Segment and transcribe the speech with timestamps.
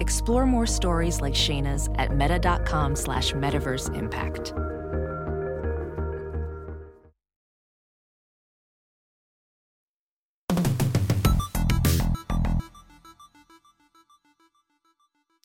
[0.00, 4.52] Explore more stories like Shayna's at meta.com slash metaverse impact.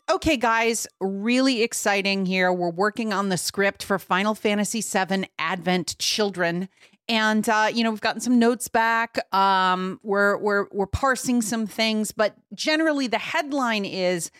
[0.09, 2.51] Okay, guys, really exciting here.
[2.51, 6.69] We're working on the script for Final Fantasy VII Advent Children.
[7.07, 9.19] And uh, you know, we've gotten some notes back.
[9.35, 14.31] Um, we're we're we're parsing some things, but generally the headline is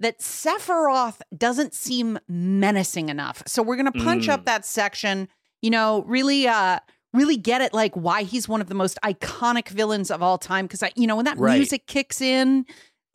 [0.00, 3.42] that Sephiroth doesn't seem menacing enough.
[3.46, 4.32] So we're gonna punch Mm.
[4.34, 5.28] up that section,
[5.62, 6.78] you know, really uh
[7.14, 10.68] really get it like why he's one of the most iconic villains of all time.
[10.68, 11.56] Cause I, you know, when that Right.
[11.56, 12.66] music kicks in,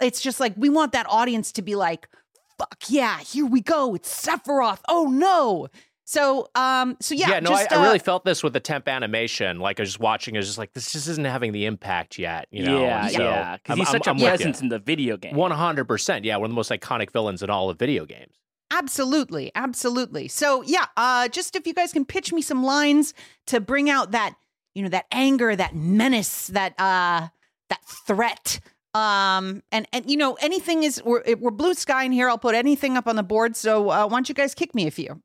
[0.01, 2.09] it's just like we want that audience to be like,
[2.57, 3.93] fuck yeah, here we go.
[3.95, 4.79] It's Sephiroth.
[4.89, 5.67] Oh no.
[6.05, 8.59] So um so yeah, yeah, no, just, I, I uh, really felt this with the
[8.59, 9.59] temp animation.
[9.59, 12.19] Like I was just watching, I was just like, this just isn't having the impact
[12.19, 12.47] yet.
[12.51, 12.81] You know?
[12.81, 14.29] yeah, And so yeah, because I'm- he's I'm- such I'm a with ya.
[14.29, 15.35] presence in the video game.
[15.35, 16.25] One hundred percent.
[16.25, 18.33] Yeah, one of the most iconic villains in all of video games.
[18.71, 20.27] Absolutely, absolutely.
[20.27, 23.13] So yeah, uh just if you guys can pitch me some lines
[23.47, 24.35] to bring out that,
[24.75, 27.27] you know, that anger, that menace, that uh
[27.69, 28.59] that threat.
[28.93, 32.27] Um and and you know, anything is we're we're blue sky in here.
[32.29, 33.55] I'll put anything up on the board.
[33.55, 35.21] So uh, why don't you guys kick me a few?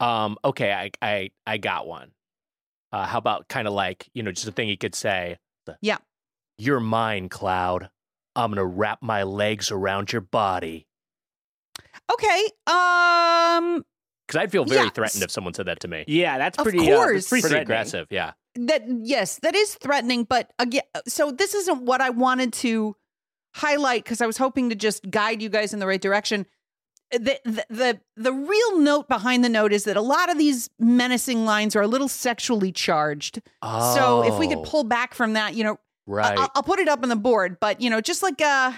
[0.00, 2.10] Um, okay, I I I got one.
[2.92, 5.38] Uh, how about kind of like you know just a thing you could say?
[5.80, 5.96] Yeah.
[6.58, 7.90] You're mine, Cloud.
[8.36, 10.86] I'm gonna wrap my legs around your body.
[12.12, 12.48] Okay.
[12.66, 13.84] Um
[14.26, 16.04] Because I'd feel very Yeah, threatened if someone said that to me.
[16.06, 16.80] yeah, that's Of pretty.
[16.80, 17.12] uh, course.
[17.14, 18.06] that's pretty, Pretty aggressive.
[18.10, 18.32] Yeah.
[18.56, 22.94] that yes that is threatening but again so this isn't what i wanted to
[23.56, 26.46] highlight because i was hoping to just guide you guys in the right direction
[27.18, 30.70] the, the the the real note behind the note is that a lot of these
[30.78, 33.94] menacing lines are a little sexually charged Oh.
[33.94, 35.76] so if we could Oh, pull back from that you know I-
[36.06, 36.38] right.
[36.38, 38.72] I'll, I'll put it up on the board but you know just like uh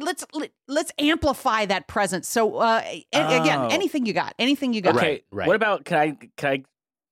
[0.00, 0.24] let's
[0.68, 3.68] let's amplify that presence so uh a- again Oh.
[3.70, 5.46] anything you got anything you got Okay, Right, right.
[5.46, 6.62] What about can I can I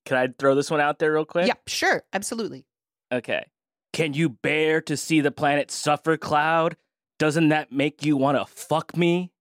[0.06, 1.47] can I throw this one out there real quick?
[1.47, 2.64] yeah sure absolutely
[3.12, 3.44] Okay.
[3.92, 6.76] Can you bear to see the planet suffer, Cloud?
[7.18, 9.32] Doesn't that make you want to fuck me?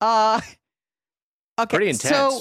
[0.00, 0.40] Uh
[1.60, 1.76] okay.
[1.76, 2.08] Pretty intense.
[2.14, 2.40] So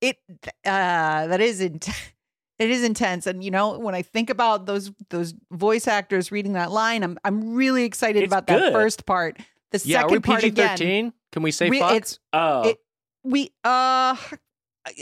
[0.00, 0.18] it
[0.64, 1.88] uh that is int-
[2.58, 6.52] it is intense and you know when I think about those those voice actors reading
[6.54, 9.38] that line I'm I'm really excited It's about that first part.
[9.70, 10.68] The yeah, are second we part PG again.
[10.68, 11.12] thirteen?
[11.32, 11.92] Can we say we- fuck?
[11.94, 12.78] it's Oh, It-
[13.24, 14.16] we uh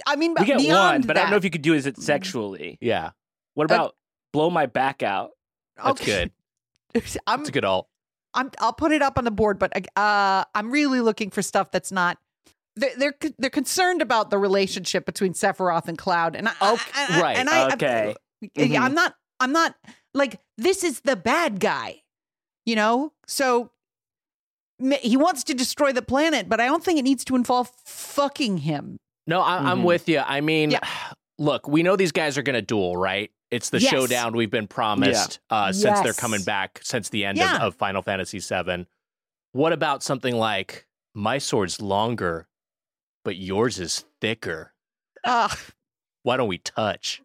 [0.06, 1.87] I mean we get beyond one, but I don't know if you could do is
[1.87, 2.78] it sexually.
[2.81, 3.11] yeah,
[3.55, 3.97] What Uh, about
[4.33, 5.31] blow my back out?
[5.77, 6.31] that's Okay.
[6.95, 7.05] good.
[7.27, 7.89] I'm That's a good alt.
[8.36, 11.70] I'm I'll put it up on the board, but uh, I'm really looking for stuff
[11.72, 12.19] that's not.
[12.76, 16.91] They're, they're they're concerned about the relationship between Sephiroth and Cloud, and I, I- Okay,
[16.94, 18.14] I- right, And I, okay.
[18.54, 18.80] yeah, Mhm.
[18.80, 19.14] I'm not.
[19.41, 19.74] I'm not
[20.14, 22.02] like this is the bad guy,
[22.66, 23.12] you know.
[23.26, 23.70] So
[25.03, 28.58] he wants to destroy the planet, but I don't think it needs to involve fucking
[28.58, 28.98] him.
[29.26, 29.84] No, I, I'm Mhm.
[29.84, 30.18] with you.
[30.20, 30.80] I mean, Yeah.
[31.38, 33.30] look, we know these guys are going to duel, right?
[33.56, 33.91] It's the Yes.
[33.91, 37.56] showdown we've been promised uh, since they're coming back since the end Yeah.
[37.56, 38.87] of, of Final Fantasy VII.
[39.53, 42.49] What about something like my sword's longer,
[43.25, 44.75] but yours is thicker?
[45.25, 45.49] Uh,
[46.22, 47.22] Why don't we touch?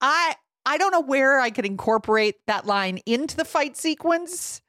[0.00, 0.34] I
[0.66, 4.60] I don't know where I could incorporate that line into the fight sequence.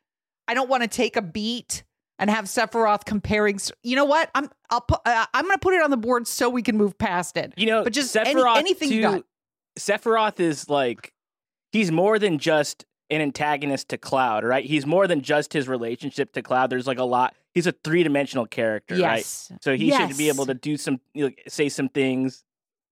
[0.48, 1.84] I don't want to take a beat
[2.20, 3.60] and have Sephiroth comparing.
[3.84, 4.30] You know what?
[4.36, 6.78] I'm I'll put uh, I'm going to put it on the board so we can
[6.78, 7.54] move past it.
[7.58, 9.24] You know, But just any- Sephiroth anything you got.
[9.78, 11.14] Sephiroth is like
[11.72, 14.66] he's more than just an antagonist to Cloud, right?
[14.66, 16.70] He's more than just his relationship to Cloud.
[16.70, 17.36] There's like a lot.
[17.54, 19.26] He's a three dimensional character, right?
[19.62, 22.44] So he should be able to do some, you say some things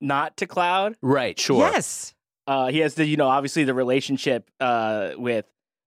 [0.01, 0.95] not to Cloud.
[1.01, 1.59] Right, sure.
[1.59, 2.13] Yes.
[2.47, 5.45] Uh, he has the, you know, obviously the relationship uh, with,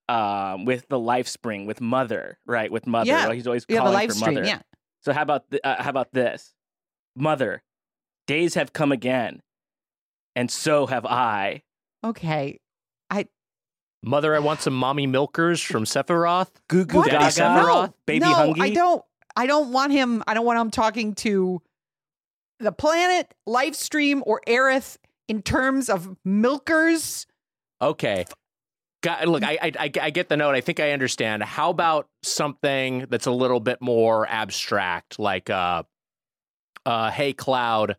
[0.08, 2.70] um, with the Lifestream with Mother, right?
[2.70, 3.26] With Mother, Yeah.
[3.26, 4.34] Like, he's always You have a calling live for stream.
[4.34, 4.46] Mother.
[4.46, 4.60] Yeah.
[5.00, 6.54] So how about th- uh, how about this,
[7.16, 7.62] Mother?
[8.26, 9.40] Days have come again,
[10.38, 11.62] and so have I.
[12.04, 12.60] Okay.
[13.10, 13.26] I
[14.04, 16.50] Mother, I want some mommy milkers from Sephiroth.
[16.68, 17.10] Goo goo What?
[17.10, 17.92] gaga, Daddy Sephiroth?
[18.06, 18.70] baby no, hungry.
[18.70, 19.04] I don't.
[19.36, 20.22] I don't want him.
[20.28, 21.60] I don't want him talking to
[22.60, 24.96] the planet, Lifestream, or Aerith
[25.28, 27.26] in terms of milkers.
[27.82, 28.24] Okay.
[29.00, 30.54] Got, look, I, I I I get the note.
[30.54, 31.42] I think I understand.
[31.42, 35.82] How about something that's a little bit more abstract, like uh,
[36.86, 37.96] uh, hey Cloud,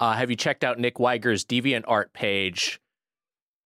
[0.00, 2.80] uh, have you checked out Nick Weiger's Deviant Art page?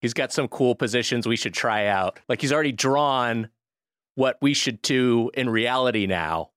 [0.00, 2.18] He's got some cool positions we should try out.
[2.28, 3.48] Like he's already drawn
[4.14, 6.50] what we should do in reality now.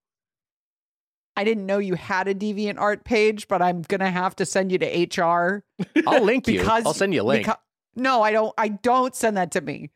[1.37, 4.71] I didn't know you had a deviant art page, but I'm gonna have to send
[4.71, 5.63] you to HR
[6.07, 6.59] I'll link you.
[6.59, 7.47] because I'll send you a link.
[7.95, 8.53] no, I don't.
[8.57, 9.89] I don't send that to me.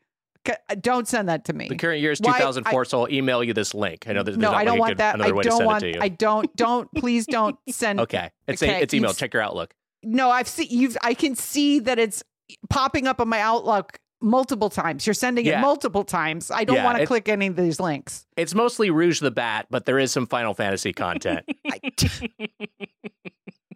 [0.46, 1.68] C- uh, Don't send that to me.
[1.68, 4.06] the current year is Why- 2004, so I'll email you this link.
[4.08, 5.20] I know there's, no, not I don't want good- that.
[5.20, 5.82] I way don't send want.
[5.82, 6.02] it to you.
[6.02, 6.54] I don't.
[6.56, 6.92] Don't.
[6.94, 8.00] Please don't send.
[8.00, 9.12] okay, it's Okay, a, it's email.
[9.12, 9.74] Check your Outlook.
[10.02, 10.96] No, I've seen you've.
[11.02, 12.22] I can see that it's
[12.70, 15.06] popping up on my Outlook multiple times.
[15.06, 16.50] You're sending it multiple times.
[16.50, 18.26] I don't Yeah, want to click any of these links.
[18.36, 21.44] It's mostly Rouge the Bat, but there is some Final Fantasy content.
[21.70, 21.80] I,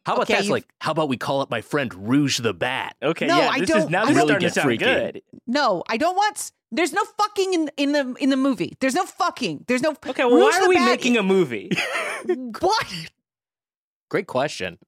[0.06, 0.66] How about Okay, that's you've- like?
[0.80, 2.96] How about we call it my friend Rouge the Bat?
[3.02, 4.84] Okay, No, yeah, I don't- is now I this is don't- starting to Get freaky.
[4.84, 5.22] good.
[5.46, 6.52] no, I don't want.
[6.70, 8.76] There's no fucking in, in the in the movie.
[8.80, 9.64] There's no fucking.
[9.68, 9.90] There's no.
[10.06, 11.70] Okay, well, Rouge why are we Bat- making a movie?
[12.60, 12.86] What?
[14.10, 14.78] Great question.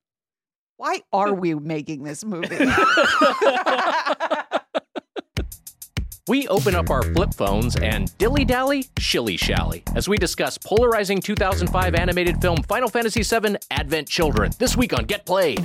[0.79, 2.49] Why are we making this movie?
[6.29, 11.21] We open up our flip phones and dilly dally, shilly shally as we discuss polarizing
[11.21, 15.65] 2005 animated film Final Fantasy VII Advent Children this week on Get Played.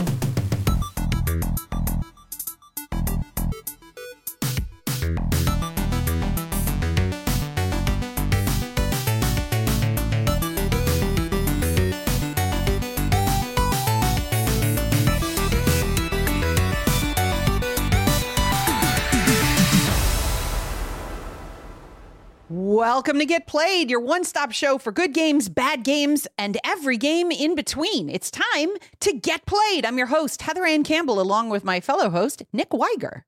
[23.02, 26.98] Welcome to Get Played, your one stop show for good games, bad games, and every
[26.98, 28.12] game in between.
[28.12, 28.70] It's time
[29.00, 29.88] to Get Played.
[29.88, 33.24] I'm your host, Heather Ann Campbell, along with my fellow host, Nick Weiger.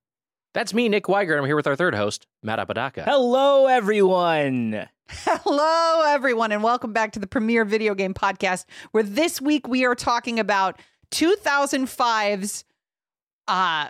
[0.53, 1.39] That's me, Nick Weiger.
[1.39, 3.01] I'm here with our third host, Matt Apodaca.
[3.01, 4.87] Hello, everyone.
[5.09, 9.85] Hello, everyone, and welcome back to the Premier Video Game Podcast, where this week we
[9.85, 10.79] are talking about
[11.09, 12.63] 2005's
[13.47, 13.87] uh,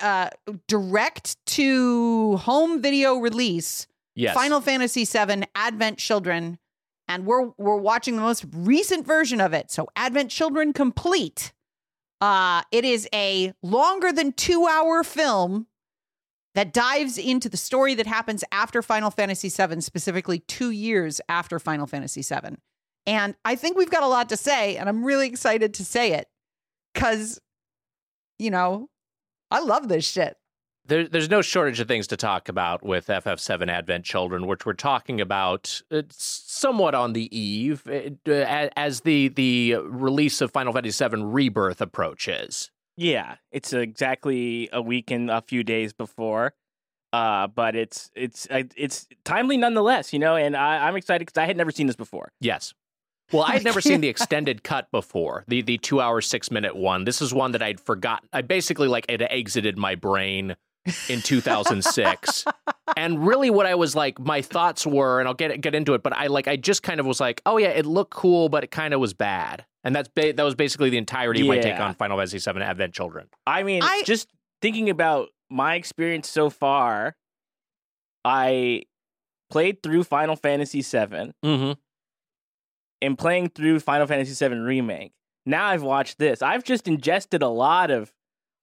[0.00, 0.30] uh,
[0.66, 4.34] direct to home video release Yes.
[4.34, 6.58] Final Fantasy VII Advent Children,
[7.08, 9.70] and we're we're watching the most recent version of it.
[9.70, 11.52] So Advent Children Complete.
[12.20, 15.66] Uh, it is a longer than two hour film
[16.54, 21.58] that dives into the story that happens after Final Fantasy VII, specifically two years after
[21.58, 22.56] Final Fantasy VII.
[23.06, 26.12] And I think we've got a lot to say, and I'm really excited to say
[26.12, 26.28] it
[26.94, 27.40] because,
[28.38, 28.88] you know,
[29.50, 30.36] I love this shit.
[30.84, 34.72] There, there's no shortage of things to talk about with FF7 Advent Children, which we're
[34.72, 41.08] talking about uh, somewhat on the eve uh, as the the release of Final Fantasy
[41.08, 42.70] VII Rebirth approaches.
[42.96, 46.54] Yeah, it's exactly a week and a few days before,
[47.12, 50.34] uh, but it's it's it's timely nonetheless, you know.
[50.34, 52.32] And I, I'm excited because I had never seen this before.
[52.40, 52.74] Yes.
[53.30, 56.74] Well, I had never seen the extended cut before, the the two hour six minute
[56.74, 57.04] one.
[57.04, 58.28] This is one that I'd forgotten.
[58.32, 60.56] I basically like it exited my brain
[61.08, 62.44] in 2006,
[62.96, 66.02] and really what I was like, my thoughts were, and I'll get get into it,
[66.02, 68.64] but I like I just kind of was like, oh yeah, it looked cool, but
[68.64, 71.58] it kind of was bad, and that's ba- that was basically the entirety of my
[71.58, 73.28] take on Final Fantasy VII Advent Children.
[73.46, 74.28] I mean, I- just
[74.60, 77.14] thinking about my experience so far,
[78.24, 78.82] I
[79.50, 81.72] played through Final Fantasy VII Mm-hmm.
[83.02, 85.12] and playing through Final Fantasy VII Remake.
[85.44, 86.40] Now I've watched this.
[86.40, 88.12] I've just ingested a lot of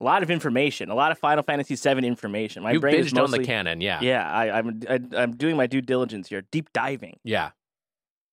[0.01, 2.63] a lot of information, a lot of Final Fantasy VII information.
[2.63, 5.36] My You brain is binged on mostly the canon, yeah, Yeah, I, I'm I, I'm
[5.36, 7.20] doing my due diligence here, deep diving.
[7.24, 7.51] yeah,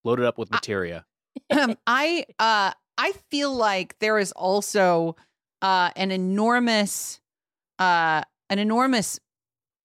[0.04, 1.04] loaded up with materia.
[1.50, 5.16] um, I uh I feel like there is also
[5.62, 7.20] uh an enormous
[7.78, 9.18] uh an enormous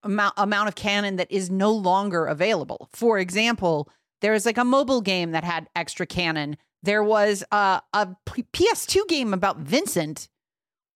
[0.03, 2.89] amount amount of canon that is no longer available.
[2.93, 3.89] For example,
[4.21, 6.57] there is like a mobile game that had extra canon.
[6.83, 10.27] There was uh, a P- PS2 game about Vincent,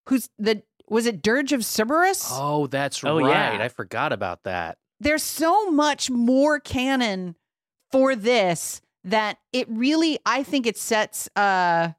[0.08, 2.28] who's the was it Dirge of Cerberus?
[2.32, 3.54] Oh, that's Oh, right.
[3.56, 3.62] yeah.
[3.64, 4.78] I forgot about that.
[5.00, 7.34] there's so much more canon
[7.92, 11.92] for this that it really I think it sets uh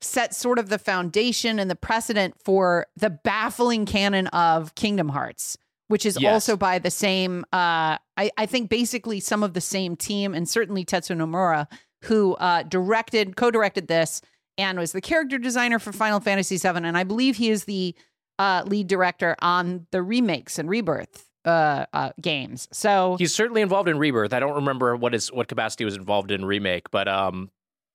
[0.00, 5.58] sets sort of the foundation and the precedent for the baffling canon of Kingdom Hearts,
[5.88, 6.32] which is Yes.
[6.32, 10.48] also by the same uh I, I think basically some of the same team and
[10.48, 11.66] certainly Tetsuya Nomura
[12.04, 14.22] who uh directed co-directed this
[14.56, 17.94] and was the character designer for Final Fantasy VII and I believe he is the
[18.38, 22.68] uh lead director on the remakes and rebirth uh, uh games.
[22.72, 24.32] So He's certainly involved in Rebirth.
[24.32, 27.50] I don't remember what his what capacity he was involved in remake, but um,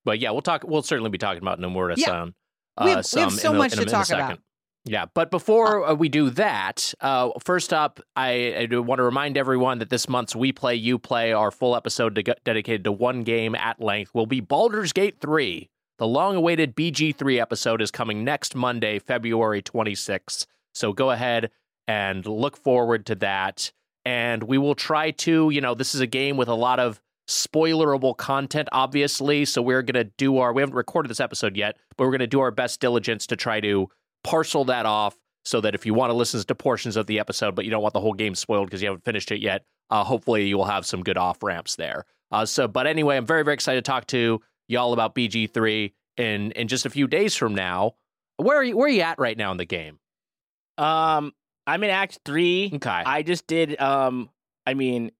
[0.06, 0.64] but yeah, we'll talk.
[0.66, 2.06] We'll certainly be talking about Nomura Yeah.
[2.08, 2.36] some.
[2.82, 4.40] We uh, have- we have so much in to in talk about.
[4.86, 9.04] Yeah, but before uh, we do that, uh, first up, I, I do want to
[9.04, 12.92] remind everyone that this month's We Play, You Play, our full episode de- dedicated to
[12.92, 15.70] one game at length, will be Baldur's Gate 3.
[16.00, 20.48] The long awaited BG3 episode is coming next Monday, February 26th.
[20.74, 21.52] So go ahead
[21.88, 23.72] and look forward to that.
[24.04, 27.00] And we will try to, you know, this is a game with a lot of
[27.28, 29.46] spoilerable content, obviously.
[29.46, 32.20] So we're going to do our, we haven't recorded this episode yet, but we're going
[32.20, 33.88] to do our best diligence to try to
[34.24, 37.54] parcel that off so that if you want to listen to portions of the episode,
[37.54, 40.04] but you don't want the whole game spoiled because you haven't finished it yet, uh,
[40.04, 42.06] hopefully you will have some good off ramps there.
[42.32, 44.42] Uh, so, but anyway, I'm very, very excited to talk to
[44.74, 47.94] y'all about BG3 in in just a few days from now.
[48.38, 48.76] Where are you?
[48.76, 50.00] Where are you at right now in the game?
[50.78, 51.34] Um,
[51.66, 52.72] I'm in Act Three.
[52.74, 53.80] Okay, I just did.
[53.80, 54.30] Um,
[54.66, 55.12] I mean,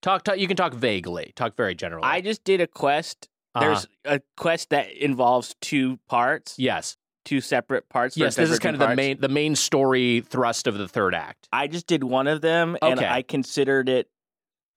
[0.00, 0.38] talk, talk.
[0.38, 1.32] You can talk vaguely.
[1.36, 2.04] Talk very generally.
[2.04, 3.28] I just did a quest.
[3.54, 3.66] Uh-huh.
[3.66, 8.16] There's a quest that involves two parts, yes, two separate parts.
[8.16, 8.34] yes.
[8.34, 11.48] This is kind of the main the main story thrust of the third act.
[11.52, 13.06] I just did one of them, and Okay.
[13.08, 14.08] I considered it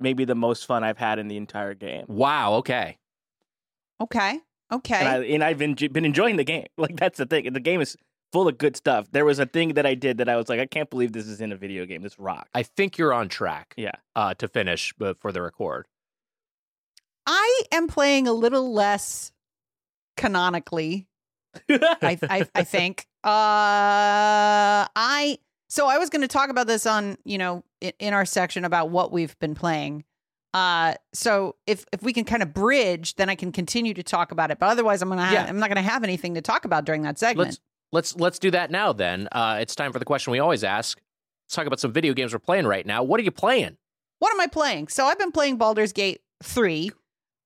[0.01, 2.03] maybe the most fun I've had in the entire game.
[2.09, 2.55] Wow.
[2.55, 2.97] Okay.
[4.01, 4.39] Okay.
[4.71, 4.95] Okay.
[4.95, 6.65] And, I, and I've been, been enjoying the game.
[6.77, 7.51] Like that's the thing.
[7.51, 7.95] The game is
[8.31, 9.07] full of good stuff.
[9.11, 11.27] There was a thing that I did that I was like, I can't believe this
[11.27, 12.01] is in a video game.
[12.01, 12.49] This rock.
[12.53, 13.73] I think you're on track.
[13.77, 13.93] Yeah.
[14.15, 15.87] Uh, to finish for the record.
[17.25, 19.31] I am playing a little less
[20.17, 21.07] canonically.
[21.69, 23.07] I, I, I think.
[23.23, 28.13] Uh, I so I was going to talk about this on you know in, in
[28.13, 30.03] our section about what we've been playing.
[30.55, 34.31] Uh, so if if we can kind of bridge, then I can continue to talk
[34.31, 34.57] about it.
[34.59, 35.45] But otherwise, I'm gonna ha- Yeah.
[35.47, 37.47] I'm not gonna have anything to talk about during that segment.
[37.49, 37.59] Let's
[37.91, 38.93] let's let's do that now.
[38.93, 40.99] Then uh, it's time for the question we always ask.
[41.45, 43.03] Let's talk about some video games we're playing right now.
[43.03, 43.77] What are you playing?
[44.19, 44.87] what am I playing?
[44.87, 46.89] So I've been playing Baldur's Gate three.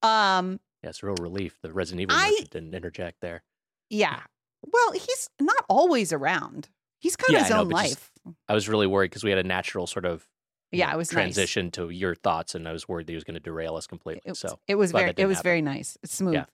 [0.04, 3.44] Um, Yeah, it's a real relief the Resident Evil I- didn't interject there.
[3.90, 4.22] yeah.
[4.62, 6.68] Well, he's not always around.
[7.00, 8.12] He's kind Yeah, of his know, own but life.
[8.26, 10.28] just- I was really worried because we had a natural sort of
[10.72, 11.16] Yeah, it was nice.
[11.24, 13.88] transition to your thoughts, and I was worried that he was going to derail us
[13.88, 14.22] completely.
[14.26, 15.48] It, so it was very it was happen.
[15.50, 15.98] very nice.
[16.04, 16.36] It's smooth.
[16.36, 16.46] Yeah.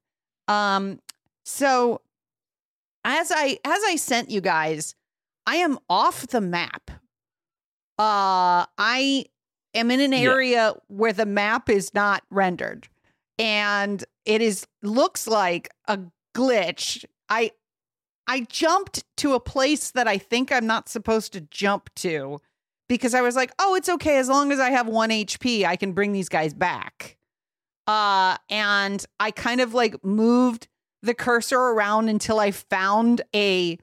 [0.48, 1.00] Um
[1.44, 2.02] so
[3.04, 4.96] as I as I sent you guys,
[5.46, 6.92] I am off the map.
[7.98, 9.26] Uh I
[9.74, 10.20] am in an Yeah.
[10.32, 12.88] area where the map is not rendered
[13.40, 16.00] and it is looks like a
[16.36, 17.06] glitch.
[17.30, 17.52] I
[18.28, 22.40] I jumped to a place that I think I'm not supposed to jump to
[22.88, 25.76] because I was like, "Oh, it's okay as long as I have 1 HP, I
[25.76, 27.18] can bring these guys back."
[27.88, 30.68] Uh and I kind of like moved
[31.04, 33.78] the cursor around until I found a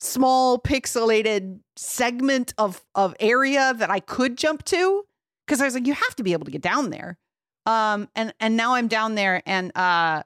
[0.00, 5.04] small pixelated segment of of area that I could jump to
[5.46, 7.18] because I was like, you have to be able to get down there.
[7.66, 10.22] Um, and and now I'm down there, and uh,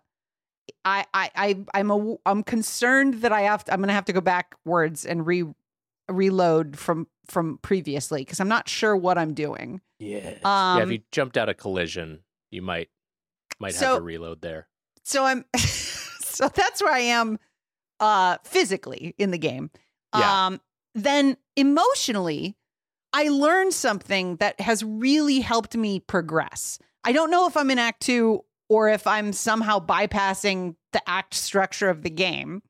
[0.85, 4.13] I I I I'm a I'm concerned that I have to, I'm gonna have to
[4.13, 5.45] go backwards and re
[6.09, 9.81] reload from from previously because I'm not sure what I'm doing.
[9.99, 10.39] Yeah.
[10.45, 12.21] Um, yeah, if you jumped out of collision,
[12.51, 12.89] you might
[13.61, 14.69] might So- have to reload there.
[15.05, 17.39] so I'm so that's where I am
[18.01, 19.71] uh physically in the game.
[20.17, 20.47] Yeah.
[20.47, 20.61] Um
[20.95, 22.57] then emotionally
[23.13, 26.79] I learned something that has really helped me progress.
[27.05, 31.33] I don't know if I'm in act 2 or if I'm somehow bypassing the act
[31.35, 32.63] structure of the game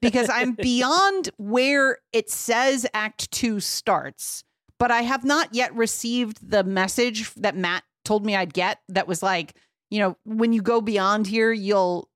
[0.00, 4.44] because I'm beyond where it says act 2 starts,
[4.78, 9.06] but I have not yet received the message that Matt told me I'd get that
[9.06, 9.54] was like
[9.90, 12.08] you know when you go beyond here you'll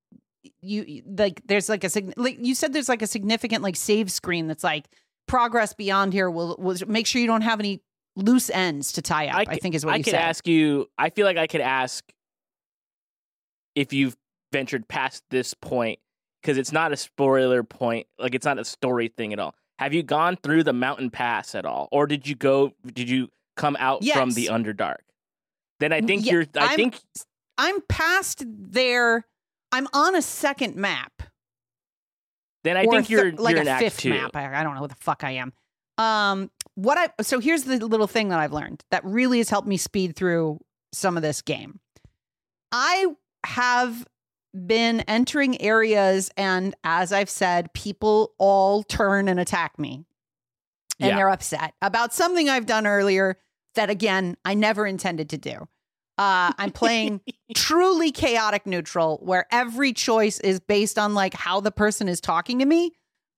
[0.60, 4.46] you like there's like a like you said there's like a significant like save screen
[4.46, 4.86] that's like
[5.26, 7.82] progress beyond here will will make sure you don't have any
[8.16, 10.46] loose ends to tie up i, c- think is what I you could said ask
[10.46, 10.86] you.
[10.96, 12.04] I feel like I could ask
[13.74, 14.16] if you've
[14.52, 15.98] ventured past this point
[16.44, 18.06] because it's not a spoiler point.
[18.18, 19.54] Like it's not a story thing at all.
[19.78, 22.72] Have you gone through the mountain pass at all, or did you go?
[22.86, 24.98] Did you come out from the Underdark?
[25.80, 26.46] Then I think Yeah, you're.
[26.56, 27.00] I I'm- think
[27.56, 29.24] i'm past there
[29.70, 31.22] i'm on a second map
[32.64, 34.10] then I or think a you're like you're a fifth Two.
[34.10, 35.52] map I, I don't know what the fuck i am
[35.96, 39.68] um what i so here's the little thing that i've learned that really has helped
[39.68, 40.58] me speed through
[40.92, 41.78] some of this game
[42.72, 43.06] i
[43.46, 44.04] have
[44.66, 50.04] been entering areas and as i've said people all turn and attack me.
[51.00, 51.16] And Yeah.
[51.16, 53.36] they're upset about something i've done earlier
[53.74, 55.68] that again i never intended to do.
[56.16, 57.20] Uh, i'm playing
[57.56, 62.60] truly chaotic neutral where every choice is based on like how the person is talking
[62.60, 62.92] to me.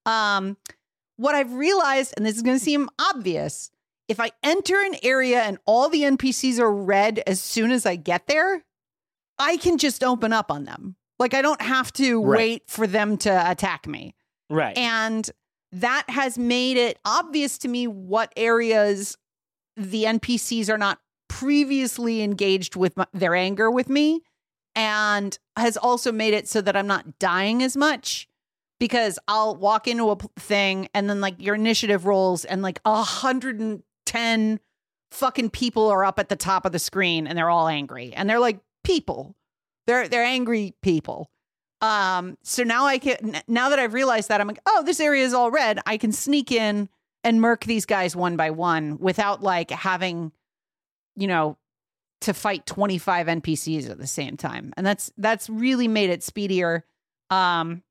[0.04, 0.56] Um
[1.16, 3.70] what i've realized and this is going to seem obvious
[4.06, 7.96] if i enter an area and all the npcs are red as soon as i
[7.96, 8.62] get there
[9.38, 12.38] i can just open up on them like i don't have to Right.
[12.38, 14.14] wait for them to attack me
[14.50, 14.76] Right.
[14.78, 15.28] and
[15.72, 19.16] that has made it obvious to me what areas
[19.76, 24.22] the NPCs are not previously engaged with my, their anger with me
[24.74, 28.28] and has also made it so that I'm not dying as much
[28.78, 33.02] because I'll walk into a thing and then like your initiative rolls and like a
[33.02, 34.60] hundred and ten
[35.10, 38.30] fucking people are up at the top of the screen and they're all angry and
[38.30, 39.34] they're like people.
[39.86, 41.30] They're they're angry people.
[41.80, 45.24] Um, so now I can now that I've realized that I'm like, oh, this area
[45.24, 45.78] is all red.
[45.86, 46.88] I can sneak in
[47.22, 50.32] and murk these guys one by one without like having,
[51.16, 51.58] you know,
[52.22, 54.72] to fight 25 NPCs at the same time.
[54.76, 56.84] And that's that's really made it speedier.
[57.30, 57.82] Um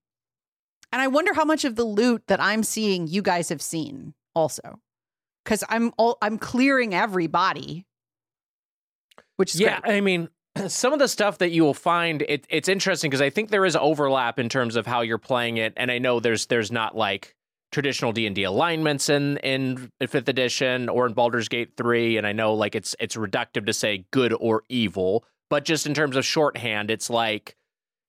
[0.92, 4.14] and I wonder how much of the loot that I'm seeing you guys have seen
[4.34, 4.80] also.
[5.44, 7.86] Cuz I'm all I'm clearing everybody.
[9.36, 9.98] Which is yeah, great.
[9.98, 10.30] I mean,
[10.68, 13.66] some of the stuff that you will find it, it's interesting because I think there
[13.66, 16.96] is overlap in terms of how you're playing it, and I know there's there's not
[16.96, 17.36] like
[17.72, 22.26] traditional D and D alignments in in fifth edition or in Baldur's Gate three, and
[22.26, 26.16] I know like it's it's reductive to say good or evil, but just in terms
[26.16, 27.56] of shorthand, it's like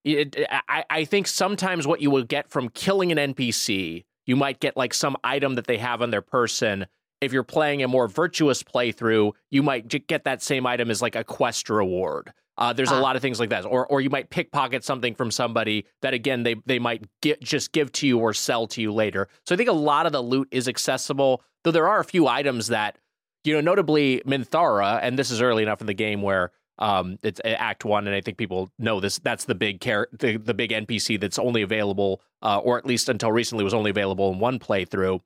[0.04, 0.36] it,
[0.68, 4.76] I I think sometimes what you will get from killing an NPC, you might get
[4.76, 6.86] like some item that they have on their person.
[7.20, 11.00] If you're playing a more virtuous playthrough, you might j- get that same item as
[11.00, 12.32] like a quest reward.
[12.58, 13.00] Uh, there's a Ah.
[13.00, 16.42] lot of things like that, or or you might pickpocket something from somebody that again
[16.42, 19.28] they they might get just give to you or sell to you later.
[19.46, 22.26] So I think a lot of the loot is accessible, though there are a few
[22.26, 22.98] items that
[23.44, 27.40] you know, notably Minthara, and this is early enough in the game where um, it's
[27.44, 29.18] Act One, and I think people know this.
[29.20, 33.08] That's the big char- the, the big NPC that's only available, uh, or at least
[33.08, 35.20] until recently was only available in one playthrough.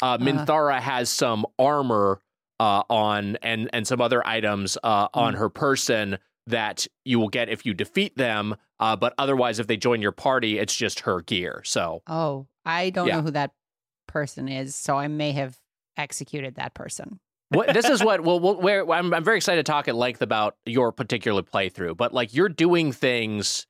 [0.00, 2.20] Uh, Minthara has some armor
[2.60, 7.48] uh, on and and some other items uh, on her person that you will get
[7.48, 8.56] if you defeat them.
[8.80, 11.62] Uh, but otherwise, if they join your party, it's just her gear.
[11.64, 13.16] So Oh, I don't Yeah.
[13.16, 13.52] know who that
[14.08, 15.56] person is, so I may have
[15.96, 17.20] executed that person.
[17.50, 20.22] what this is what well, well where I'm, I'm very excited to talk at length
[20.22, 23.66] about your particular playthrough but like you're doing things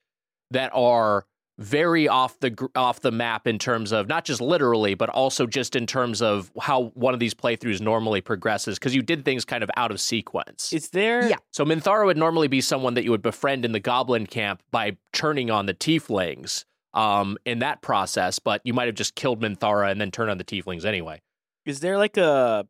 [0.52, 1.26] that are
[1.62, 5.76] very off the off the map in terms of not just literally but also just
[5.76, 9.62] in terms of how one of these playthroughs normally progresses because you did things kind
[9.62, 11.28] of out of sequence Is there?
[11.28, 11.36] Yeah.
[11.52, 14.96] so Minthara would normally be someone that you would befriend in the goblin camp by
[15.12, 19.90] turning on the tieflings um in that process but you might have just killed Minthara
[19.90, 21.22] and then turn on the tieflings anyway
[21.64, 22.66] Is there like a?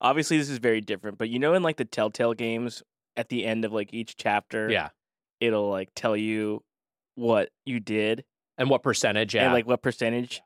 [0.00, 2.82] Obviously, this is very different, but you know, in like the Telltale games,
[3.16, 4.90] at the end of like each chapter, yeah
[5.40, 6.62] it'll like tell you
[7.14, 8.24] what you did
[8.58, 10.42] and what percentage yeah and like what percentage.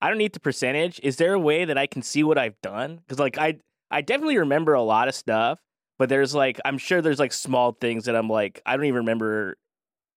[0.00, 1.00] I don't need the percentage.
[1.02, 2.96] Is there a way that I can see what I've done?
[2.96, 3.58] Because like I,
[3.90, 5.58] I definitely remember a lot of stuff,
[5.98, 8.96] but there's like I'm sure there's like small things that I'm like I don't even
[8.98, 9.56] remember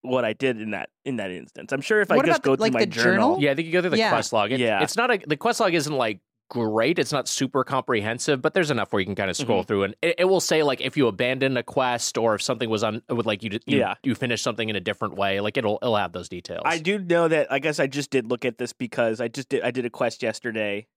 [0.02, 1.72] what I did in that in that instance.
[1.72, 3.38] I'm sure if What I just about go the- through like my the journal, journal?
[3.42, 4.10] Yeah, I think you go through the Yeah.
[4.10, 4.52] quest log.
[4.52, 4.82] It, Yeah.
[4.84, 7.00] it's not a the quest log isn't like great.
[7.00, 9.96] It's not super comprehensive, but there's enough where you can kind of scroll through and
[10.02, 13.02] it, it will say like if you abandon a quest or if something was on
[13.10, 13.94] with like you you, Yeah.
[14.04, 15.40] you finish something in a different way.
[15.40, 16.64] Like it'll it'll have those details.
[16.66, 17.52] I do know that.
[17.52, 19.62] I guess I just did look at this because I just did.
[19.64, 20.88] I did a quest yesterday,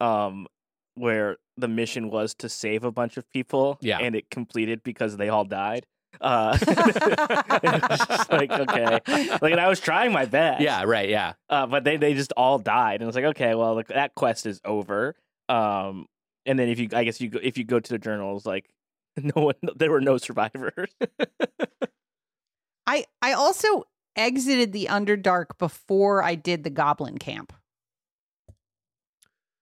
[0.00, 0.46] um,
[0.94, 3.78] where the mission was to save a bunch of people.
[3.80, 3.98] Yeah.
[3.98, 5.84] and it completed because they all died.
[6.20, 9.00] Uh, it was just like okay,
[9.40, 10.60] like and I was trying my best.
[10.60, 11.08] Yeah, right.
[11.08, 11.34] Yeah.
[11.48, 14.46] uh, but they they just all died, and it's like okay, well like, that quest
[14.46, 15.16] is over.
[15.48, 16.06] Um,
[16.46, 18.68] and then if you, I guess you go if you go to the journals, like
[19.16, 20.90] no one, there were no survivors.
[22.86, 23.84] I I also
[24.16, 27.52] exited the Underdark before I did the Goblin Camp.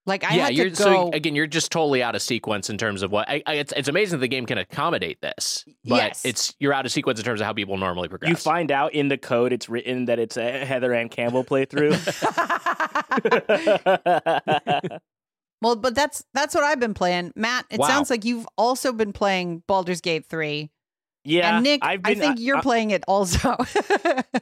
[0.07, 1.09] Like I yeah, had you're to so go.
[1.13, 3.71] again, you're just totally out of sequence in terms of what I, I, it's.
[3.75, 6.25] It's amazing that the game can accommodate this, but Yes.
[6.25, 8.29] it's you're out of sequence in terms of how people normally progress.
[8.29, 11.91] you find out in the code it's written that it's a Heather Ann Campbell playthrough.
[15.61, 17.65] well, but that's that's what I've been playing, Matt.
[17.69, 17.87] It Wow.
[17.87, 20.71] sounds like you've also been playing Baldur's Gate three,
[21.23, 23.55] yeah, and Nick, I've I been, think uh, you're I, playing it also.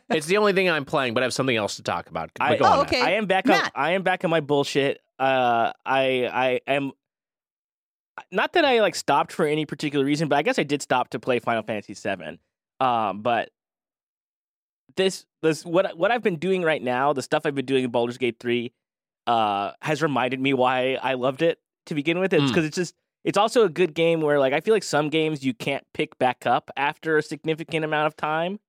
[0.10, 2.30] it's the only thing I'm playing, but I have something else to talk about.
[2.40, 3.02] I- Oh, okay.
[3.02, 3.60] I am back on.
[3.76, 5.02] I am back on my bullshit.
[5.20, 6.92] Uh, I I am.
[8.32, 11.10] Not that I like stopped for any particular reason, but I guess I did stop
[11.10, 12.40] to play Final Fantasy VII.
[12.80, 13.50] Um, but
[14.96, 17.92] this this what what I've been doing right now, the stuff I've been doing in
[17.92, 18.74] Baldur's Gate three,
[19.28, 22.34] uh, has reminded me why I loved it to begin with.
[22.34, 22.48] It's Mm.
[22.48, 25.44] because it's just it's also a good game where like I feel like some games
[25.46, 28.60] you can't pick back up after a significant amount of time.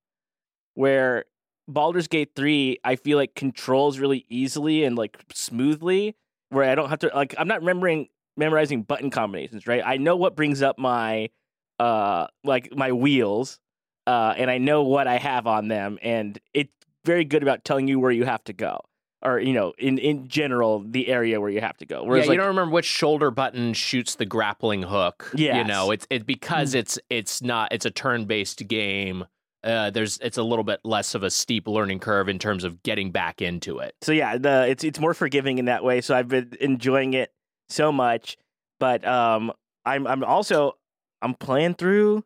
[0.75, 1.25] Where
[1.69, 6.17] Baldur's Gate 3, I feel like controls really easily and like smoothly,
[6.51, 9.83] where I don't have to like I'm not remembering memorizing button combinations, right?
[9.85, 11.31] I know what brings up my
[11.79, 13.59] uh like my wheels,
[14.07, 16.71] uh, and I know what I have on them, and it's
[17.05, 18.81] very good about telling you where you have to go.
[19.23, 22.03] or you know, in in general, the area where you have to go.
[22.05, 25.31] Whereas yeah, like, you don't remember which shoulder button shoots the grappling hook.
[25.35, 26.79] Yeah, you know it's it because Hmm.
[26.79, 29.25] it's it's not it's a turn based game.
[29.63, 32.83] Uh, there's it's a little bit less of a steep learning curve in terms of
[32.83, 33.95] getting back into it.
[34.01, 36.01] so yeah, the it's it's more forgiving in that way.
[36.01, 37.33] So I've been enjoying it
[37.69, 38.37] so much.
[38.79, 39.53] But um,
[39.85, 40.79] I'm I'm also
[41.21, 42.25] I'm playing through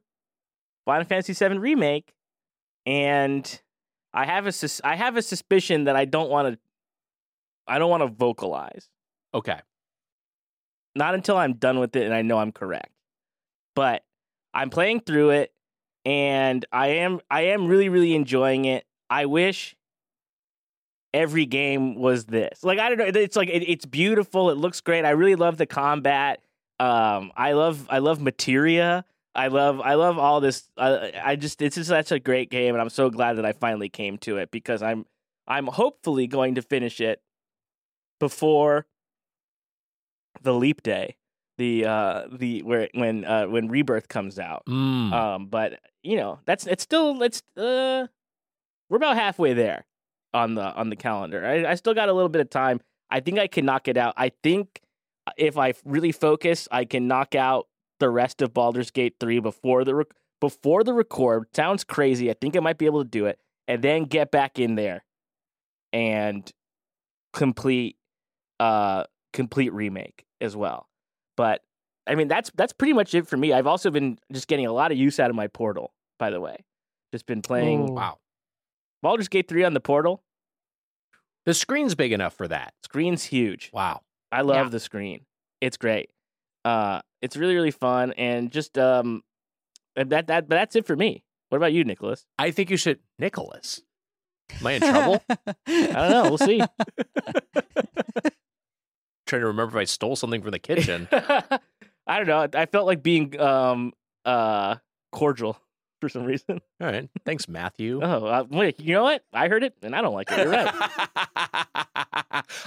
[0.85, 2.15] Final Fantasy VII remake,
[2.87, 3.61] and
[4.13, 6.59] I have a sus- I have a suspicion that I don't want to
[7.67, 8.89] I don't want to vocalize.
[9.35, 9.59] Okay,
[10.95, 12.93] Not until I'm done with it and I know I'm correct.
[13.75, 14.05] But
[14.53, 15.53] I'm playing through it
[16.05, 18.85] and I am I am really really enjoying it.
[19.11, 19.77] I wish
[21.13, 22.63] every game was this.
[22.63, 24.51] Like I don't know, it's like it, it's beautiful.
[24.51, 25.05] It looks great.
[25.05, 26.41] I really love the combat.
[26.81, 29.05] Um, I love I love materia.
[29.35, 30.69] I love I love all this.
[30.77, 33.53] I, I just it's just such a great game, and I'm so glad that I
[33.53, 35.07] finally came to it because I'm
[35.47, 37.21] I'm hopefully going to finish it
[38.21, 38.87] before
[40.43, 41.17] the leap day,
[41.59, 44.65] the uh the where when uh when rebirth comes out.
[44.69, 45.13] Mm.
[45.13, 48.07] Um, but you know that's it's still it's uh
[48.89, 49.87] we're about halfway there
[50.33, 51.45] on the on the calendar.
[51.45, 52.81] I, I still got a little bit of time.
[53.11, 54.15] I think I can knock it out.
[54.17, 54.81] I think
[55.37, 57.69] if I really focus, I can knock out
[58.01, 61.47] the rest of Baldur's Gate three before the rec- before the record.
[61.55, 62.31] Sounds crazy.
[62.31, 63.39] I think I might be able to do it,
[63.69, 65.05] and then get back in there
[65.93, 66.51] and
[67.33, 67.97] complete
[68.61, 70.89] uh complete remake as well.
[71.37, 71.63] But
[72.07, 73.53] I mean that's that's pretty much it for me.
[73.53, 76.41] I've also been just getting a lot of use out of my portal, by the
[76.41, 76.65] way.
[77.13, 78.19] Just been playing wow,
[79.03, 80.23] Baldur's Gate 3 on the portal.
[81.47, 82.75] the screen's big enough for that.
[82.85, 83.71] Screen's huge.
[83.73, 84.01] Wow.
[84.33, 84.71] I love Yeah.
[84.71, 85.25] the screen.
[85.61, 86.11] It's great.
[86.65, 89.23] Uh it's really really fun and just um
[89.97, 91.25] that that but that's it for me.
[91.51, 92.27] What about you, Nicholas?
[92.39, 93.81] I think you should, Nicholas.
[94.61, 95.23] Am I in trouble?
[95.29, 96.23] I don't know.
[96.25, 96.61] We'll see.
[99.27, 101.09] Trying to remember if I stole something from the kitchen.
[101.13, 102.47] I don't know.
[102.55, 103.93] I felt like being um
[104.25, 104.77] uh
[105.13, 105.59] cordial
[106.01, 106.61] for some reason.
[106.81, 108.01] All right, thanks, Matthew.
[108.03, 109.23] Oh, uh, wait, you know what?
[109.33, 110.39] I heard it and I don't like it.
[110.39, 110.75] You're right.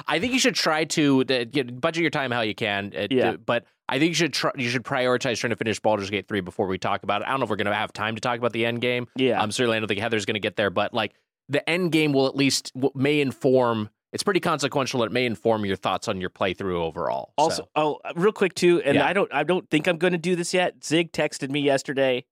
[0.08, 2.94] I think you should try to uh, get, budget your time how you can.
[2.98, 3.34] uh, Yeah.
[3.38, 6.42] but I think you should try, you should prioritize trying to finish Baldur's Gate three
[6.42, 7.28] before we talk about it.
[7.28, 9.08] I don't know if we're going to have time to talk about the end game.
[9.16, 9.38] Yeah.
[9.38, 11.14] I'm um, certainly, I don't think Heather's going to get there, but like
[11.50, 13.90] the end game will at least w- may inform.
[14.14, 15.04] It's pretty consequential.
[15.04, 17.34] It may inform your thoughts on your playthrough overall.
[17.38, 19.06] Also, So, oh, uh, real quick too, and Yeah.
[19.08, 20.84] I don't, I don't think I'm going to do this yet.
[20.84, 22.24] Zig texted me yesterday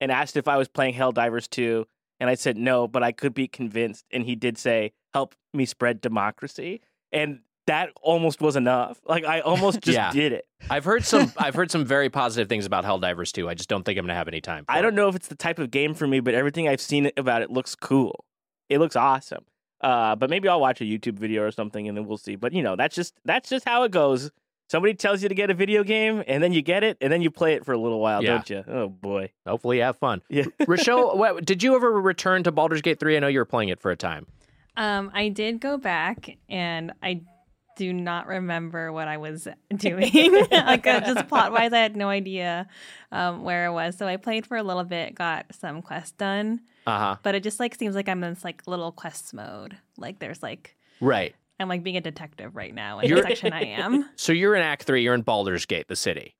[0.00, 1.86] and asked if I was playing Helldivers 2,
[2.18, 4.04] and I said no, but I could be convinced.
[4.10, 6.80] And he did say, "Help me spread democracy,"
[7.12, 8.98] and that almost was enough.
[9.04, 10.10] Like I almost just Yeah.
[10.12, 10.46] did it.
[10.70, 11.32] I've heard some.
[11.38, 13.48] I've heard some very positive things about Helldivers 2.
[13.48, 14.64] I just don't think I'm going to have any time.
[14.64, 16.80] For I don't know if it's the type of game for me, but everything I've
[16.80, 18.24] seen about it looks cool.
[18.68, 19.44] It looks awesome.
[19.82, 22.36] Uh, but maybe I'll watch a YouTube video or something, and then we'll see.
[22.36, 24.30] But you know, that's just that's just how it goes.
[24.70, 27.20] Somebody tells you to get a video game, and then you get it, and then
[27.20, 28.30] you play it for a little while, Yeah.
[28.30, 28.64] don't you?
[28.66, 30.22] Oh boy, Hopefully, you have fun.
[30.30, 30.44] yeah.
[30.66, 33.16] Rochelle, what, did you ever return to Baldur's Gate 3?
[33.16, 34.26] I know you were playing it for a time.
[34.76, 37.20] Um, I did go back and I
[37.76, 40.12] do not remember what I was doing.
[40.50, 42.68] like uh, just plot wise, I had no idea
[43.10, 43.96] um, where I was.
[43.96, 47.16] So I played for a little bit, got some quests done, Uh huh.
[47.22, 49.76] but it just like seems like I'm in this like little quests mode.
[49.96, 51.34] Like there's like Right.
[51.60, 54.08] I'm like being a detective right now in You're- the section I am.
[54.16, 56.34] So you're in Act 3, you're in Baldur's Gate, the city.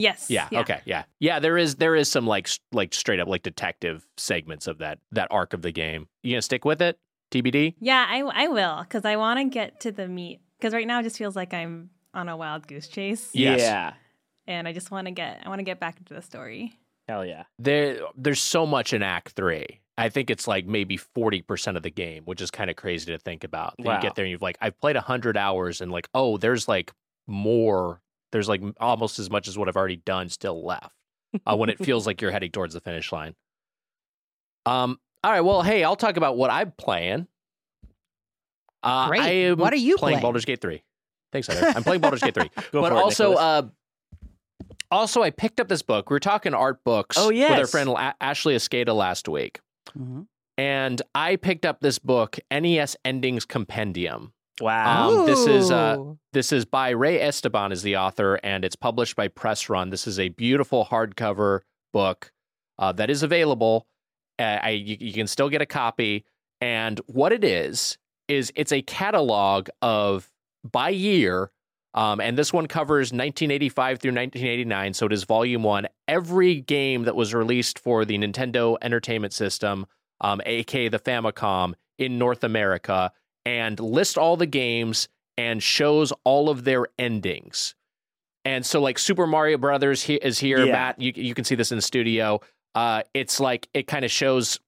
[0.00, 0.30] Yes.
[0.30, 0.80] Yeah, Okay.
[0.84, 1.02] Yeah.
[1.18, 1.40] Yeah.
[1.40, 5.26] There is there is some like like straight up like detective segments of that that
[5.32, 6.06] arc of the game.
[6.22, 7.00] You gonna stick with it?
[7.32, 7.74] TBD.
[7.80, 10.38] Yeah, I I will because I want to get to the meat.
[10.58, 13.60] Because right now it just feels like I'm on a wild goose chase, Yes.
[13.60, 13.92] Yeah,
[14.46, 16.72] and I just want to get I want to get back into the story.
[17.08, 17.44] hell yeah.
[17.58, 19.80] There there's so much in Act Three.
[19.96, 23.12] I think it's like maybe forty percent of the game, which is kind of crazy
[23.12, 23.74] to think about.
[23.78, 23.96] That Wow.
[23.96, 26.92] You get there and you've like I've played hundred hours and like oh there's like
[27.26, 28.00] more.
[28.32, 30.92] There's like almost as much as what I've already done still left.
[31.46, 33.34] Uh, when it feels like you're heading towards the finish line.
[34.66, 34.98] Um.
[35.24, 35.40] All right.
[35.40, 37.26] Well, hey, I'll talk about what I'm playing.
[38.82, 39.20] Uh, Great.
[39.22, 40.14] I am What are you playing?
[40.18, 40.22] playing?
[40.22, 40.82] Baldur's Gate Three.
[41.32, 41.72] Thanks, Heather.
[41.76, 42.50] I'm playing Baldur's Gate Three.
[42.72, 43.62] Go but for it, also, uh,
[44.90, 46.08] also, I picked up this book.
[46.08, 49.60] We were talking art books Oh, with our friend A- Ashley Esqueda last week,
[49.98, 50.26] Mhm.
[50.56, 54.32] and I picked up this book, NES Endings Compendium.
[54.60, 55.10] wow.
[55.20, 55.98] Um, this is, uh,
[56.32, 59.90] This is by Ray Esteban is the author, and it's published by Press Run.
[59.90, 61.60] This is a beautiful hardcover
[61.92, 62.32] book
[62.78, 63.86] uh, that is available.
[64.38, 66.24] Uh, I, you, you can still get a copy.
[66.60, 70.30] And what it is is it's a catalog of
[70.70, 71.50] by year,
[71.94, 74.94] um, and this one covers 1985 through 1989.
[74.94, 75.86] So it is volume one.
[76.06, 79.86] Every game that was released for the Nintendo Entertainment System,
[80.20, 83.10] um, aka the Famicom, in North America
[83.44, 87.74] and list all the games and shows all of their endings.
[88.44, 90.72] And so, like Super Mario Brothers he- is here, Yeah.
[90.72, 91.00] Matt.
[91.00, 92.40] You you can see this in the studio.
[92.74, 94.60] Uh, it's like it kind of shows.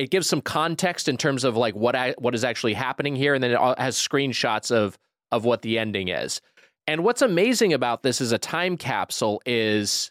[0.00, 3.34] It gives some context in terms of like what I, what is actually happening here,
[3.34, 4.98] and then it has screenshots of
[5.30, 6.40] of what the ending is.
[6.86, 10.10] And what's amazing about this is a time capsule is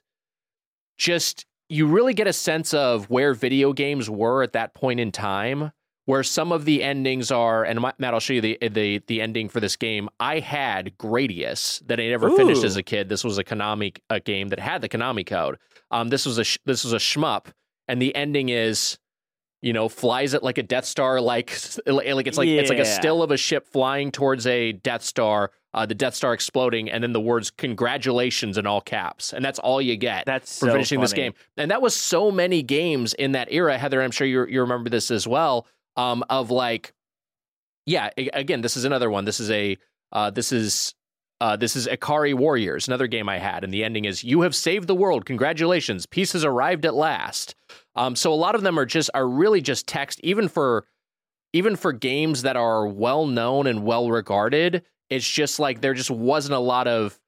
[1.00, 5.12] just you really get a sense of where video games were at that point in
[5.12, 5.72] time
[6.06, 9.50] where some of the endings are and Matt I'll show you the the the ending
[9.50, 10.08] for this game.
[10.20, 13.10] I had Gradius that I never finished as a kid.
[13.10, 15.58] This was a Konami a game that had the Konami code.
[15.90, 17.48] Um this was a sh- this was a shmup
[17.88, 19.00] and the ending is
[19.62, 22.86] you know flies it like a Death Star like like it's like it's like a
[22.86, 27.04] still of a ship flying towards a Death Star uh, the Death Star exploding and
[27.04, 30.72] then the words congratulations in all caps and that's all you get That's for so
[30.74, 31.34] finishing this game.
[31.58, 33.78] And that was so many games in that era.
[33.78, 35.68] Heather, I'm sure you you remember this as well.
[35.96, 36.94] Um, of like,
[37.86, 39.26] yeah, again, this is another one.
[39.26, 39.78] This is a
[40.12, 40.96] uh, this is
[41.42, 44.56] uh, this is Ikari Warriors, another game I had, and the ending is "You have
[44.56, 45.26] saved the world.
[45.26, 47.56] Congratulations, peace has arrived at last."
[47.96, 50.86] Um, so a lot of them are just are really just text, even for
[51.54, 54.84] even for games that are well known and well regarded.
[55.10, 57.20] It's just like there just wasn't a lot of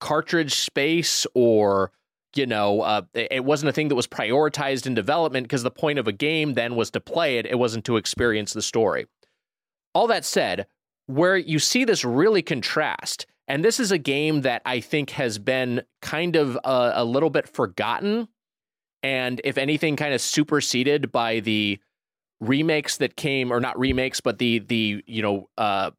[0.00, 1.92] cartridge space or
[2.36, 5.98] you know, uh, it wasn't a thing that was prioritized in development because the point
[5.98, 7.46] of a game then was to play it.
[7.46, 9.06] It wasn't to experience the story.
[9.94, 10.66] All that said,
[11.06, 15.38] where you see this really contrast, and this is a game that I think has
[15.38, 18.28] been kind of a, a little bit forgotten,
[19.02, 21.78] and if anything, kind of superseded by the
[22.40, 25.90] remakes that came, or not remakes, but the the you know uh,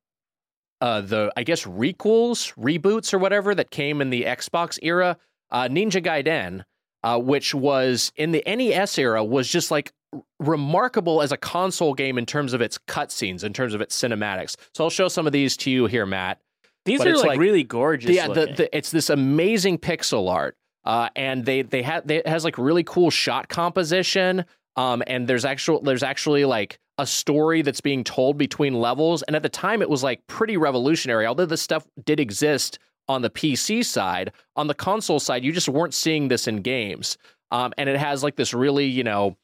[0.80, 5.18] uh, the I guess requels, reboots, or whatever that came in the Xbox era
[5.52, 6.64] uh, Ninja Gaiden,
[7.04, 9.92] uh, which was in the NES era, was just like
[10.40, 14.56] remarkable as a console game in terms of its cutscenes, in terms of its cinematics.
[14.74, 16.40] So I'll show some of these to you here, Matt.
[16.86, 18.12] These But are like, like- really gorgeous.
[18.12, 22.28] yeah, the, the, it's this amazing pixel art, uh, and they they had they, it
[22.28, 24.46] has like really cool shot composition.
[24.76, 29.36] Um, and there's actual there's actually like a story that's being told between levels, and
[29.36, 31.26] at the time it was like pretty revolutionary.
[31.26, 35.68] Although this stuff did exist on the PC side, on the console side, you just
[35.68, 37.18] weren't seeing this in games.
[37.52, 39.36] Um, and it has like this really, you know,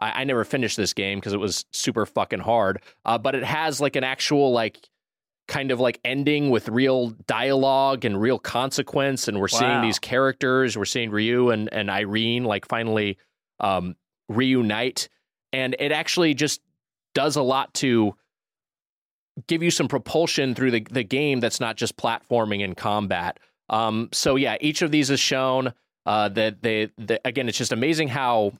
[0.00, 2.82] I, I never finished this game because it was super fucking hard.
[3.04, 4.88] Uh, but it has like an actual like
[5.52, 10.78] kind of like ending with real dialogue and real consequence, and we're seeing these characters.
[10.78, 13.18] We're seeing Ryu and and Irene like finally
[13.60, 13.94] um,
[14.30, 15.10] reunite,
[15.52, 16.62] and it actually just
[17.14, 18.16] does a lot to
[19.46, 23.38] give you some propulsion through the, the game that's not just platforming and combat.
[23.68, 25.74] Um, so yeah, each of these is shown.
[26.04, 28.52] Uh, that they, the, again, it's just amazing how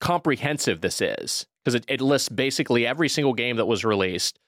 [0.00, 4.40] comprehensive this is because it, it lists basically every single game that was released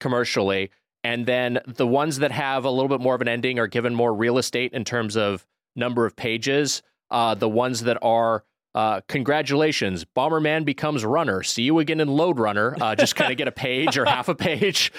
[0.00, 0.70] commercially,
[1.04, 3.94] and then the ones that have a little bit more of an ending are given
[3.94, 6.82] more real estate in terms of number of pages.
[7.10, 11.44] Uh, the ones that are uh, congratulations, Bomberman becomes runner.
[11.44, 12.76] See you again in Lode Runner.
[12.80, 14.92] Uh, just kind of get a page or half a page,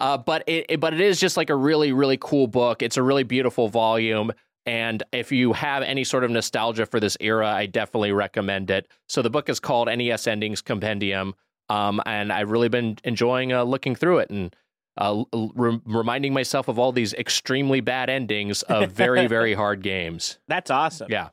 [0.00, 2.82] uh, but it, it but it is just like a really really cool book.
[2.82, 4.32] It's a really beautiful volume,
[4.66, 8.86] and if you have any sort of nostalgia for this era, I definitely recommend it.
[9.08, 11.34] So the book is called NES Endings Compendium,
[11.70, 14.54] um, and I've really been enjoying uh, looking through it and.
[14.98, 20.38] Uh, re- reminding myself of all these extremely bad endings of very, very hard games.
[20.48, 21.06] That's awesome.
[21.10, 21.28] Yeah.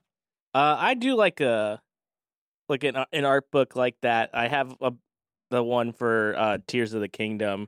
[0.53, 1.81] Uh, I do like a
[2.69, 4.29] like an an art book like that.
[4.33, 4.93] I have a
[5.51, 7.67] the one for uh, Tears of the Kingdom,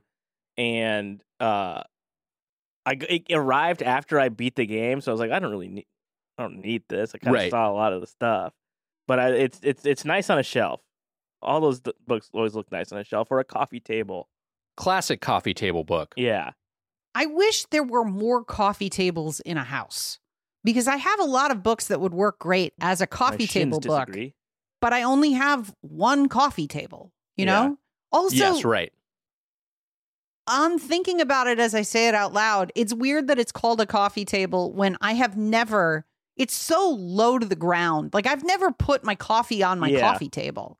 [0.56, 1.82] and uh,
[2.86, 5.68] I it arrived after I beat the game, so I was like, I don't really
[5.68, 5.86] need
[6.38, 7.14] I don't need this.
[7.14, 7.50] I kind of Right.
[7.50, 8.54] saw a lot of the stuff,
[9.06, 10.80] but I, it's it's it's nice on a shelf.
[11.42, 14.28] All those d- books always look nice on a shelf or a coffee table.
[14.76, 16.14] Classic coffee table book.
[16.16, 16.52] Yeah,
[17.14, 20.18] I wish there were more coffee tables in a house
[20.64, 23.76] because I have a lot of books that would work great as a coffee shins
[23.76, 24.34] table book, disagree.
[24.80, 27.52] but I only have one coffee table, you Yeah.
[27.66, 27.78] know?
[28.12, 28.92] Also, yes, right.
[30.46, 32.72] I'm thinking about it as I say it out loud.
[32.74, 36.04] It's weird that it's called a coffee table when I have never,
[36.36, 38.12] it's so low to the ground.
[38.12, 40.00] Like I've never put my coffee on my Yeah.
[40.00, 40.78] coffee table.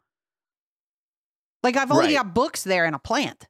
[1.62, 2.14] Like I've only Right.
[2.24, 3.46] got books there and a plant.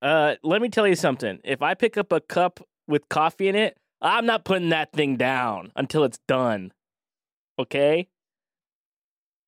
[0.00, 1.40] Uh, let me tell you something.
[1.44, 5.16] If I pick up a cup with coffee in it, I'm not putting that thing
[5.16, 6.72] down until it's done.
[7.58, 8.08] Okay?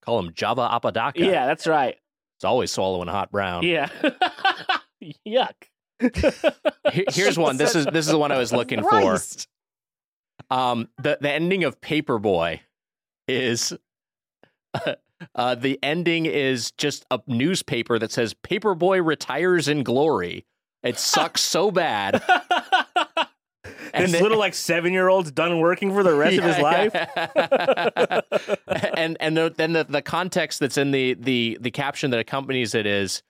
[0.04, 1.20] Call him Java Apodaca.
[1.20, 1.96] Yeah, that's right.
[2.38, 3.62] It's always swallowing hot brown.
[3.64, 3.88] Yeah.
[5.26, 5.54] Yuck.
[7.12, 7.58] Here's one.
[7.58, 9.18] This is this is the one I was looking for.
[10.50, 12.60] Um, the the ending of Paperboy
[13.28, 13.74] is
[14.72, 14.94] uh,
[15.34, 20.44] the ending is just a newspaper that says Paperboy retires in glory.
[20.82, 22.14] It sucks so bad.
[23.92, 26.94] this then- little like seven year old's done working for the rest of his life.
[28.96, 32.74] and and the, then the, the context that's in the the the caption that accompanies
[32.74, 33.22] it is,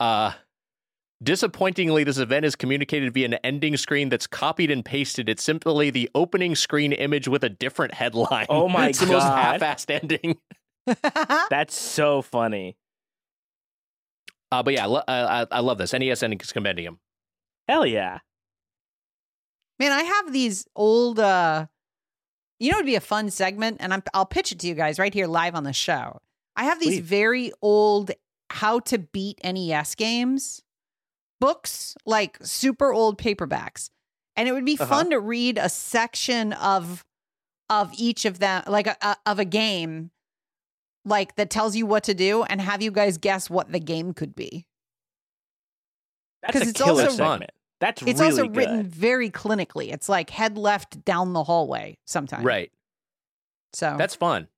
[0.00, 0.32] uh,
[1.22, 5.28] disappointingly, this event is communicated via an ending screen that's copied and pasted.
[5.28, 8.46] It's simply the opening screen image with a different headline.
[8.48, 9.60] Oh my it's the most God.
[9.60, 10.38] half-assed ending.
[11.50, 12.76] That's so funny.
[14.52, 16.98] Uh, but yeah, I, lo- I, I love this NES Endings Compendium.
[17.68, 18.18] Hell yeah.
[19.78, 21.66] Man, I have these old uh
[22.58, 24.98] you know it'd be a fun segment and I'm I'll pitch it to you guys
[24.98, 26.20] right here live on the show.
[26.54, 27.00] I have these Please.
[27.00, 28.12] very old
[28.50, 30.62] how to beat NES games
[31.38, 33.90] books, like super old paperbacks.
[34.36, 34.86] And it would be Uh-huh.
[34.86, 37.04] fun to read a section of
[37.68, 40.12] of each of them like a, a, of a game
[41.06, 44.12] like that tells you what to do and have you guys guess what the game
[44.12, 44.66] could be.
[46.42, 47.50] That's 'Cause a it's killer also- segment.
[47.78, 48.56] That's It's really also good.
[48.56, 49.92] written very clinically.
[49.92, 52.44] It's like head left down the hallway sometimes.
[52.44, 52.72] Right.
[53.74, 54.48] So That's fun.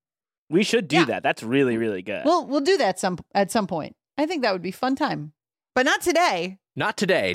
[0.51, 1.05] We should do Yeah.
[1.07, 1.23] that.
[1.25, 2.25] That's really, really good.
[2.25, 3.97] We'll we'll do that some at some point.
[4.17, 5.33] I think that would be fun time,
[5.75, 6.59] but not today.
[6.77, 7.35] Not today.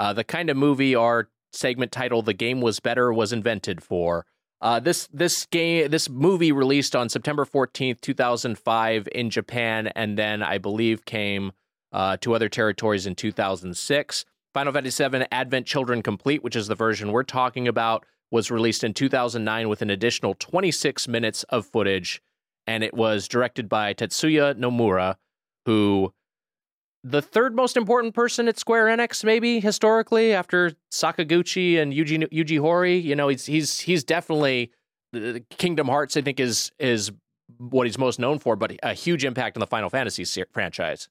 [0.00, 4.24] uh, the kind of movie our segment title "The Game Was Better" was invented for.
[4.62, 9.88] Uh, this this game this movie released on September fourteenth, two thousand five, in Japan,
[9.88, 11.52] and then I believe came
[11.92, 14.24] uh, to other territories in two thousand six.
[14.54, 18.82] Final Fantasy VII Advent Children Complete, which is the version we're talking about, was released
[18.82, 22.20] in 2009 with an additional 26 minutes of footage,
[22.66, 25.16] and it was directed by Tetsuya Nomura,
[25.66, 26.12] who
[27.02, 32.60] the third most important person at Square Enix, maybe historically, after Sakaguchi and Yuji Yuji
[32.60, 33.02] Horii.
[33.02, 34.70] You know, he's he's he's definitely
[35.50, 36.16] Kingdom Hearts.
[36.16, 37.10] I think is is
[37.58, 41.08] what he's most known for, but a huge impact on the Final Fantasy se- franchise.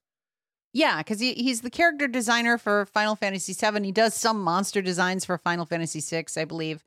[0.72, 3.84] Yeah, because he, he's the character designer for Final Fantasy VII.
[3.84, 6.84] He does some monster designs for Final Fantasy VI, I believe.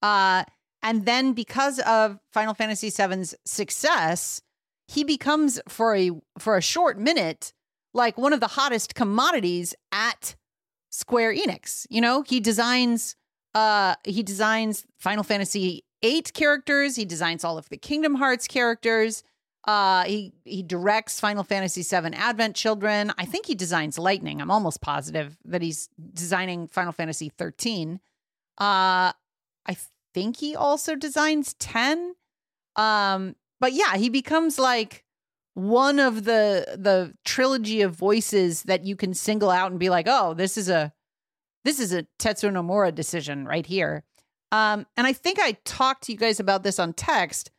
[0.00, 0.44] Uh,
[0.82, 4.40] and then because of Final Fantasy VII's success,
[4.88, 7.52] he becomes for a for a short minute
[7.96, 10.36] like one of the hottest commodities at
[10.90, 11.86] Square Enix.
[11.90, 13.16] You know, he designs
[13.54, 19.24] uh he designs Final Fantasy VIII characters, he designs all of the Kingdom Hearts characters.
[19.66, 23.12] Uh he he directs Final Fantasy VII Advent Children.
[23.18, 24.40] I think he designs Lightning.
[24.40, 27.98] I'm almost positive that he's designing Final Fantasy 13.
[28.58, 29.12] Uh
[29.68, 29.76] I
[30.14, 32.14] think he also designs 10.
[32.76, 35.05] Um but yeah, he becomes like
[35.56, 40.06] one of the the trilogy of voices that you can single out and be like,
[40.06, 40.92] "Oh, this is a
[41.64, 44.04] this is a Tetsuya Nomura decision right here."
[44.52, 47.50] Um, and I think I talked to you guys about this on text,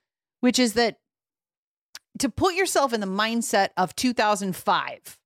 [0.41, 0.97] which is that
[2.19, 5.17] to put yourself in the mindset of 2005,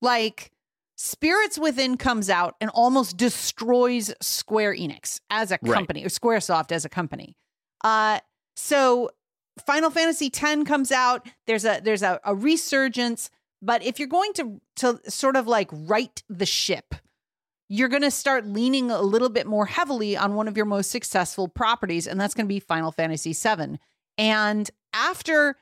[0.00, 0.50] like
[0.96, 5.74] Spirits Within comes out and almost destroys Square Enix as a Right.
[5.74, 7.36] company or Squaresoft as a company.
[7.82, 8.20] Uh,
[8.56, 9.10] so
[9.66, 11.28] Final Fantasy X comes out.
[11.46, 13.30] There's a there's a, a resurgence,
[13.62, 16.94] but if you're going to to sort of like right the ship,
[17.68, 20.90] you're going to start leaning a little bit more heavily on one of your most
[20.90, 23.78] successful properties, and that's going to be Final Fantasy VII.
[24.18, 25.56] And after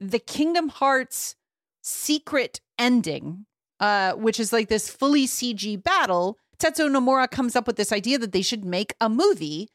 [0.00, 1.34] the Kingdom Hearts
[1.82, 3.46] secret ending,
[3.80, 8.18] uh, which is like this fully CG battle, Tetsuya Nomura comes up with this idea
[8.18, 9.68] that they should make a movie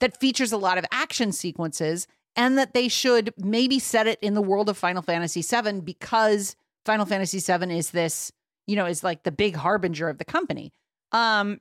[0.00, 4.34] that features a lot of action sequences and that they should maybe set it in
[4.34, 8.30] the world of Final Fantasy VII because Final Fantasy VII is this,
[8.66, 10.72] you know, is like the big harbinger of the company.
[11.12, 11.60] Um,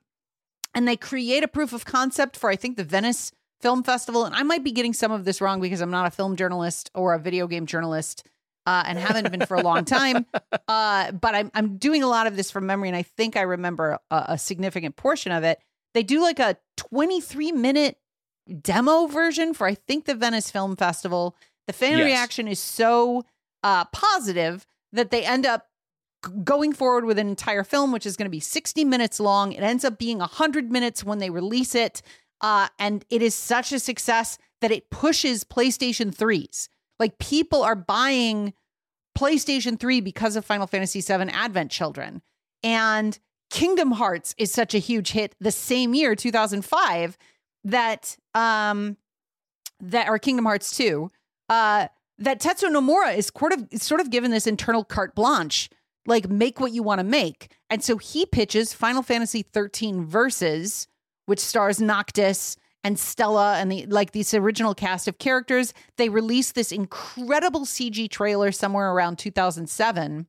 [0.73, 4.35] and they create a proof of concept for I think the Venice Film Festival, and
[4.35, 7.13] I might be getting some of this wrong because I'm not a film journalist or
[7.13, 8.27] a video game journalist,
[8.65, 10.25] uh, and haven't been for a long time.
[10.67, 13.41] Uh, but I'm I'm doing a lot of this from memory, and I think I
[13.41, 15.59] remember a, a significant portion of it.
[15.93, 17.97] They do like a 23 minute
[18.61, 21.35] demo version for I think the Venice Film Festival.
[21.67, 22.05] The fan Yes.
[22.05, 23.23] reaction is so
[23.63, 25.67] uh, positive that they end up
[26.43, 29.51] going forward with an entire film, which is going to be 60 minutes long.
[29.51, 32.01] It ends up being 100 minutes when they release it.
[32.41, 36.67] Uh, and it is such a success that it pushes PlayStation 3s.
[36.99, 38.53] Like people are buying
[39.17, 42.21] PlayStation 3 because of Final Fantasy VII Advent Children.
[42.63, 43.17] And
[43.49, 47.17] Kingdom Hearts is such a huge hit the same year, 2005,
[47.65, 48.97] that um
[49.81, 51.09] that or Kingdom Hearts 2,
[51.49, 51.87] uh
[52.17, 55.69] that Tetsuya Nomura is sort of sort of given this internal carte blanche,
[56.05, 57.51] like make what you want to make.
[57.69, 60.87] And so he pitches Final Fantasy 13 Versus,
[61.25, 65.73] which stars Noctis and Stella and the like this original cast of characters.
[65.97, 70.27] They released this incredible CG trailer somewhere around 2007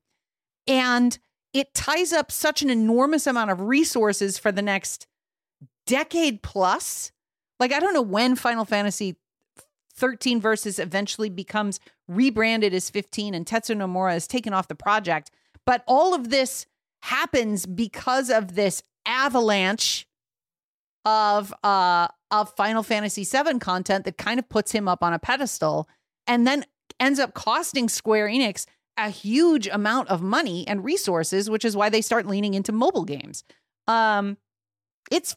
[0.67, 1.19] and
[1.53, 5.07] it ties up such an enormous amount of resources for the next
[5.87, 7.13] decade plus.
[7.59, 9.17] Like I don't know when Final Fantasy
[9.95, 15.31] 13 Versus eventually becomes rebranded as 15 and Tetsuya Nomura is taken off the project,
[15.65, 16.67] but all of this
[17.03, 20.07] happens because of this avalanche
[21.05, 25.19] of uh of Final Fantasy VII content that kind of puts him up on a
[25.19, 25.89] pedestal
[26.27, 26.65] and then
[26.99, 31.89] ends up costing Square Enix a huge amount of money and resources, which is why
[31.89, 33.45] they start leaning into mobile games.
[33.87, 34.39] Um,
[35.11, 35.37] it's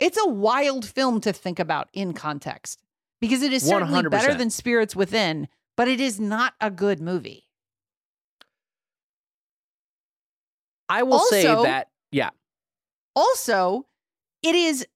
[0.00, 2.82] it's a wild film to think about in context
[3.20, 4.10] because it is certainly 100%.
[4.10, 7.44] better than Spirits Within, but it is not a good movie.
[10.88, 12.30] I will say that yeah.
[13.14, 13.86] Also,
[14.42, 14.86] it is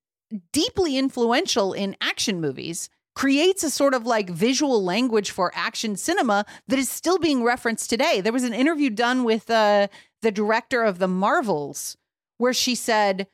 [0.53, 6.47] deeply influential in action movies, creates a sort of like visual language for action cinema
[6.69, 8.21] that is still being referenced today.
[8.21, 9.89] There was an interview done with uh,
[10.23, 11.97] the director of the Marvels
[12.39, 13.27] where she said,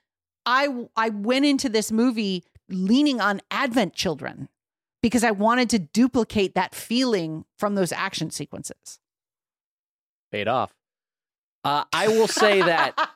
[0.48, 4.48] I, I went into this movie leaning on Advent children
[5.02, 8.98] because I wanted to duplicate that feeling from those action sequences.
[10.32, 10.72] paid off.
[11.64, 12.96] Uh, I will say that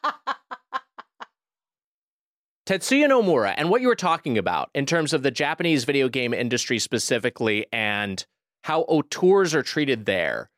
[2.67, 6.35] Tetsuya Nomura and what you were talking about in terms of the Japanese video game
[6.35, 8.27] industry specifically and
[8.65, 10.51] how auteurs are treated there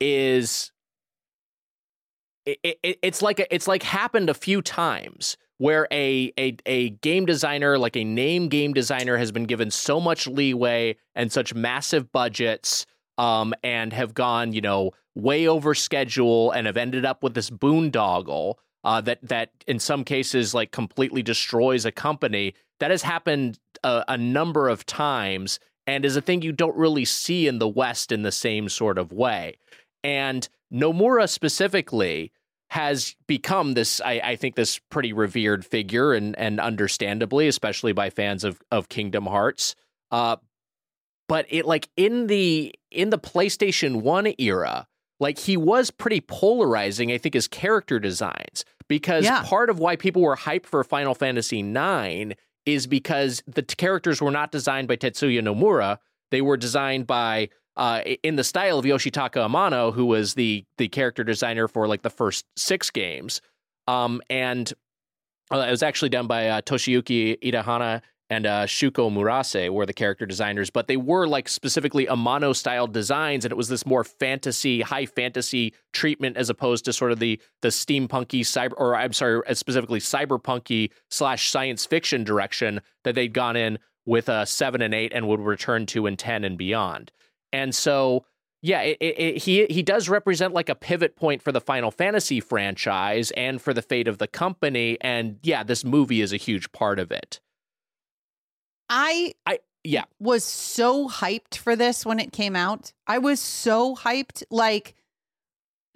[0.00, 0.72] is
[2.44, 6.90] it, it, it's like a, it's like happened a few times where a, a a
[6.90, 11.54] game designer like a name game designer has been given so much leeway and such
[11.54, 12.86] massive budgets
[13.18, 17.50] um and have gone you know way over schedule and have ended up with this
[17.50, 18.54] boondoggle
[18.86, 22.54] uh, that that in some cases like completely destroys a company.
[22.78, 27.04] That has happened a, a number of times and is a thing you don't really
[27.04, 29.56] see in the west in the same sort of way.
[30.04, 32.30] And nomura specifically
[32.70, 38.10] has become this I, I think this pretty revered figure and and understandably especially by
[38.10, 39.74] fans of of kingdom hearts.
[40.10, 40.36] Uh
[41.28, 44.86] but it like in the in the PlayStation 1 era
[45.18, 48.64] like he was pretty polarizing i think his character designs.
[48.88, 49.42] Because Yeah.
[49.44, 52.34] part of why people were hyped for Final Fantasy 9
[52.66, 55.98] is because the t- characters were not designed by Tetsuya Nomura.
[56.30, 60.88] They were designed by uh, in the style of Yoshitaka Amano, who was the the
[60.88, 63.40] character designer for like the first six games,
[63.86, 64.72] um, and
[65.52, 69.92] uh, it was actually done by uh, Toshiyuki Itahana and uh, Shuko Murase were the
[69.92, 74.02] character designers, but they were like specifically Amano style designs, and it was this more
[74.02, 79.12] fantasy, high fantasy treatment as opposed to sort of the the steampunky cyber, or I'm
[79.12, 84.82] sorry, uh, specifically cyberpunky slash science fiction direction that they'd gone in with uh, seven
[84.82, 87.12] and eight and would return to in ten and beyond.
[87.56, 88.24] And so,
[88.62, 91.90] yeah, it, it, it, he he does represent like a pivot point for the Final
[91.90, 94.98] Fantasy franchise and for the fate of the company.
[95.00, 97.40] And yeah, this movie is a huge part of it.
[98.88, 102.92] I I yeah, was so hyped for this when it came out.
[103.06, 104.42] I was so hyped.
[104.50, 104.94] Like,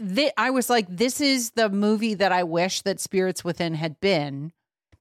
[0.00, 3.98] thi- I was like, this is the movie that I wish that Spirits Within had
[4.00, 4.52] been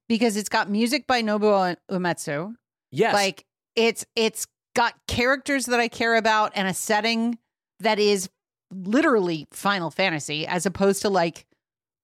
[0.08, 2.56] because it's got music by Nobuo Uematsu.
[2.92, 3.46] yes, Like,
[3.76, 7.38] it's it's got characters that I care about and a setting
[7.80, 8.30] that is
[8.72, 11.46] literally Final Fantasy as opposed to like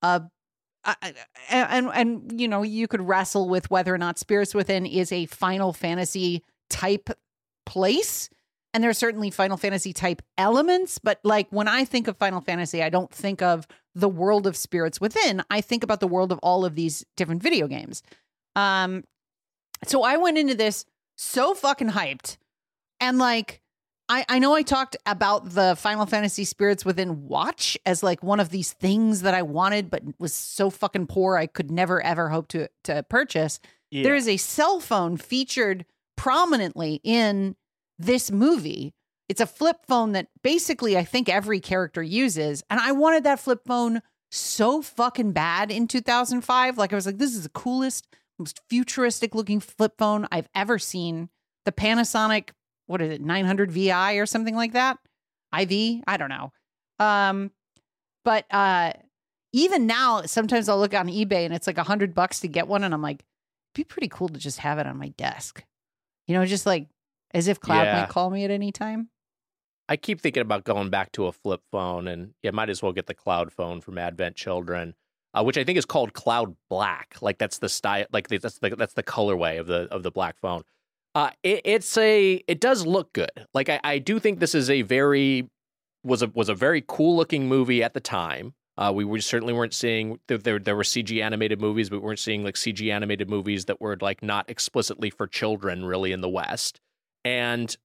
[0.02, 0.24] a
[1.50, 5.26] and and you know you could wrestle with whether or not Spirits Within is a
[5.28, 7.10] Final Fantasy type
[7.66, 8.30] place.
[8.74, 12.42] And there are certainly Final Fantasy type elements but like when I think of Final
[12.42, 15.44] Fantasy I don't think of the world of Spirits Within.
[15.50, 18.04] I think about the world of all of these different video games.
[18.56, 19.04] Um
[19.86, 20.86] so I went into this
[21.18, 22.38] so fucking hyped
[23.06, 23.62] and like
[24.08, 28.40] I, I know I talked about the Final Fantasy Spirits Within watch as like one
[28.40, 32.30] of these things that I wanted, but was so fucking poor I could never ever
[32.30, 33.60] hope to to purchase.
[33.90, 34.04] Yeah.
[34.04, 35.86] There is a cell phone featured
[36.18, 37.56] prominently in
[37.98, 38.94] this movie.
[39.28, 42.64] It's a flip phone that basically I think every character uses.
[42.70, 44.02] And I wanted that flip phone
[44.32, 46.78] so fucking bad in 2005.
[46.78, 50.78] Like I was like, this is the coolest, most futuristic looking flip phone I've ever
[50.78, 51.30] seen.
[51.66, 52.50] The Panasonic
[52.88, 54.98] what is it, 900 VI or something like that?
[55.58, 56.04] IV?
[56.08, 56.52] I don't know.
[57.00, 57.52] Um,
[58.24, 58.94] but uh,
[59.54, 62.68] even now, sometimes I'll look on eBay and it's like a hundred bucks to get
[62.68, 65.64] one, and I'm like, it'd be pretty cool to just have it on my desk.
[66.28, 66.88] You know, just like
[67.34, 68.02] as if Cloud Yeah.
[68.02, 69.10] might call me at any time.
[69.88, 72.92] I keep thinking about going back to a flip phone, and yeah, might as well
[72.92, 74.96] get the cloud phone from Advent Children,
[75.36, 77.18] uh, which I think is called Cloud Black.
[77.22, 80.40] Like that's the style, like that's the that's the colorway of the of the black
[80.40, 80.64] phone.
[81.16, 83.48] Uh, it, it's a it does look good.
[83.54, 85.50] Like I, I do think this is a very
[86.04, 88.54] was a was a very cool looking movie at the time.
[88.78, 92.20] Uh, we were certainly weren't seeing there, there were CG animated movies, but we weren't
[92.20, 96.28] seeing like CG animated movies that were like not explicitly for children really in the
[96.28, 96.82] West.
[97.24, 97.76] And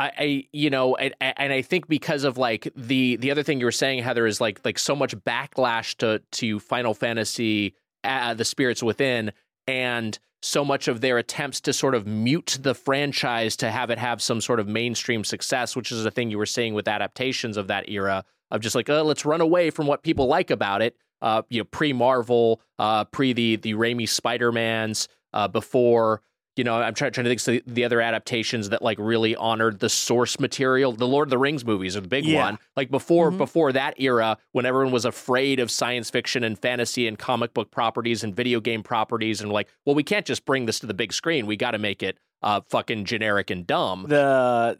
[0.00, 3.60] I, I you know, and, and I think because of like the the other thing
[3.60, 8.34] you were saying, Heather, is like like so much backlash to to Final Fantasy, uh,
[8.34, 9.30] the Spirits Within,
[9.68, 13.98] and so much of their attempts to sort of mute the franchise to have it
[13.98, 17.56] have some sort of mainstream success, which is a thing you were seeing with adaptations
[17.56, 20.80] of that era of just like, oh, let's run away from what people like about
[20.80, 20.96] it.
[21.20, 26.22] Uh, you know, pre Marvel, uh, pre the the Raimi Spider Mans, uh, before
[26.58, 29.36] you know, I'm trying, trying to think of the, the other adaptations that like really
[29.36, 30.92] honored the source material.
[30.92, 32.42] The Lord of the Rings movies are the big Yeah.
[32.44, 32.58] one.
[32.76, 33.38] Like before Mhm.
[33.38, 37.70] before that era, when everyone was afraid of science fiction and fantasy and comic book
[37.70, 40.94] properties and video game properties, and like, well, we can't just bring this to the
[40.94, 41.46] big screen.
[41.46, 44.06] We got to make it uh fucking generic and dumb.
[44.08, 44.78] The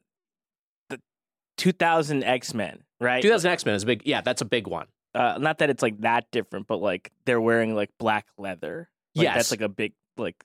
[0.90, 1.00] the
[1.56, 3.22] 2000 X Men, right?
[3.22, 4.02] 2000 X Men is a big.
[4.04, 4.86] Yeah, that's a big one.
[5.14, 8.88] Uh, not that it's like that different, but like they're wearing like black leather.
[9.14, 9.34] Like, Yes.
[9.36, 10.36] that's like a big like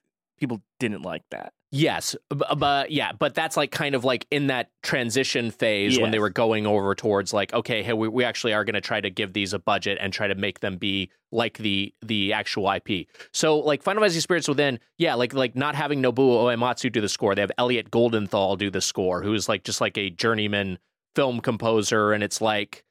[0.44, 1.54] people didn't like that.
[1.72, 6.20] Yes, but yeah, but that's like kind of like in that transition phase when they
[6.20, 9.10] were going over towards like, okay, hey, we, we actually are going to try to
[9.10, 13.08] give these a budget and try to make them be like the the actual IP.
[13.32, 17.10] So like Final Fantasy Spirits Within, yeah, like like not having Nobuo Uematsu do the
[17.10, 20.78] score, they have Elliot Goldenthal do the score, who's like just like a journeyman
[21.16, 22.84] film composer, and it's like.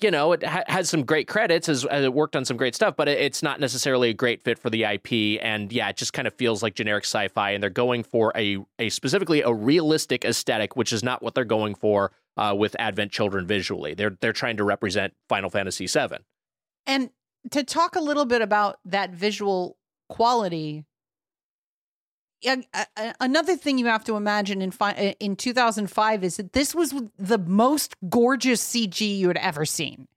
[0.00, 2.74] You know, it ha- has some great credits as, as it worked on some great
[2.74, 5.40] stuff, but it, it's not necessarily a great fit for the IP.
[5.40, 7.52] And yeah, it just kind of feels like generic sci-fi.
[7.52, 11.44] And they're going for a a specifically a realistic aesthetic, which is not what they're
[11.44, 13.94] going for uh, with Advent Children visually.
[13.94, 16.18] They're they're trying to represent Final Fantasy VII.
[16.86, 17.10] And
[17.50, 19.76] to talk a little bit about that visual
[20.08, 20.84] quality,
[23.20, 27.38] another thing you have to imagine in fi- in 2005 is that this was the
[27.38, 30.08] most gorgeous CG you had ever seen.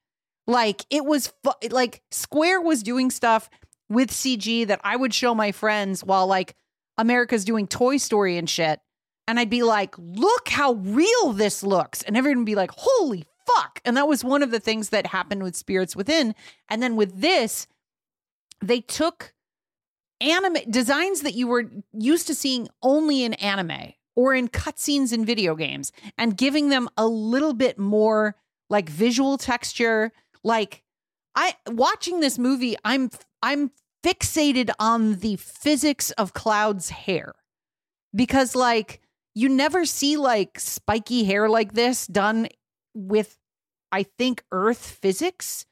[0.46, 3.50] Like it was fu- like Square was doing stuff
[3.90, 6.56] with CG that I would show my friends while like
[6.98, 8.80] America's doing Toy Story and shit.
[9.28, 12.02] And I'd be like, look how real this looks.
[12.04, 13.82] And everyone would be like, holy fuck.
[13.84, 16.34] And that was one of the things that happened with Spirits Within.
[16.70, 17.68] And then with this,
[18.62, 19.34] they took
[20.22, 25.26] anime designs that you were used to seeing only in anime or in cutscenes in
[25.26, 28.36] video games and giving them a little bit more
[28.70, 30.12] like visual texture.
[30.44, 30.84] Like
[31.36, 33.12] I watching this movie, I'm
[33.42, 33.72] I'm
[34.04, 37.36] fixated on the physics of Cloud's hair
[38.16, 39.02] because like
[39.36, 42.48] you never see like spiky hair like this done
[42.96, 43.38] with
[43.92, 45.66] I think earth physics.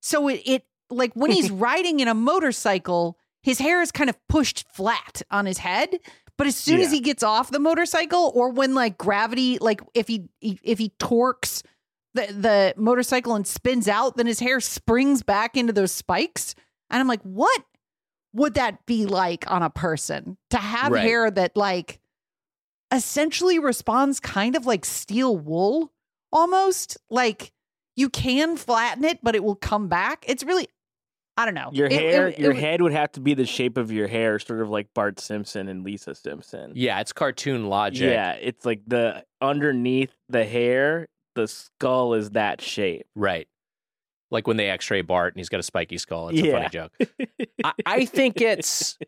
[0.00, 4.16] So it it like when he's riding in a motorcycle, his hair is kind of
[4.28, 5.98] pushed flat on his head.
[6.36, 10.08] But as soon as he gets off the motorcycle, or when like gravity, like if
[10.08, 11.62] he if he torques
[12.14, 16.54] the the motorcycle and spins out, then his hair springs back into those spikes.
[16.88, 17.62] And I'm like, what
[18.32, 21.02] would that be like on a person to have Right.
[21.02, 22.00] hair that like
[22.92, 25.92] essentially responds kind of like steel wool
[26.32, 26.96] almost?
[27.10, 27.52] Like
[27.96, 30.24] you can flatten it, but it will come back.
[30.26, 30.68] It's really
[31.40, 31.70] I don't know.
[31.72, 33.90] Your It- it- hair, it your was- head would have to be the shape of
[33.90, 36.72] your hair, sort of like Bart Simpson and Lisa Simpson.
[36.74, 38.10] Yeah, it's cartoon logic.
[38.10, 43.06] Yeah, it's like the underneath the hair, the skull is that shape.
[43.14, 43.48] Right.
[44.30, 46.28] Like when they X-ray Bart and he's got a spiky skull.
[46.28, 46.92] It's a funny joke.
[47.64, 48.98] I, I think it's.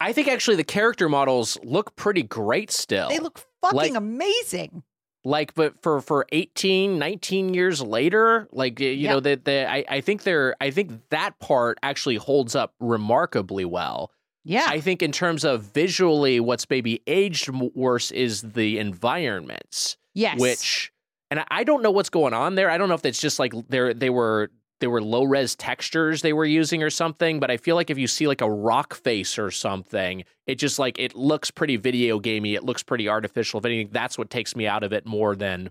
[0.00, 3.08] I think actually the character models look pretty great still.
[3.08, 4.82] They look fucking Like- amazing.
[5.24, 9.12] Like but for for 18 19 years later like you Yeah.
[9.12, 13.64] know that the I, I think they're i think that part actually holds up remarkably
[13.64, 14.10] well
[14.44, 14.64] Yeah.
[14.68, 20.38] i think in terms of visually what's maybe aged worse is the environments yes.
[20.40, 20.92] which
[21.30, 23.38] and I- i don't know what's going on there i don't know if that's just
[23.38, 24.50] like they're they were
[24.82, 27.96] they were low res textures they were using or something but i feel like if
[27.96, 32.18] you see like a rock face or something it just like it looks pretty video
[32.18, 35.34] gamey it looks pretty artificial if anything that's what takes me out of it more
[35.34, 35.70] than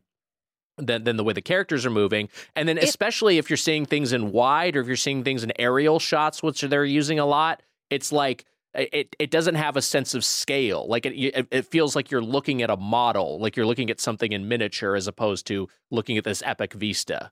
[0.78, 3.86] than, than the way the characters are moving and then It- especially if you're seeing
[3.86, 7.26] things in wide or if you're seeing things in aerial shots which they're using a
[7.26, 10.88] lot it's like it it doesn't have a sense of scale.
[10.88, 14.00] Like it it it feels like you're looking at a model, like you're looking at
[14.00, 17.32] something in miniature as opposed to looking at this epic vista.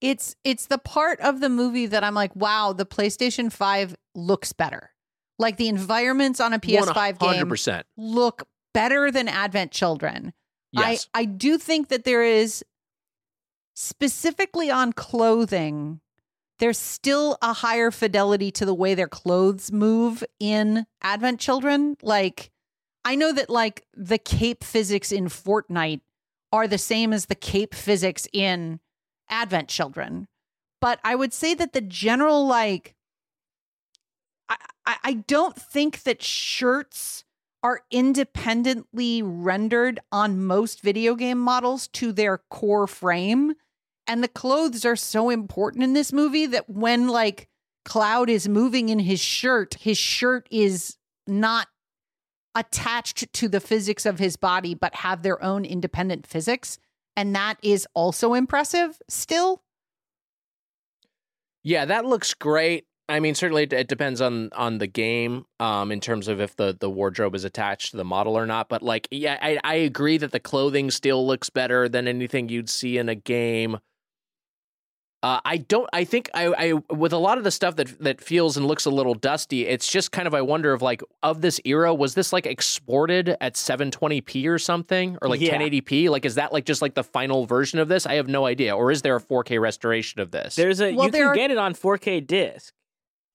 [0.00, 4.52] It's it's the part of the movie that I'm like, wow, the PlayStation 5 looks
[4.52, 4.90] better.
[5.38, 7.84] Like the environments on a PS5 game 100%.
[7.96, 10.32] look better than Advent Children.
[10.72, 11.08] Yes.
[11.14, 12.64] I I do think that there is
[13.74, 16.00] specifically on clothing
[16.58, 21.96] there's still a higher fidelity to the way their clothes move in Advent Children.
[22.02, 22.50] Like
[23.04, 26.00] I know that like the cape physics in Fortnite
[26.52, 28.80] are the same as the cape physics in
[29.30, 30.26] Advent Children.
[30.80, 32.94] But I would say that the general like
[34.88, 37.24] I, I don't think that shirts
[37.62, 43.54] are independently rendered on most video game models to their core frame.
[44.06, 47.48] And the clothes are so important in this movie that when like
[47.84, 51.68] Cloud is moving in his shirt, his shirt is not
[52.54, 56.78] attached to the physics of his body, but have their own independent physics.
[57.18, 59.60] And that is also impressive still.
[61.64, 62.86] Yeah, that looks great.
[63.08, 66.76] I mean, certainly it, depends on on the game, um, in terms of if the
[66.78, 68.68] the wardrobe is attached to the model or not.
[68.68, 72.70] But like, yeah, I, I agree that the clothing still looks better than anything you'd
[72.70, 73.78] see in a game.
[75.20, 75.88] Uh, I don't.
[75.92, 78.84] I think I, I with a lot of the stuff that that feels and looks
[78.84, 79.66] a little dusty.
[79.66, 83.36] It's just kind of I wonder if like of this era was this like exported
[83.40, 85.58] at 720p or something or like Yeah.
[85.58, 86.08] 1080p?
[86.08, 88.06] Like is that like just like the final version of this?
[88.06, 88.76] I have no idea.
[88.76, 90.54] Or is there a 4K restoration of this?
[90.54, 92.72] There's a Well, you there can are- get it on 4K disc.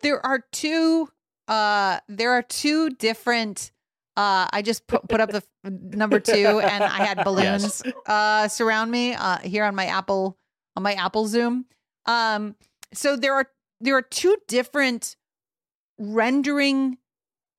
[0.01, 1.09] there are two
[1.49, 3.71] uh there are two different
[4.15, 8.89] uh i just put, put up the number two and i had balloons uh surround
[8.89, 10.37] me uh here on my apple
[10.75, 11.65] on my apple zoom.
[12.05, 12.55] Um
[12.93, 13.47] so there are
[13.81, 15.15] there are two different
[15.97, 16.97] rendering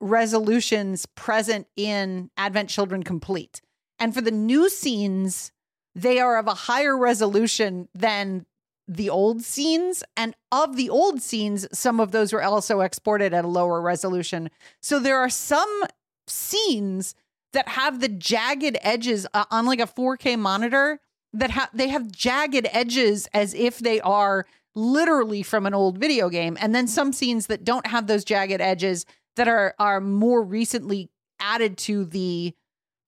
[0.01, 3.61] resolutions present in advent children complete.
[3.99, 5.53] And for the new scenes
[5.95, 8.47] they are of a higher resolution than
[8.89, 10.03] the old scenes.
[10.17, 14.51] And of the old scenes some of those were also exported at a lower resolution.
[14.83, 15.85] So there are some
[16.27, 17.15] scenes
[17.53, 21.01] that have the jagged edges uh, on like a 4k monitor
[21.35, 26.29] that have they have jagged edges as if they are literally from an old video
[26.29, 26.57] game.
[26.61, 29.05] And then some scenes that don't have those jagged edges
[29.37, 31.11] that are are more recently
[31.41, 32.55] added to the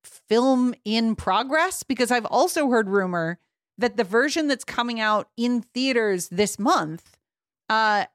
[0.04, 1.82] film in progress.
[1.82, 3.38] Because I've also heard rumor
[3.78, 7.16] that the version that's coming out in theaters this month
[7.68, 8.06] uh,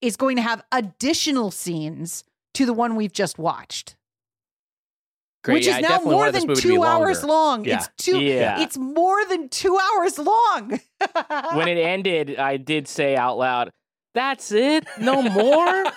[0.00, 3.96] is going to have additional scenes to the one we've just watched,
[5.42, 5.54] Great.
[5.54, 7.64] which Yeah, is I now more than movie to be two hours long.
[7.64, 7.76] Yeah.
[7.76, 8.20] It's two.
[8.20, 8.60] Yeah.
[8.60, 10.80] It's more than two hours long.
[11.54, 13.70] When it ended, I did say out loud,
[14.14, 15.84] "That's it, no more."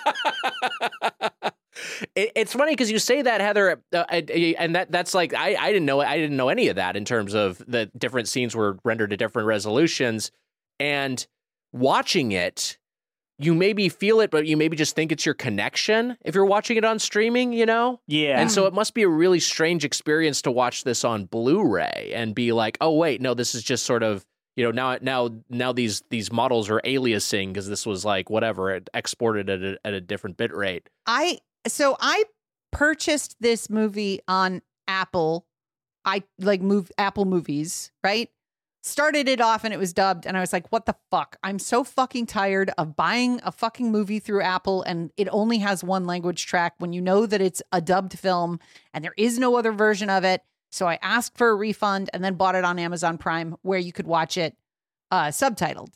[2.14, 5.56] It, it's funny because you say that, Heather, uh, and- and that that's like I,
[5.56, 8.54] I didn't know I didn't know any of that in terms of the different scenes
[8.54, 10.30] were rendered at different resolutions,
[10.78, 11.26] and
[11.72, 12.78] watching it,
[13.38, 16.76] you maybe feel it, but you maybe just think it's your connection if you're watching
[16.76, 18.00] it on streaming, you know.
[18.06, 22.12] yeah, And so it must be a really strange experience to watch this on Blu-ray
[22.14, 24.24] and be like, oh wait, no, this is just sort of
[24.56, 28.70] you know now now now these these models are aliasing because this was like whatever
[28.70, 30.88] it exported at a, at a different bit rate.
[31.06, 32.24] I so I
[32.70, 35.46] purchased this movie on Apple.
[36.04, 38.30] I like move Apple movies, right?
[38.86, 41.36] Started it off and it was dubbed, and I was like, what the fuck?
[41.42, 45.82] I'm so fucking tired of buying a fucking movie through Apple and it only has
[45.82, 48.60] one language track when you know that it's a dubbed film
[48.92, 50.42] and there is no other version of it.
[50.70, 53.90] So I asked for a refund and then bought it on Amazon Prime where you
[53.90, 54.54] could watch it
[55.10, 55.94] uh, subtitled.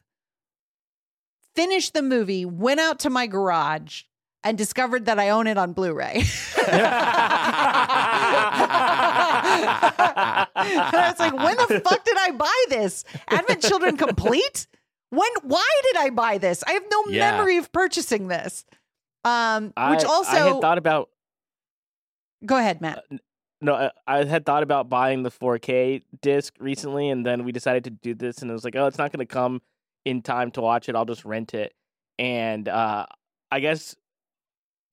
[1.54, 4.04] Finished the movie, went out to my garage,
[4.42, 6.22] and discovered that I own it on Blu-ray.
[10.56, 13.04] and I was like, when the fuck did I buy this?
[13.28, 14.66] Advent Children Complete?
[15.10, 16.62] When why did I buy this?
[16.66, 17.30] I have no Yeah.
[17.32, 18.64] memory of purchasing this.
[19.24, 21.08] Um I, which also I had thought about
[22.44, 23.04] go ahead, Matt.
[23.60, 27.84] no, I, I had thought about buying the 4K disc recently, and then we decided
[27.84, 29.60] to do this, and it was like, oh, it's not going to come
[30.04, 30.94] in time to watch it.
[30.94, 31.74] I'll just rent it,
[32.18, 33.06] and uh,
[33.50, 33.96] I guess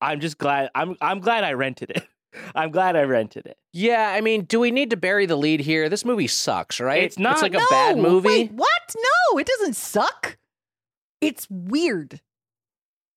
[0.00, 0.70] I'm just glad.
[0.74, 2.06] I'm I'm glad I rented it.
[2.54, 3.56] I'm glad I rented it.
[3.72, 5.88] Yeah, I mean, do we need to bury the lead here?
[5.88, 7.02] This movie sucks, right?
[7.02, 8.28] It's not- It's like a bad movie.
[8.28, 8.94] Wait, what?
[8.96, 10.36] No, it doesn't suck.
[11.20, 12.20] It's weird.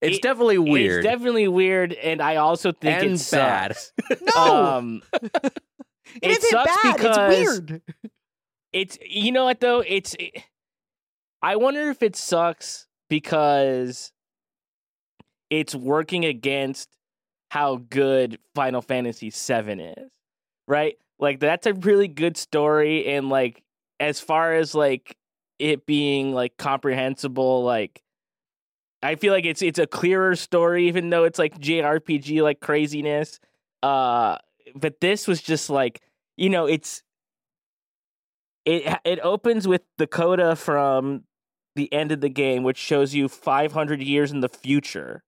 [0.01, 1.03] it's It- definitely weird.
[1.05, 3.77] It's definitely weird, and I also think And it bad.
[4.21, 5.31] No, Um, it
[6.21, 6.95] it sucks bad.
[6.95, 7.37] because it's
[7.69, 7.81] weird.
[8.73, 10.15] it's you know what though it's
[11.41, 14.11] i wonder if it sucks because
[15.49, 16.89] it's working against
[17.49, 20.11] how good Final Fantasy VII is,
[20.67, 20.95] right?
[21.19, 23.63] Like that's a really good story, and like
[23.99, 25.17] as far as like
[25.57, 28.01] it being like comprehensible, like
[29.01, 33.39] I feel like it's it's a clearer story, even though it's like JRPG like craziness.
[33.83, 34.37] Uh,
[34.75, 36.01] but this was just like
[36.37, 37.03] you know it's
[38.65, 41.23] it it opens with the coda from
[41.75, 45.23] the end of the game, which shows you 500 years in the future.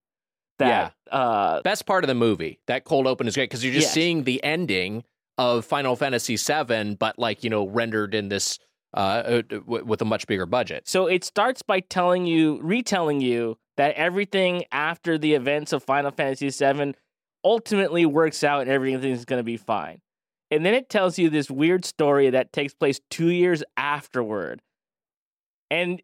[0.68, 2.60] That uh, Best part of the movie.
[2.66, 3.94] That cold open is great because you're just Yes.
[3.94, 5.04] seeing the ending
[5.38, 8.58] of Final Fantasy VII, but like you know rendered in this
[8.94, 10.86] uh, uh, with a much bigger budget.
[10.86, 16.10] So it starts by telling you, retelling you that everything after the events of Final
[16.10, 16.94] Fantasy VII
[17.44, 20.00] ultimately works out and everything's going to be fine.
[20.50, 24.60] And then it tells you this weird story that takes place two years afterward.
[25.70, 26.02] And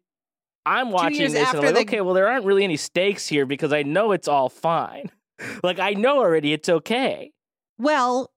[0.65, 3.45] I'm watching this and I'm like, the- okay, well, there aren't really any stakes here
[3.45, 5.09] because I know it's all fine.
[5.63, 7.31] like, I know already it's okay.
[7.77, 8.31] Well,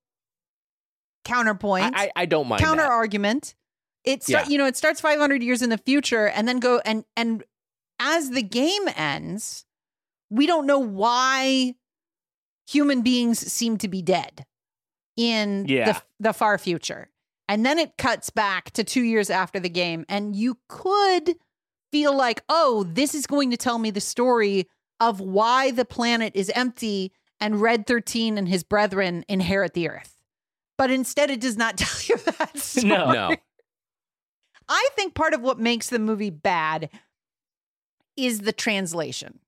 [1.24, 1.94] counterpoint.
[1.96, 2.90] I, I, I don't mind counter that.
[2.90, 3.54] argument.
[4.04, 4.50] It start, Yeah.
[4.52, 7.44] you know it starts 500 years in the future and then go and and
[8.00, 9.64] as the game ends,
[10.30, 11.74] we don't know why
[12.68, 14.44] human beings seem to be dead
[15.16, 15.92] in Yeah.
[15.92, 17.10] the the far future.
[17.48, 21.36] And then it cuts back to 2 years after the game and you could
[21.92, 24.68] feel like, "Oh, this is going to tell me the story
[24.98, 30.16] of why the planet is empty and Red 13 and his brethren inherit the earth."
[30.78, 32.88] But instead it does not tell you that story.
[32.88, 33.12] No.
[33.12, 33.36] No,
[34.68, 36.88] I think part of what makes the movie bad
[38.16, 39.38] is the translation.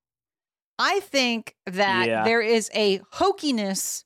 [0.79, 2.25] I think that Yeah.
[2.25, 4.05] there is a hokiness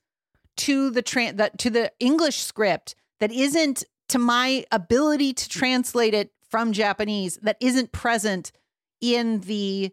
[0.59, 6.14] to the tran that to the English script that isn't to my ability to translate
[6.14, 8.53] it from Japanese that isn't present
[9.01, 9.92] in the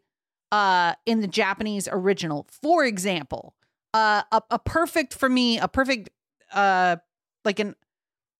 [0.51, 2.47] uh in the Japanese original.
[2.61, 3.55] For example,
[3.93, 6.09] uh a, a perfect for me, a perfect
[6.53, 6.97] uh
[7.43, 7.75] like an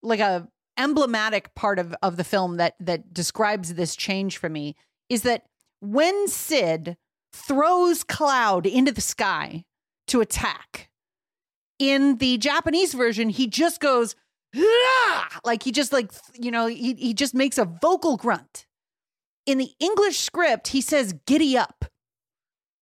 [0.02, 0.48] like a
[0.78, 4.76] emblematic part of of the film that that describes this change for me
[5.08, 5.44] is that
[5.80, 6.96] when Sid
[7.32, 9.64] throws Cloud into the sky
[10.08, 10.90] to attack
[11.78, 14.16] in the Japanese version he just goes!
[15.44, 18.66] Like he just like you know he he just makes a vocal grunt.
[19.44, 21.84] In the English script he says giddy up.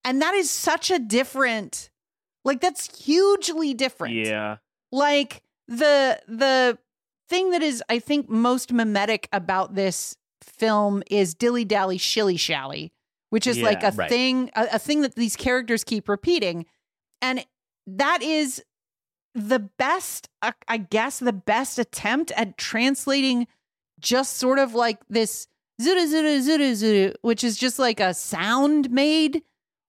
[0.06, 1.90] And that is such a different
[2.44, 4.14] like that's hugely different.
[4.14, 4.56] Yeah.
[4.92, 6.78] like the the
[7.26, 12.92] thing that is i think most mimetic about this film is dilly dally shilly shally
[13.34, 14.08] which is like a right.
[14.08, 16.66] thing a, a thing that these characters keep repeating.
[17.20, 17.44] And
[17.84, 18.62] that is
[19.34, 23.46] the best uh, i guess the best attempt at translating
[24.00, 25.46] just sort of like this
[25.80, 29.42] zuru zuru zuru zuru which is just like a sound made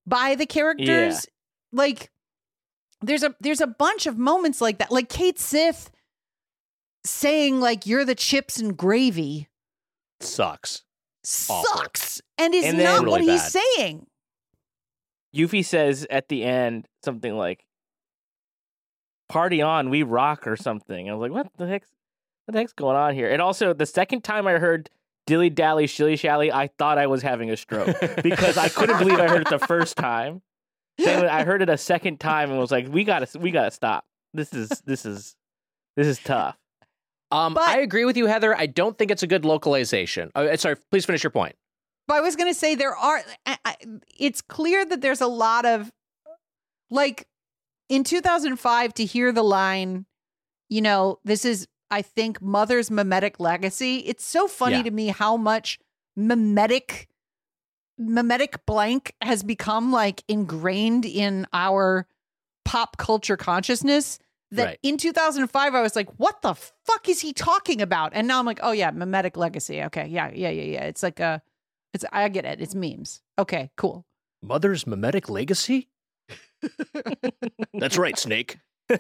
[0.07, 1.27] by the characters
[1.71, 2.09] like
[3.01, 5.91] there's a there's a bunch of moments like that like Cait Sith
[7.03, 9.47] saying like you're the chips and gravy
[10.21, 10.83] sucks.
[11.49, 11.63] Awful.
[11.77, 13.61] sucks and is And not what Really he's bad.
[13.77, 14.07] saying
[15.35, 17.64] Yuffie says at the end something like
[19.29, 21.09] "Party on, we rock" or something.
[21.09, 21.89] I was like, "What the heck's
[22.45, 24.89] what the heck's going on here?" And also, the second time I heard
[25.25, 29.19] "dilly dally shilly shally," I thought I was having a stroke because I couldn't believe
[29.19, 30.41] I heard it the first time.
[30.97, 34.05] Then I heard it a second time and was like, "We gotta, we gotta stop.
[34.33, 35.35] This is, this is,
[35.95, 36.57] this is tough."
[37.31, 38.55] Um, But- I agree with you, Heather.
[38.55, 40.31] I don't think it's a good localization.
[40.35, 41.55] Uh, sorry, please finish your point.
[42.07, 43.21] But I was going to say there are.
[43.47, 43.75] I, I,
[44.17, 45.91] it's clear that there's a lot of,
[46.91, 47.27] like,
[47.89, 50.05] in 2005 to hear the line,
[50.69, 53.97] you know, this is I think mother's mimetic legacy.
[53.99, 54.83] It's so funny Yeah.
[54.83, 55.79] to me how much
[56.15, 57.07] mimetic,
[57.97, 62.07] mimetic blank has become like ingrained in our
[62.65, 64.19] pop culture consciousness.
[64.51, 64.79] That Right.
[64.83, 68.11] in 2005 I was like, what the fuck is he talking about?
[68.13, 69.83] And now I'm like, oh yeah, mimetic legacy.
[69.83, 70.83] Okay, yeah, yeah, yeah, yeah.
[70.85, 71.41] It's like a
[71.93, 72.61] it's I get it.
[72.61, 73.21] It's memes.
[73.39, 74.05] Okay, cool.
[74.41, 75.89] Mother's mimetic legacy?
[77.73, 78.57] That's right, Snake.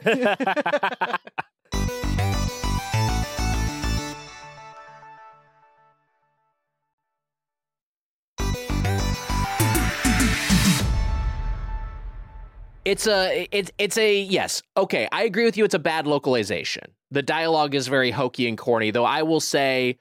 [12.85, 14.61] It's a it's it's a yes.
[14.77, 15.65] Okay, I agree with you.
[15.65, 16.83] It's a bad localization.
[17.09, 19.97] The dialogue is very hokey and corny, though I will say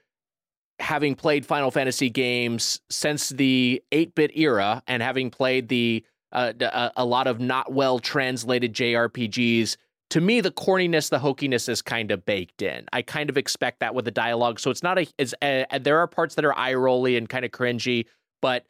[0.81, 6.05] having played Final Fantasy games since the 8-bit era and having played the
[6.35, 9.77] uh, d- a, a lot of not well translated JRPGs,
[10.11, 12.87] to me the corniness, the hokiness is kind of baked in.
[12.93, 15.07] I kind of expect that with the dialogue, so it's not a.
[15.19, 18.07] It's a, there are parts that are eye rolly and kind of cringy,
[18.43, 18.67] but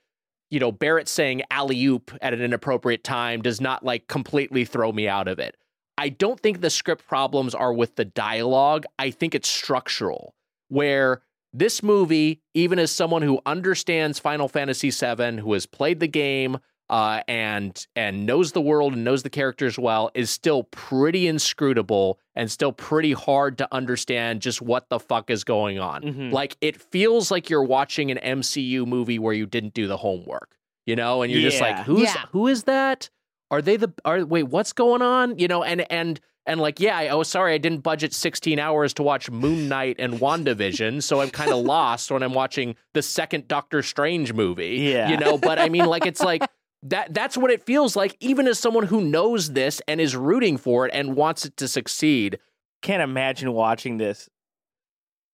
[0.51, 4.93] you know, Barrett saying alley oop at an inappropriate time does not like completely throw
[4.93, 5.57] me out of it.
[5.99, 8.85] I don't think the script problems are with the dialogue.
[8.99, 10.35] I think it's structural,
[10.69, 16.09] where this movie, even as someone who understands Final Fantasy VII, who has played the
[16.09, 16.59] game,
[16.91, 22.19] uh, and and knows the world and knows the characters well is still pretty inscrutable
[22.35, 26.03] and still pretty hard to understand just what the fuck is going on.
[26.03, 26.33] Mhm.
[26.33, 30.57] Like it feels like you're watching an MCU movie where you didn't do the homework,
[30.87, 32.27] you know, and you're just like, who's Yeah.
[32.33, 33.09] who is that?
[33.51, 35.39] Are they the are wait, what's going on?
[35.39, 38.93] You know, and and and like, yeah, I, oh sorry, I didn't budget 16 hours
[38.95, 43.01] to watch Moon Knight and WandaVision, so I'm kind of lost when I'm watching the
[43.01, 44.77] second Doctor Strange movie.
[44.93, 45.09] Yeah.
[45.09, 46.43] You know, but I mean like it's like
[46.85, 50.57] that that's what it feels like even as someone who knows this and is rooting
[50.57, 52.39] for it and wants it to succeed
[52.83, 54.29] Can't imagine watching this.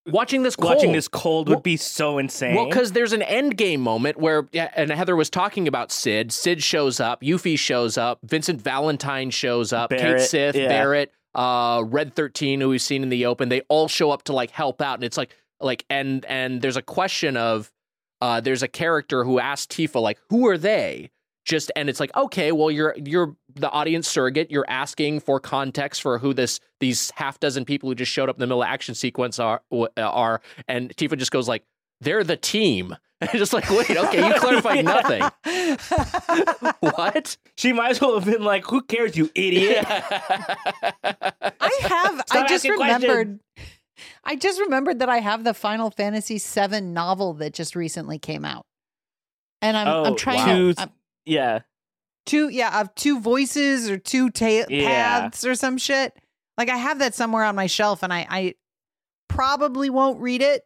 [0.07, 0.95] watching this Watching cold.
[0.97, 2.55] this cold Well- would be so insane.
[2.57, 6.63] well because there's an end game moment where and heather was talking about sid sid
[6.63, 10.69] shows up yuffie shows up vincent valentine shows up Cait Barrett, sith yeah.
[10.69, 14.33] barrett uh red 13 who we've seen in the open they all show up to
[14.33, 15.31] like help out and it's like
[15.61, 17.71] like and and there's a question of
[18.21, 21.11] uh there's a character who asks tifa like who are they
[21.45, 26.03] just and it's like okay well you're you're the audience surrogate you're asking for context
[26.03, 28.69] for who this these half dozen people who just showed up in the middle of
[28.69, 29.63] action sequence are
[29.97, 31.65] are and tifa just goes like
[32.01, 32.95] they're the team
[33.33, 35.23] just like wait okay you clarified nothing
[36.81, 42.23] what she might as well have been like, "Who cares, you idiot?" I have.
[42.31, 43.41] I just asking remembered.
[44.25, 48.45] I just remembered that I have the Final Fantasy VII novel that just recently came
[48.45, 48.65] out,
[49.61, 50.73] and I'm Oh, I'm trying wow.
[50.73, 50.91] to I'm,
[51.25, 51.61] yeah,
[52.27, 55.21] two yeah of two voices or two ta- Yeah.
[55.21, 56.13] paths or some shit.
[56.59, 58.55] Like I have that somewhere on my shelf, and I I
[59.29, 60.63] probably won't read it,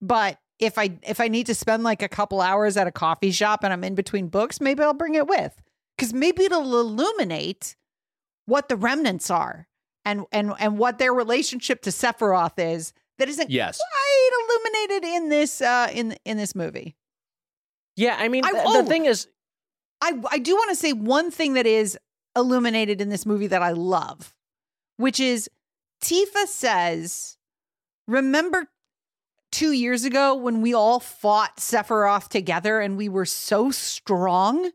[0.00, 3.32] but if I if I need to spend like a couple hours at a coffee
[3.32, 5.60] shop and I'm in between books, maybe I'll bring it with
[5.96, 7.74] because maybe it'll illuminate
[8.46, 9.66] what the remnants are
[10.04, 14.30] and and and what their relationship to Sephiroth is that isn't yes quite
[14.88, 16.96] illuminated in this uh in in this movie.
[17.96, 18.82] yeah i mean I- th- oh.
[18.82, 19.28] the thing is
[20.02, 21.96] I I do want to say one thing that is
[22.36, 24.34] illuminated in this movie that I love,
[24.96, 25.48] which is
[26.02, 27.38] Tifa says,
[28.08, 28.68] "Remember
[29.52, 34.72] 2 years ago when we all fought Sephiroth together and we were so strong?"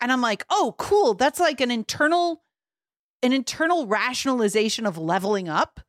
[0.00, 1.14] And I'm like, "Oh, cool.
[1.14, 2.42] That's like an internal
[3.22, 5.80] an internal rationalization of leveling up."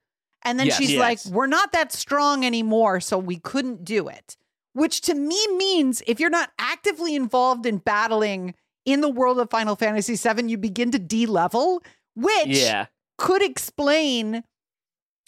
[0.43, 0.77] And then Yes.
[0.77, 0.99] she's Yes.
[0.99, 4.37] like, "We're not that strong anymore, so we couldn't do it."
[4.71, 8.53] Which to me means if you're not actively involved in battling
[8.87, 11.83] in the world of Final Fantasy VII, you begin to de-level,
[12.15, 12.85] which yeah.
[13.17, 14.45] could explain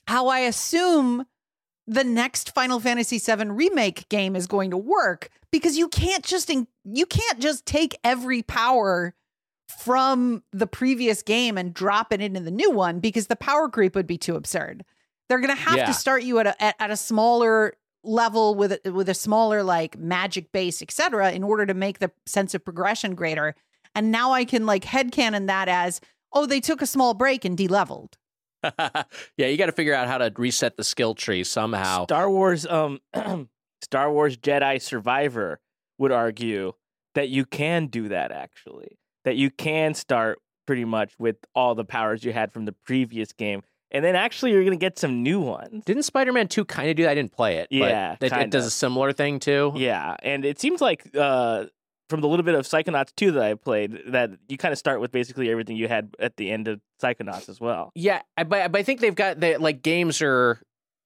[0.08, 1.26] how I assume
[1.86, 6.50] the next Final Fantasy VII remake game is going to work because you can't just
[6.50, 9.14] in, you can't just take every power
[9.68, 13.94] from the previous game and drop it into the new one because the power creep
[13.94, 14.86] would be too absurd.
[15.28, 15.86] They're going to have Yeah.
[15.88, 17.74] to start you at a at, at a smaller
[18.10, 22.12] level with a, with a smaller like magic base, etc., in order to make the
[22.26, 23.56] sense of progression greater.
[23.96, 26.02] And now I can like headcanon that as
[26.34, 28.18] oh they took a small break and de-leveled.
[29.38, 32.66] yeah you got to figure out how to reset the skill tree somehow Star Wars,
[32.68, 33.00] um,
[33.82, 35.62] Star Wars Jedi Survivor
[35.98, 36.74] would argue
[37.16, 38.98] that you can do that actually.
[39.26, 43.34] That you can start pretty much with all the powers you had from the previous
[43.34, 45.84] game, and then actually you're gonna get some new ones.
[45.86, 48.50] didn't spider-man 2 kind of do that i didn't play it but Yeah, it, it
[48.52, 51.66] does a similar thing too Yeah, and it seems like uh,
[52.10, 55.00] from the little bit of Psychonauts 2 that I played, that you kind of start
[55.00, 57.92] with basically everything you had at the end of Psychonauts as well.
[57.94, 60.60] Yeah, but, but I think they've got the like games are.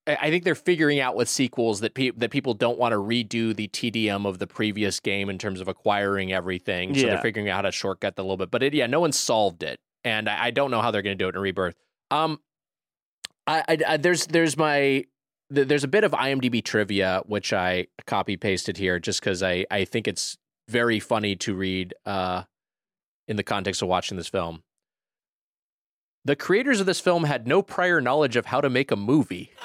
[0.07, 2.97] I I think they're figuring out with sequels that pe- that people don't want to
[2.99, 6.93] redo the TDM of the previous game in terms of acquiring everything.
[6.95, 7.07] So Yeah.
[7.13, 8.49] they're figuring out how to shortcut that a little bit.
[8.49, 11.17] But it, yeah, no one solved it, and I, I don't know how they're going
[11.17, 11.75] to do it in Rebirth.
[12.11, 12.39] Um,
[13.47, 15.05] I, I, I there's there's my
[15.49, 19.85] there's a bit of IMDb trivia which I copy pasted here just because I I
[19.85, 20.37] think it's
[20.69, 22.43] very funny to read uh
[23.27, 24.63] in the context of watching this film.
[26.25, 29.51] The creators of this film had no prior knowledge of how to make a movie.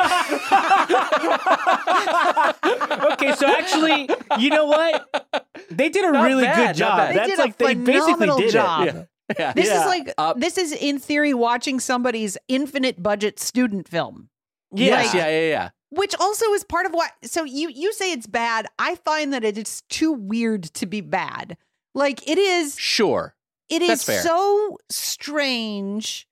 [3.13, 4.09] okay, so actually,
[4.39, 5.47] you know what?
[5.71, 7.09] They did a Not really bad, good job.
[7.11, 8.89] They That's did a like they basically did job.
[8.89, 8.95] it.
[8.95, 9.03] Yeah.
[9.37, 9.81] This Yeah.
[9.81, 14.31] is like Uh, this is in theory watching somebody's infinite budget student film.
[14.73, 15.03] Yeah.
[15.03, 15.71] Yes, yeah, yeah, yeah.
[15.91, 18.67] Which also is part of why so you you say it's bad.
[18.79, 21.57] I find that it is too weird to be bad.
[21.95, 23.35] Like it is Sure.
[23.69, 24.23] it is fair.
[24.23, 26.27] so strange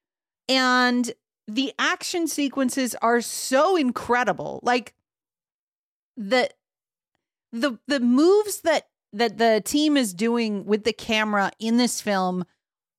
[0.49, 1.12] and
[1.49, 4.61] the action sequences are so incredible.
[4.62, 4.94] Like
[6.16, 6.51] the
[7.53, 12.44] the the moves that that the team is doing with the camera in this film,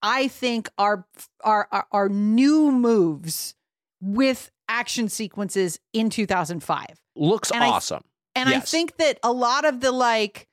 [0.08, 1.06] I think are
[1.44, 3.56] are are, new moves
[4.02, 6.86] with action sequences in 2005.
[7.16, 8.04] Looks And I- awesome.
[8.36, 10.48] And I think that a lot of the like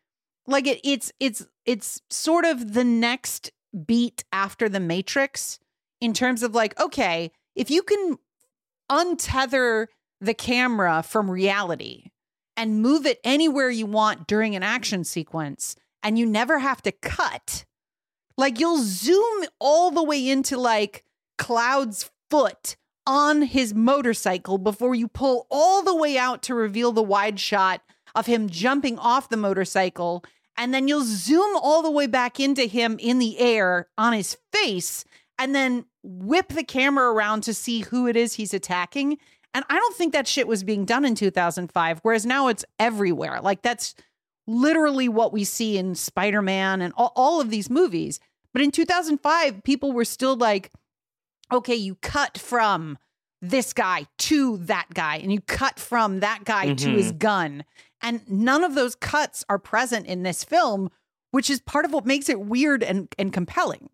[0.46, 3.52] like it, it's it's it's sort of the next
[3.86, 5.58] beat after the Matrix
[6.00, 8.18] in terms of like okay, if you can
[8.90, 9.86] untether
[10.20, 12.10] the camera from reality
[12.56, 16.92] and move it anywhere you want during an action sequence and you never have to
[16.92, 17.64] cut.
[18.36, 21.04] Like you'll zoom all the way into like
[21.38, 22.76] Cloud's foot
[23.06, 27.82] on his motorcycle before you pull all the way out to reveal the wide shot
[28.14, 30.24] of him jumping off the motorcycle.
[30.56, 34.36] And then you'll zoom all the way back into him in the air on his
[34.52, 35.04] face
[35.38, 39.18] and then whip the camera around to see who it is he's attacking.
[39.52, 43.40] And I don't think that shit was being done in 2005, whereas now it's everywhere.
[43.40, 43.94] Like that's
[44.46, 48.20] literally what we see in Spider Man and all, all of these movies.
[48.52, 50.70] But in 2005, people were still like,
[51.52, 52.98] okay, you cut from
[53.40, 57.18] this guy to that guy, and you cut from that guy to his mm-hmm.
[57.18, 57.64] gun.
[58.00, 60.90] And none of those cuts are present in this film,
[61.30, 63.90] which is part of what makes it weird and, and compelling.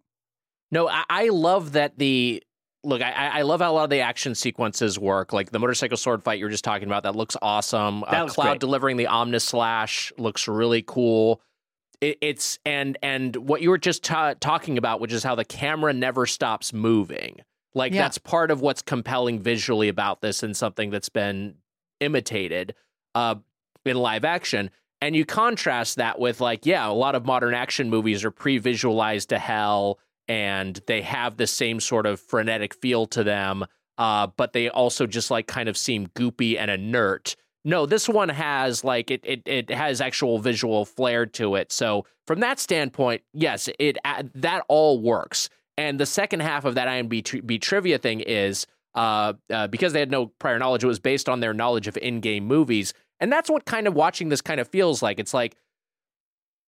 [0.71, 2.43] No, I, I love that the
[2.85, 3.03] look.
[3.03, 5.33] I, I love how a lot of the action sequences work.
[5.33, 8.01] Like the motorcycle sword fight you were just talking about, that looks awesome.
[8.11, 8.61] That uh, looks Cloud great.
[8.61, 11.41] delivering the Omnislash looks really cool.
[12.01, 15.45] It, it's and and what you were just ta- talking about, which is how the
[15.45, 17.41] camera never stops moving.
[17.75, 18.03] Like Yeah.
[18.03, 21.55] that's part of what's compelling visually about this, and something that's been
[22.01, 22.75] imitated
[23.15, 23.35] uh,
[23.85, 24.71] in live action.
[25.03, 29.29] And you contrast that with like, yeah, a lot of modern action movies are pre-visualized
[29.31, 29.99] to hell
[30.31, 33.65] and they have the same sort of frenetic feel to them,
[33.99, 37.35] uh, but they also just like kind of seem goopy and inert.
[37.65, 41.73] No, this one has like it it it has actual visual flair to it.
[41.73, 45.51] So from that standpoint, yes, it uh, that all works.
[45.77, 49.99] And the second half of that IMDb tri- trivia thing is uh, uh, because they
[50.01, 53.51] had no prior knowledge, it was based on their knowledge of in-game movies, and that's
[53.51, 55.19] what kind of watching this kind of feels like.
[55.19, 55.57] It's like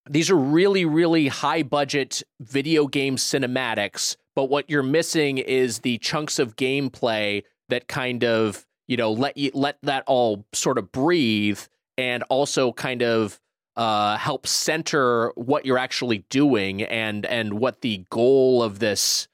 [0.08, 5.98] these are really, really high budget video game cinematics, but what you're missing is the
[5.98, 10.92] chunks of gameplay that kind of, you know, let you let that all sort of
[10.92, 11.60] breathe
[11.96, 13.38] and also kind of
[13.76, 19.28] uh help center what you're actually doing and and what the goal of this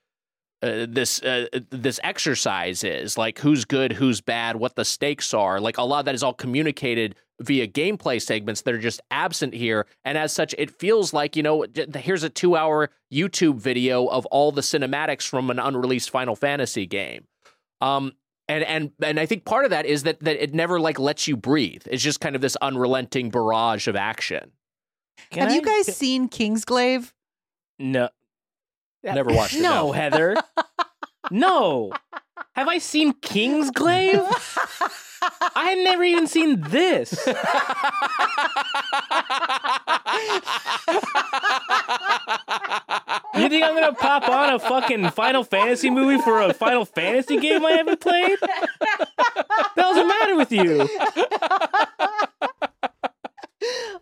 [0.62, 5.60] uh, this uh, this exercise is like who's good who's bad what the stakes are
[5.60, 9.54] like a lot of that is all communicated via gameplay segments that are just absent
[9.54, 9.86] here.
[10.04, 14.26] And as such it feels like you know here's a 2 hour YouTube video of
[14.26, 17.28] all the cinematics from an unreleased Final Fantasy game.
[17.80, 18.12] Um
[18.48, 21.28] and and and I think part of that is that that it never like lets
[21.28, 21.82] you breathe.
[21.86, 24.50] It's just kind of this unrelenting barrage of action.
[25.30, 27.12] Can Have you I- guys seen Kingsglaive?
[27.78, 28.08] No,
[29.02, 29.92] never watched it no, no.
[29.92, 30.36] Heather.
[31.30, 31.92] no.
[32.54, 34.26] Have I seen King's Kingsglaive?
[35.54, 37.12] I had never even seen this.
[43.34, 47.38] You think I'm gonna pop on a fucking Final Fantasy movie for a Final Fantasy
[47.38, 48.38] game I haven't played?
[48.40, 50.88] What the hell's the matter with you?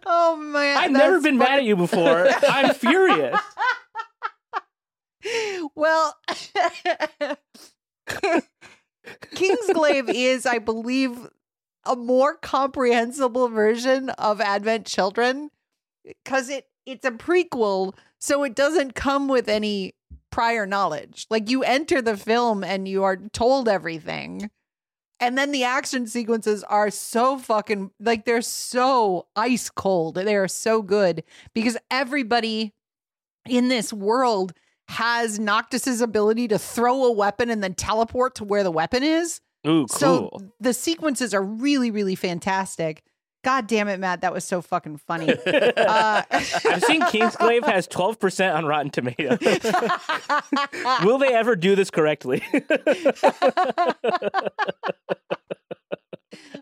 [0.06, 2.28] Oh man, I've never that's been mad at you before.
[2.48, 3.38] I'm furious.
[5.74, 6.16] Well,
[9.34, 11.28] Kingsglaive is, I believe,
[11.84, 15.50] a more comprehensible version of Advent Children
[16.04, 19.94] because it it's a prequel, so it doesn't come with any
[20.30, 21.26] prior knowledge.
[21.30, 24.50] Like you enter the film and you are told everything.
[25.18, 30.16] And then the action sequences are so fucking like they're so ice cold.
[30.16, 32.74] They are so good because everybody
[33.48, 34.52] in this world
[34.88, 39.40] has Noctis's ability to throw a weapon and then teleport to where the weapon is.
[39.66, 39.88] Ooh, cool.
[39.88, 40.30] So
[40.60, 43.02] the sequences are really, really fantastic.
[43.46, 44.22] God damn it, Matt.
[44.22, 45.32] That was so fucking funny.
[45.46, 49.38] uh, I've seen Kingsglaive has 12% on Rotten Tomatoes.
[51.04, 52.42] Will they ever do this correctly?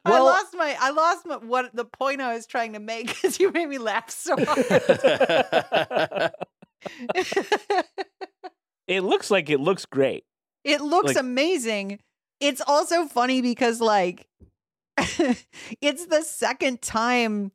[0.04, 3.40] I lost my I lost my what the point I was trying to make because
[3.40, 6.32] you made me laugh so hard.
[8.86, 10.24] it looks like it looks great.
[10.64, 12.00] It looks Like- amazing.
[12.40, 14.26] It's also funny because like
[15.80, 17.52] it's the second time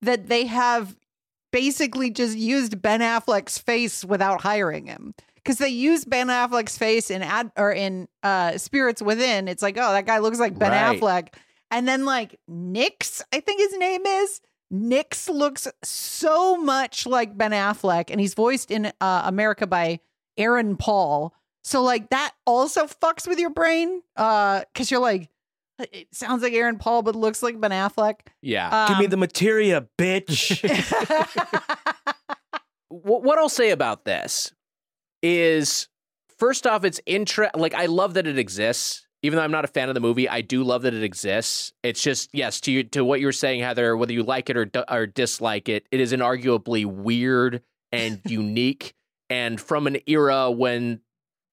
[0.00, 0.96] that they have
[1.52, 5.14] basically just used Ben Affleck's face without hiring him.
[5.44, 9.48] Cuz they used Ben Affleck's face in ad or in uh Spirits Within.
[9.48, 10.98] It's like, oh, that guy looks like Ben Right.
[11.00, 11.34] Affleck.
[11.70, 14.40] And then like Nyx, I think his name is,
[14.72, 20.00] Nyx looks so much like Ben Affleck, and he's voiced in uh, America by
[20.38, 21.34] Aaron Paul.
[21.64, 25.28] So like that also fucks with your brain, uh, because you're like,
[25.78, 28.20] it sounds like Aaron Paul, but looks like Ben Affleck.
[28.40, 28.86] Yeah.
[28.88, 30.62] Give me Um, the materia, bitch.
[32.88, 34.52] what, what I'll say about this
[35.22, 35.88] is
[36.38, 39.06] first off, it's intra like I love that it exists.
[39.22, 41.72] Even though I'm not a fan of the movie, I do love that it exists.
[41.82, 43.96] It's just yes, to you, to what you were saying, Heather.
[43.96, 47.62] Whether you like it or or dislike it, it is inarguably weird
[47.92, 48.94] and unique,
[49.30, 51.00] and from an era when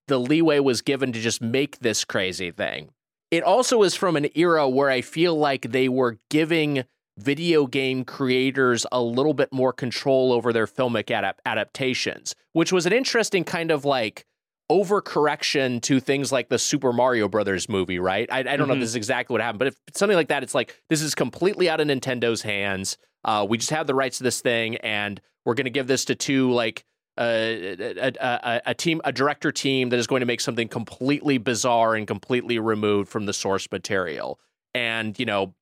[0.07, 2.89] the leeway was given to just make this crazy thing.
[3.29, 6.83] It also is from an era where I feel like they were giving
[7.19, 12.85] video game creators a little bit more control over their filmic adap- adaptations, which was
[12.85, 14.25] an interesting kind of like
[14.71, 18.27] overcorrection to things like the Super Mario Brothers movie, right?
[18.31, 18.81] I, I don't know if Mhm.
[18.81, 21.69] this is exactly what happened, but if something like that, it's like this is completely
[21.69, 22.97] out of Nintendo's hands.
[23.25, 26.05] Uh, we just have the rights to this thing, and we're going to give this
[26.05, 26.85] to two like
[27.17, 30.67] uh, a, a, a, a team, a director team that is going to make something
[30.69, 34.39] completely bizarre and completely removed from the source material.
[34.73, 35.53] And you know,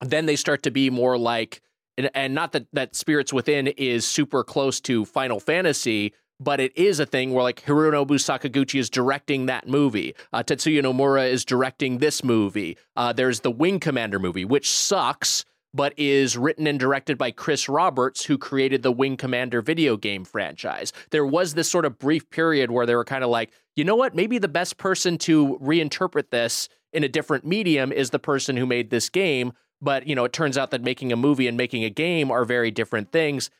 [0.00, 1.60] then they start to be more like,
[1.98, 6.76] and, and not that that Spirits Within is super close to Final Fantasy, but it
[6.76, 10.14] is a thing where like Hironobu Sakaguchi is directing that movie.
[10.32, 12.76] Uh, Tetsuya Nomura is directing this movie.
[12.96, 17.68] Uh, there's the Wing Commander movie, which sucks, but is written and directed by Chris
[17.68, 20.92] Roberts, who created the Wing Commander video game franchise.
[21.10, 23.96] There was this sort of brief period where they were kind of like, you know
[23.96, 24.14] what?
[24.14, 28.66] Maybe the best person to reinterpret this in a different medium is the person who
[28.66, 29.52] made this game.
[29.80, 32.44] But, you know, it turns out that making a movie and making a game are
[32.44, 33.50] very different things.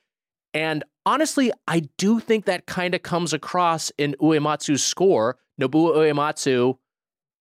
[0.54, 5.36] And honestly, I do think that kind of comes across in Uematsu's score.
[5.60, 6.78] Nobuo Uematsu,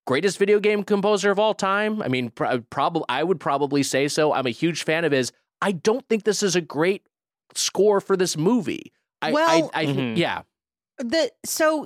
[0.06, 2.02] greatest video game composer of all time.
[2.02, 4.34] I mean, pr- probably I would probably say so.
[4.34, 5.32] I'm a huge fan of his.
[5.62, 7.04] I don't think this is a great
[7.56, 8.92] score for this movie.
[9.22, 10.18] I, Well- I, I Mhm.
[10.18, 10.42] yeah,
[10.98, 11.86] the so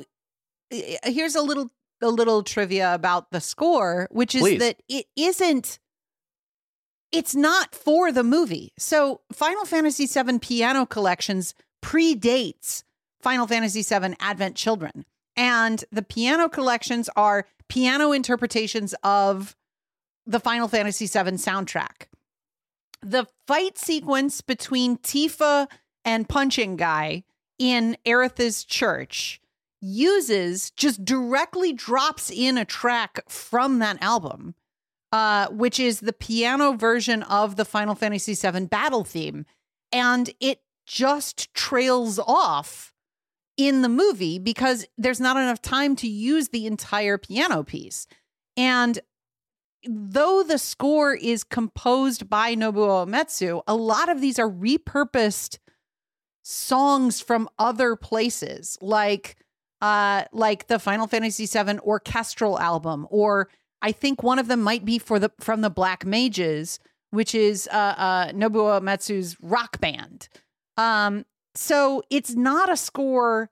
[0.74, 1.70] uh, here's a little
[2.02, 4.60] a little trivia about the score which is Please.
[4.60, 5.80] that it isn't
[7.12, 8.74] it's not for the movie.
[8.78, 12.84] So final fantasy VII piano collections predates
[13.22, 15.06] final fantasy VII advent children.
[15.36, 19.56] And the piano collections are piano interpretations of
[20.26, 22.08] the final fantasy VII soundtrack.
[23.02, 25.68] The fight sequence between tifa
[26.04, 27.24] and punching guy
[27.60, 29.40] in Aerith's church
[29.80, 34.56] uses just directly drops in a track from that album,
[35.12, 39.46] uh, which is the piano version of the Final Fantasy VII battle theme.
[39.92, 42.94] And it just trails off
[43.58, 48.08] in the movie because there's not enough time to use the entire piano piece.
[48.56, 49.00] And
[49.88, 55.58] though the score is composed by Nobuo Uematsu, a lot of these are repurposed
[56.44, 59.36] songs from other places like
[59.82, 63.50] uh like the Final Fantasy VII orchestral album or
[63.82, 66.80] I think one of them might be for the from the Black Mages
[67.12, 70.30] which is uh uh Nobuo Uematsu's rock band.
[70.78, 71.26] Um
[71.56, 73.50] so it's not a score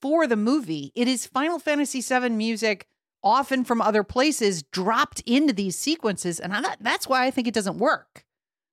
[0.00, 0.92] for the movie.
[0.94, 2.86] It is Final Fantasy VII music
[3.24, 7.54] often from other places dropped into these sequences and I, that's why I think it
[7.54, 8.24] doesn't work.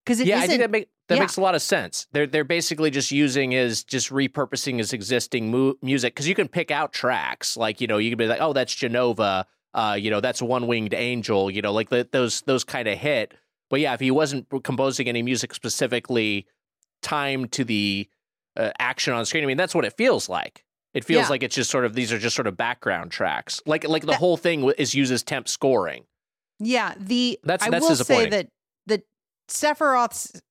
[0.06, 1.22] Cuz it yeah, I think that make, that yeah.
[1.22, 2.08] makes a lot of sense.
[2.12, 6.48] They're they're basically just using his just repurposing his existing mu- music because you can
[6.48, 10.10] pick out tracks like you know you can be like oh that's Jenova, uh you
[10.10, 13.34] know that's One Winged Angel, you know like the, those those kind of hit.
[13.70, 16.48] But yeah, if he wasn't composing any music specifically
[17.04, 18.10] timed to the
[18.58, 20.64] uh, action on screen, I mean that's what it feels like.
[20.96, 21.30] It feels Yeah.
[21.30, 23.62] like it's just sort of these are just sort of background tracks.
[23.68, 26.06] Like like the That- whole thing is uses temp scoring.
[26.60, 28.48] Yeah, the That's- I that's will say that
[28.88, 29.04] that
[29.48, 30.42] Sephiroth's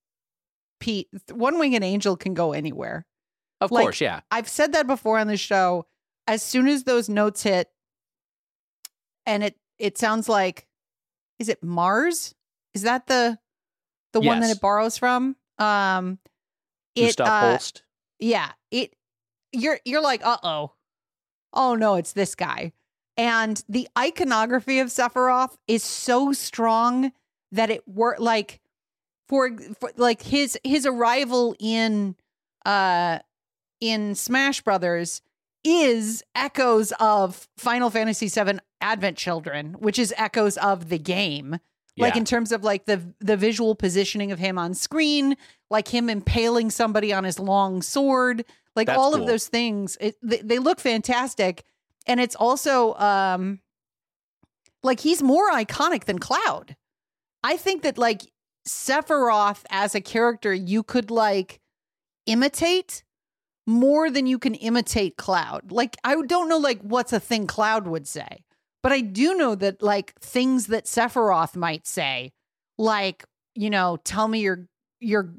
[0.79, 3.05] Pete One Winged Angel can go anywhere.
[3.61, 4.21] Of Like- course, yeah.
[4.31, 5.85] I've said that before on the show.
[6.25, 7.67] As soon as those notes hit,
[9.29, 10.67] and it it sounds like,
[11.37, 12.33] is it Mars?
[12.73, 13.37] Is that the
[14.11, 15.35] the one that it borrows from?
[15.59, 16.17] Um,
[16.95, 17.83] it Gustav uh, Holst.
[18.19, 18.95] yeah, it
[19.53, 20.73] you're you're like, uh oh,
[21.53, 22.73] oh no, it's this guy.
[23.17, 27.11] And the iconography of Sephiroth is so strong
[27.51, 28.61] that it worked like
[29.27, 32.15] for, for like his his arrival in
[32.65, 33.19] uh
[33.79, 35.21] in Smash Brothers
[35.63, 41.59] is echoes of Final Fantasy VII Advent Children, which is echoes of the game.
[41.97, 42.19] Like Yeah.
[42.19, 45.35] in terms of like the the visual positioning of him on screen,
[45.69, 48.45] like him impaling somebody on his long sword,
[48.75, 49.21] like That's all cool.
[49.21, 49.97] of those things.
[49.99, 51.63] It, they, they look fantastic,
[52.07, 53.59] and it's also um
[54.81, 56.77] like he's more iconic than Cloud.
[57.43, 58.31] I think that like
[58.67, 61.59] Sephiroth as a character you could like
[62.25, 63.03] imitate
[63.67, 65.71] more than you can imitate Cloud.
[65.71, 68.43] Like I don't know like what's a thing Cloud would say,
[68.83, 72.31] but I do know that like things that Sephiroth might say,
[72.77, 73.25] like,
[73.55, 74.67] you know, tell me your
[74.99, 75.33] your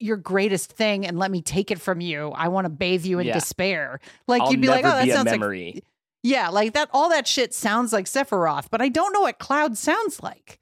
[0.00, 2.30] your greatest thing and let me take it from you.
[2.30, 3.34] I want to bathe you in Yeah.
[3.34, 4.00] despair.
[4.28, 5.72] Like I'll you'd be like, oh, that sounds memory.
[5.76, 5.84] like
[6.22, 6.88] yeah, like that.
[6.92, 10.58] All that shit sounds like Sephiroth, but I don't know what Cloud sounds like.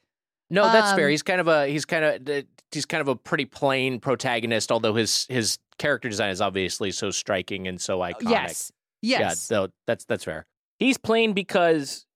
[0.51, 1.07] No, that's fair.
[1.07, 4.71] Um, He's kind of a he's kind of he's kind of a pretty plain protagonist,
[4.71, 8.31] although his his character design is obviously so striking and so iconic.
[8.31, 8.73] Yes,
[9.03, 9.21] yes.
[9.21, 10.47] Yeah, so that's that's fair.
[10.79, 12.07] He's playing because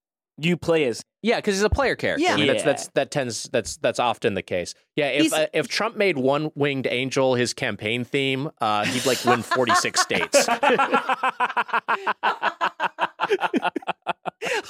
[0.44, 2.22] you play as Yeah, because he's a player character.
[2.24, 2.34] Yeah.
[2.34, 4.74] I mean, that's that's that tends that's that's often the case.
[4.96, 9.06] Yeah, if He's- uh, if Trump made one winged angel his campaign theme, uh, he'd
[9.06, 10.46] like win forty six states.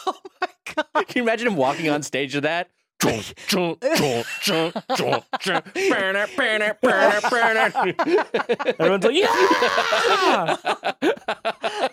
[0.07, 0.87] oh my god.
[1.09, 2.71] Can you imagine him walking on stage to that?
[3.01, 5.73] Chunk, chunk, chunk, chunk, chunk, chunk.
[5.73, 7.73] Burner, burner, burner, burner.
[8.79, 10.57] everyone's like, yeah.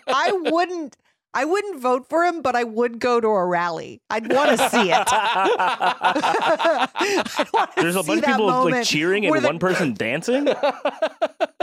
[0.06, 0.98] I wouldn't.
[1.34, 4.00] I wouldn't vote for him, but I would go to a rally.
[4.08, 5.06] I'd want to see it.
[7.76, 10.44] There's a bunch of people like cheering and the- one person dancing.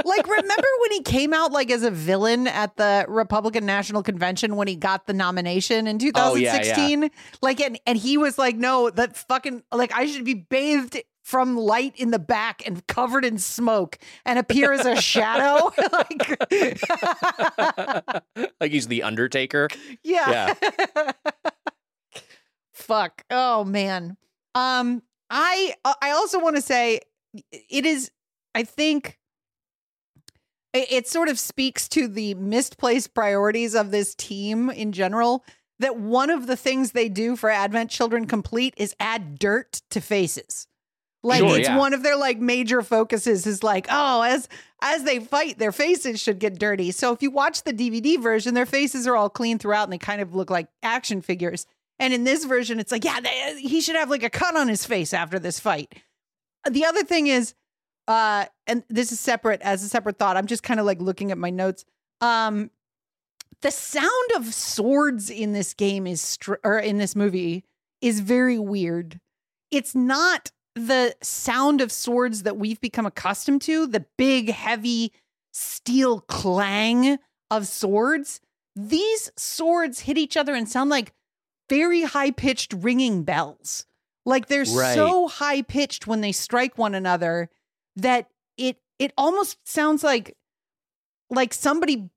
[0.06, 4.56] like remember when he came out like as a villain at the Republican National Convention
[4.56, 6.76] when he got the nomination in Oh, yeah, yeah.
[6.76, 7.10] 2016
[7.42, 11.58] like and, and he was like no that fucking like I should be bathed from
[11.58, 13.98] light in the back and covered in smoke
[14.28, 16.38] and appear as a shadow like
[18.62, 19.68] like he's the Undertaker.
[20.04, 20.54] yeah,
[22.74, 24.18] fuck oh man
[24.54, 27.00] um I I also want to say
[27.52, 28.12] it is
[28.54, 29.18] I think
[30.74, 35.44] it, it sort of speaks to the misplaced priorities of this team in general
[35.80, 40.00] that one of the things they do for Advent Children Complete is add dirt to
[40.00, 40.68] faces.
[41.26, 41.78] Like Sure, it's yeah.
[41.78, 44.48] one of their like major focuses is like, oh, as
[44.82, 46.92] as they fight, their faces should get dirty.
[46.92, 49.98] So if you watch the DVD version, their faces are all clean throughout and they
[49.98, 51.66] kind of look like action figures.
[51.98, 54.68] And in this version, it's like, yeah, they, he should have like a cut on
[54.68, 55.96] his face after this fight.
[56.70, 57.56] The other thing is,
[58.08, 60.38] uh, and this is separate as a separate thought.
[60.38, 61.86] I'm just kind of like looking at my notes.
[62.22, 62.70] Um,
[63.62, 67.64] the sound of swords in this game is str- or in this movie
[68.02, 69.20] is very weird.
[69.72, 75.12] It's not the sound of swords that we've become accustomed to, the big heavy
[75.54, 77.18] steel clang
[77.50, 78.42] of swords.
[78.76, 81.14] These swords hit each other and sound like
[81.70, 83.86] very high pitched ringing bells.
[84.26, 84.96] Like they're Right.
[84.96, 87.50] so high pitched when they strike one another
[87.96, 90.36] that it it almost sounds like
[91.30, 92.10] like somebody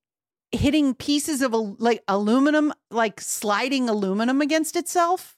[0.51, 5.37] hitting pieces of like aluminum like sliding aluminum against itself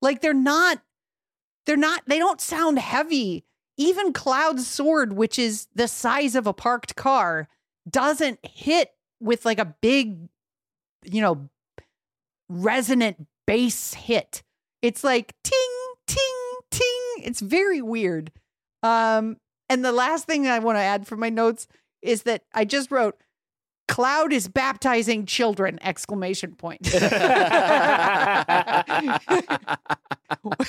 [0.00, 0.80] like they're not
[1.66, 3.44] they're not they don't sound heavy.
[3.76, 7.48] Even cloud's sword which is the size of a parked car
[7.88, 8.90] doesn't hit
[9.20, 10.28] with like a big
[11.04, 11.48] you know
[12.48, 14.42] resonant bass hit.
[14.82, 15.54] It's like ting
[16.06, 17.24] ting ting.
[17.24, 18.30] It's very weird.
[18.82, 19.36] Um
[19.72, 21.66] and the last thing i want to add for my notes
[22.02, 23.16] is that i just wrote
[23.94, 26.80] cloud is baptizing children exclamation point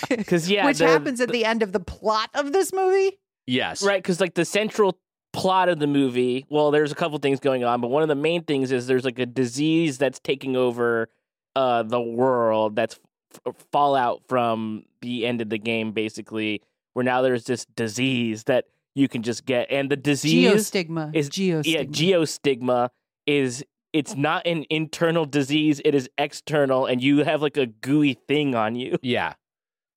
[0.10, 3.84] Because yeah, which the- happens at the end of the plot of this movie Yes.
[3.84, 4.02] right?
[4.02, 4.98] Because like the central
[5.34, 8.16] plot of the movie, well, there's a couple things going on, but one of the
[8.16, 11.10] main things is there's like a disease that's taking over
[11.56, 12.76] uh the world.
[12.76, 13.00] That's
[13.46, 16.62] f- fallout from the end of the game, basically.
[16.94, 21.30] Where now there's this disease that you can just get, and the disease geostigma is
[21.30, 22.90] geostigma yeah, geostigma
[23.26, 28.14] is it's not an internal disease; it is external, and you have like a gooey
[28.28, 28.98] thing on you.
[29.04, 29.34] Yeah.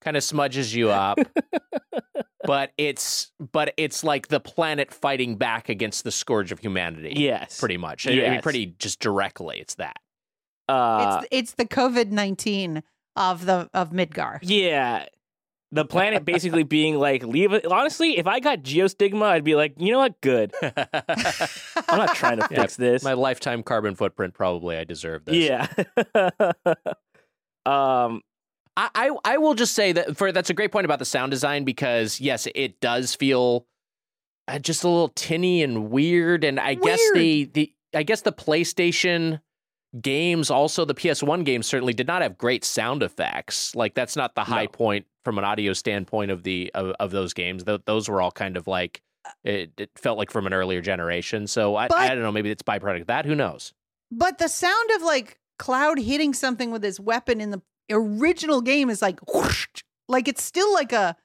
[0.03, 1.19] Kind of smudges you up.
[2.45, 7.15] but it's but it's like the planet fighting back against the scourge of humanity.
[7.17, 8.07] Yes, Pretty much.
[8.07, 9.59] I mean, pretty just directly.
[9.59, 9.97] It's that.
[10.69, 12.85] Uh, it's it's the COVID nineteen
[13.17, 14.39] of the of Midgar.
[14.43, 15.07] Yeah.
[15.73, 17.67] The planet basically being like, leave it.
[17.67, 20.21] Honestly, if I got geostigma, I'd be like, you know what?
[20.21, 20.53] Good.
[20.63, 20.73] I'm
[21.99, 23.03] not trying to Yeah, fix this.
[23.03, 25.37] My lifetime carbon footprint probably I deserve this.
[25.37, 25.67] yeah.
[27.67, 28.23] um,
[28.77, 31.31] I, I I will just say that for that's a great point about the sound
[31.31, 33.67] design because yes, it does feel
[34.49, 38.33] uh, just a little tinny and weird, and I guess the the I guess the
[38.33, 39.41] PlayStation
[40.01, 43.75] games, also the PS1 games, certainly did not have great sound effects.
[43.75, 44.69] Like that's not the high No.
[44.71, 47.65] point from an audio standpoint of the of, of those games.
[47.65, 49.03] Th- those were all kind of like
[49.45, 51.47] it, it felt like from an earlier generation.
[51.47, 53.27] So I But- I don't know, maybe it's byproduct of that.
[53.27, 53.73] Who knows?
[54.11, 58.91] But the sound of like Cloud hitting something with his weapon in the original game
[58.91, 59.67] is like whoosh,
[60.09, 61.17] like it's still like a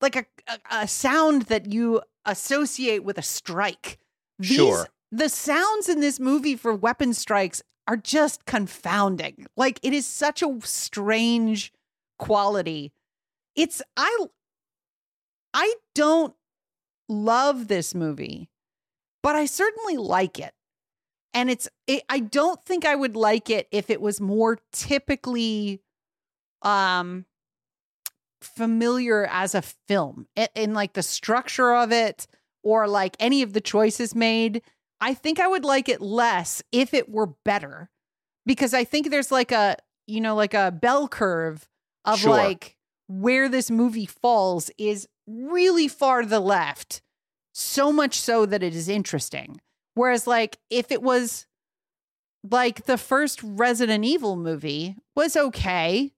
[0.00, 3.98] like a, a, a sound that you associate with a strike.
[4.38, 4.88] These, Sure.
[5.12, 9.46] The sounds in this movie for weapon strikes are just confounding.
[9.56, 11.72] Like it is such a strange
[12.18, 12.92] quality.
[13.56, 14.26] It's I
[15.52, 16.34] I don't
[17.08, 18.50] love this movie,
[19.22, 20.52] but I certainly like it.
[21.32, 25.80] And it's it, I don't think I would like it if it was more typically
[26.62, 27.26] um
[28.40, 32.26] familiar as a film in, in like the structure of it
[32.62, 34.62] or like any of the choices made.
[35.04, 37.90] I think I would like it less if it were better
[38.46, 39.76] because I think there's like a,
[40.06, 41.68] you know, like a bell curve
[42.06, 42.30] of Sure.
[42.30, 47.02] like where this movie falls is really far to the left,
[47.52, 49.60] so much so that it is interesting.
[49.92, 51.46] Whereas, like, if it was
[52.42, 56.14] like the first Resident Evil movie was okay,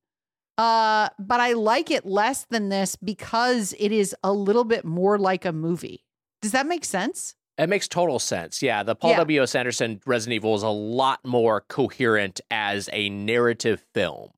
[0.59, 5.19] uh, but I like it less than this because it is a little bit more
[5.19, 6.05] like a movie.
[6.41, 7.35] Does that make sense?
[7.59, 8.63] It makes total sense.
[8.63, 9.17] Yeah, the Paul Yeah.
[9.19, 9.43] W.
[9.43, 9.55] S.
[9.55, 14.31] Anderson Resident Evil is a lot more coherent as a narrative film.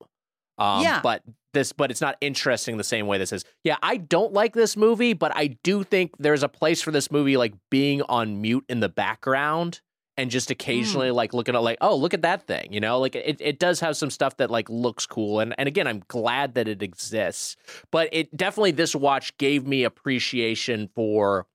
[0.57, 1.01] Um, Yeah.
[1.01, 1.23] but
[1.53, 3.43] this, but it's not interesting the same way this is.
[3.63, 7.11] Yeah, I don't like this movie, but I do think there's a place for this
[7.11, 9.81] movie, like being on mute in the background
[10.15, 13.15] and just occasionally like looking at like, oh, look at that thing, you know, like
[13.15, 16.53] it, it does have some stuff that like looks cool, and and again, I'm glad
[16.55, 17.55] that it exists,
[17.89, 21.47] but it definitely this watch gave me appreciation for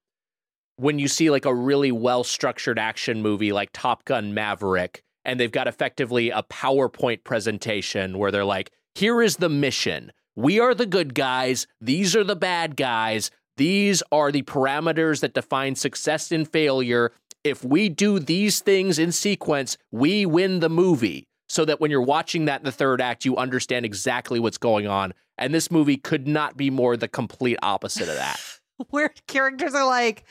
[0.76, 5.38] when you see like a really well structured action movie like Top Gun Maverick, and
[5.40, 10.12] they've got effectively a PowerPoint presentation where they're like, here is the mission.
[10.36, 11.66] We are the good guys.
[11.80, 13.30] These are the bad guys.
[13.56, 17.12] These are the parameters that define success and failure.
[17.44, 21.26] If we do these things in sequence, we win the movie.
[21.48, 24.86] So that when you're watching that in the third act, you understand exactly what's going
[24.86, 25.12] on.
[25.38, 28.40] And this movie could not be more the complete opposite of that.
[28.90, 30.24] Where characters are like,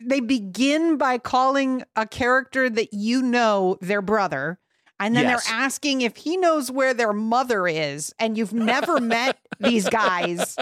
[0.00, 4.58] they begin by calling a character that you know their brother.
[5.00, 5.46] And then Yes.
[5.46, 10.56] they're asking if he knows where their mother is, and you've never met these guys.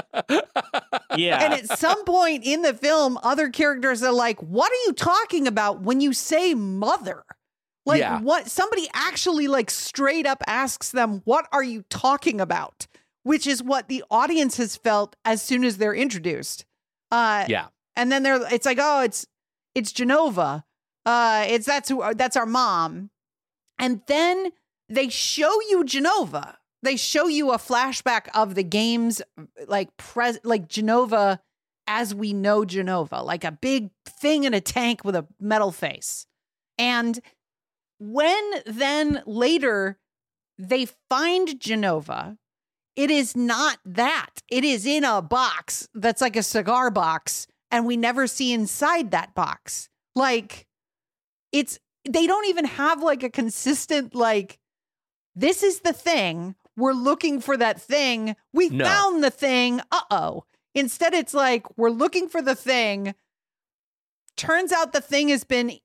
[1.16, 1.42] Yeah.
[1.42, 5.46] And at some point in the film, other characters are like, What are you talking
[5.46, 7.24] about when you say mother?
[7.86, 8.20] Like, Yeah.
[8.20, 12.86] what somebody actually like straight up asks them, What are you talking about?
[13.22, 16.64] Which is what the audience has felt as soon as they're introduced.
[17.10, 17.66] Uh, yeah.
[17.96, 19.26] And then they're it's like, oh, it's
[19.74, 20.64] it's Jenova.
[21.04, 23.10] Uh, it's that's who that's our mom.
[23.78, 24.50] And then
[24.88, 26.56] they show you Jenova.
[26.82, 29.22] They show you a flashback of the games,
[29.66, 31.40] like pres like Jenova
[31.86, 36.26] as we know Jenova, like a big thing in a tank with a metal face.
[36.78, 37.20] And
[37.98, 39.98] when then later
[40.58, 42.36] they find Jenova,
[42.94, 44.42] it is not that.
[44.50, 49.10] It is in a box that's like a cigar box, and we never see inside
[49.10, 49.88] that box.
[50.14, 50.66] Like,
[51.52, 51.78] it's,
[52.08, 54.58] they don't even have like a consistent, like,
[55.34, 56.54] this is the thing.
[56.76, 58.36] We're looking for that thing.
[58.52, 58.84] We No.
[58.84, 59.80] found the thing.
[59.90, 60.44] Uh oh.
[60.74, 63.14] Instead, it's like, we're looking for the thing.
[64.36, 65.78] Turns out the thing has been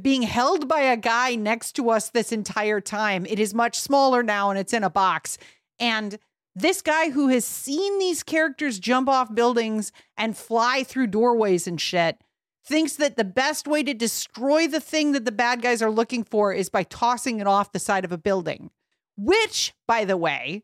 [0.00, 3.26] being held by a guy next to us this entire time.
[3.26, 5.38] It is much smaller now and it's in a box.
[5.78, 6.18] And
[6.54, 11.80] this guy who has seen these characters jump off buildings and fly through doorways and
[11.80, 12.18] shit
[12.66, 16.24] thinks that the best way to destroy the thing that the bad guys are looking
[16.24, 18.70] for is by tossing it off the side of a building.
[19.16, 20.62] Which, by the way,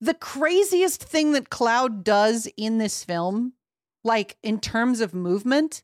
[0.00, 3.54] the craziest thing that Cloud does in this film,
[4.04, 5.82] like in terms of movement,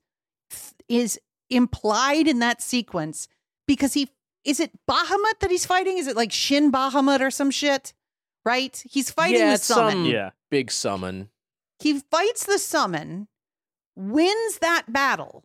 [0.88, 1.20] is
[1.50, 3.28] implied in that sequence
[3.66, 4.08] because he
[4.44, 5.98] is it Bahamut that he's fighting?
[5.98, 7.92] Is it like Shin Bahamut or some shit?
[8.44, 8.82] Right?
[8.88, 9.92] He's fighting Yeah, the summon.
[9.92, 10.30] some- yeah.
[10.50, 11.30] Big summon.
[11.80, 13.28] He fights the summon,
[13.94, 15.44] wins that battle.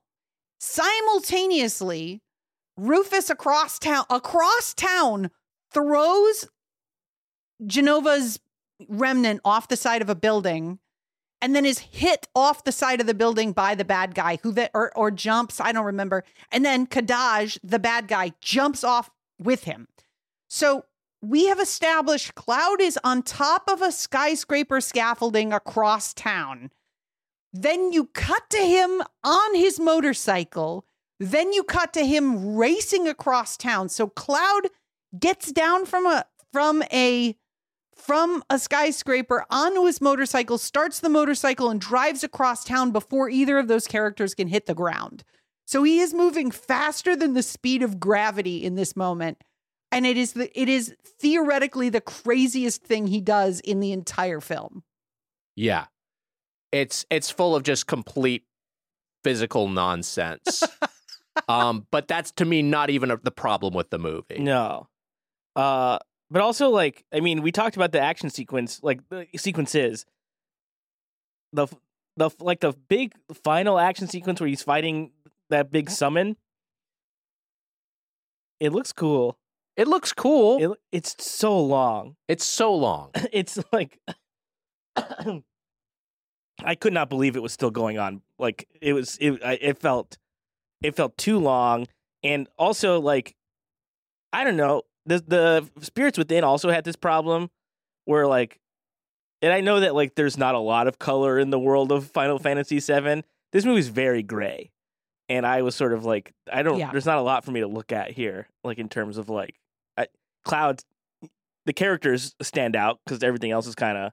[0.60, 2.22] Simultaneously,
[2.78, 5.30] Rufus across town across town
[5.72, 6.48] throws
[7.66, 8.40] Jenova's
[8.88, 10.80] remnant off the side of a building
[11.42, 14.52] and then is hit off the side of the building by the bad guy who
[14.54, 16.24] that or, or jumps, I don't remember.
[16.52, 19.88] And then Kadaj, the bad guy, jumps off with him.
[20.50, 20.86] So
[21.24, 26.70] we have established Cloud is on top of a skyscraper scaffolding across town.
[27.54, 30.86] Then you cut to him on his motorcycle.
[31.22, 33.88] Then you cut to him racing across town.
[33.88, 34.68] So Cloud
[35.18, 37.38] gets down from a from a
[37.96, 43.58] from a skyscraper onto his motorcycle, starts the motorcycle and drives across town before either
[43.58, 45.24] of those characters can hit the ground.
[45.66, 49.38] So he is moving faster than the speed of gravity in this moment.
[49.94, 54.42] And it is the it is theoretically the craziest thing he does in the entire
[54.42, 54.84] film.
[55.56, 55.86] Yeah.
[56.72, 58.44] it's it's full of just complete
[59.24, 60.64] physical nonsense.
[61.48, 64.40] um, but that's to me not even a, the problem with the movie.
[64.40, 64.88] No.
[65.56, 66.00] Uh,
[66.32, 70.06] but also like I mean, we talked about the action sequence, like the sequences.
[71.54, 71.68] The
[72.18, 73.14] the like the big
[73.44, 75.12] final action sequence where he's fighting
[75.52, 76.36] that big summon.
[78.60, 79.38] It looks cool.
[79.76, 80.74] It looks cool.
[80.74, 82.16] It, it's so long.
[82.28, 83.10] it's so long.
[83.32, 84.00] It's like
[86.64, 88.22] I could not believe it was still going on.
[88.38, 90.18] Like it was it it felt
[90.82, 91.88] it felt too long
[92.24, 93.36] and also like
[94.32, 97.50] I don't know, the the spirits within also had this problem
[98.06, 98.60] where like
[99.42, 102.06] and I know that like there's not a lot of color in the world of
[102.06, 103.24] Final Fantasy 7.
[103.52, 104.72] This movie's very gray.
[105.30, 106.92] And I was sort of like I don't Yeah.
[106.92, 109.56] there's not a lot for me to look at here like in terms of like
[109.56, 109.63] I,
[110.44, 110.82] Cloud
[111.66, 114.12] the characters stand out because everything else is kind of,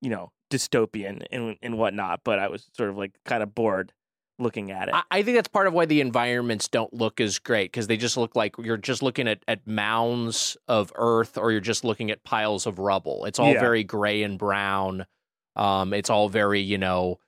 [0.00, 2.20] you know, dystopian and and whatnot.
[2.24, 3.92] But I was sort of like kind of bored
[4.38, 4.94] looking at it.
[4.94, 7.96] I, I think that's part of why the environments don't look as great because they
[7.96, 12.10] just look like you're just looking at, at mounds of earth or you're just looking
[12.10, 13.24] at piles of rubble.
[13.24, 13.60] It's all Yeah.
[13.60, 15.06] very gray and brown.
[15.54, 17.18] Um, it's all very, you know,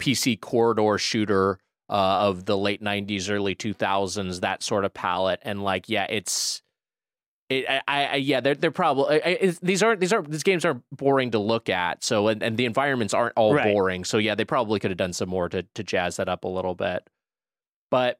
[0.00, 1.58] PC corridor shooter
[1.88, 5.40] uh, of the late 90s, early 2000s, that sort of palette.
[5.42, 6.62] And like, yeah, it's.
[7.48, 10.64] It, I, I, yeah, they're they're probably I- I- these aren't these aren't these games
[10.64, 12.02] aren't boring to look at.
[12.02, 13.72] So and, and the environments aren't all Right.
[13.72, 14.04] boring.
[14.04, 16.48] So yeah, they probably could have done some more to to jazz that up a
[16.48, 17.08] little bit.
[17.90, 18.18] But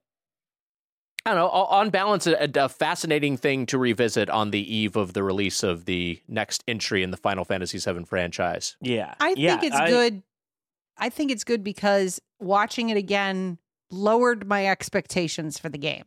[1.25, 1.49] I don't know.
[1.49, 5.87] On balance, a, a fascinating thing to revisit on the eve of the release of
[5.87, 8.77] the next entry in the Final Fantasy VII franchise.
[8.81, 10.23] yeah, I think it's I- good.
[10.99, 13.59] I think it's good because watching it again
[13.91, 16.05] lowered my expectations for the game.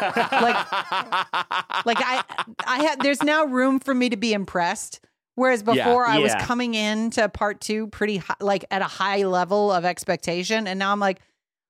[0.00, 0.66] Like-
[1.84, 2.22] Like I,
[2.66, 3.00] I had.
[3.00, 5.00] There's now room for me to be impressed.
[5.36, 6.44] Whereas Yeah, before, I was yeah.
[6.44, 10.90] coming into part two pretty high, like at a high level of expectation, and now
[10.92, 11.20] I'm like,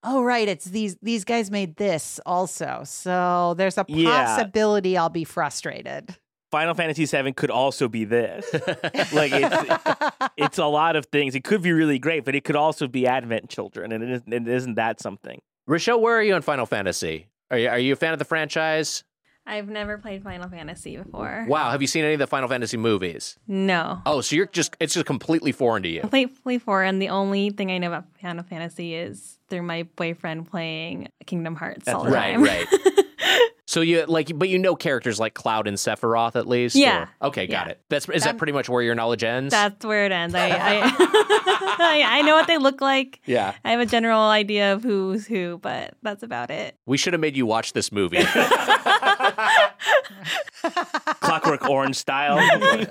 [0.03, 4.25] oh right, it's these these guys made this also, so there's a Yeah.
[4.25, 6.17] possibility I'll be frustrated.
[6.51, 8.47] Final Fantasy VII could also be this.
[9.13, 9.83] like it's
[10.39, 11.35] it's a lot of things.
[11.35, 14.33] It could be really great, but it could also be Advent Children, and it isn't,
[14.35, 15.41] and isn't that something?
[15.67, 17.27] Rochelle, where are you on Final Fantasy?
[17.51, 19.05] Are you, are you a fan of the franchise?
[19.47, 21.47] I've never played Final Fantasy before.
[21.49, 23.39] Wow, have you seen any of the Final Fantasy movies?
[23.47, 24.03] No.
[24.05, 26.01] Oh, so you're just it's just completely foreign to you.
[26.03, 29.63] Completely played Play 4, and the only thing I know about Final Fantasy is through
[29.63, 32.43] my boyfriend playing Kingdom Hearts all the right, time.
[32.43, 32.67] right.
[33.71, 36.75] So you like, but you know characters like Cloud and Sephiroth at least.
[36.75, 37.09] Yeah.
[37.21, 37.73] or- Okay, got Yeah.
[37.73, 37.81] it.
[37.91, 39.51] That's is that Um, pretty much where your knowledge ends?
[39.53, 40.35] That's where it ends.
[40.35, 43.21] I, I, I know what they look like.
[43.27, 43.53] yeah.
[43.67, 46.77] I have a general idea of who's who, but that's about it.
[46.87, 48.25] We should have made you watch this movie.
[51.21, 52.39] Clockwork Orange style.
[52.39, 52.87] Hey,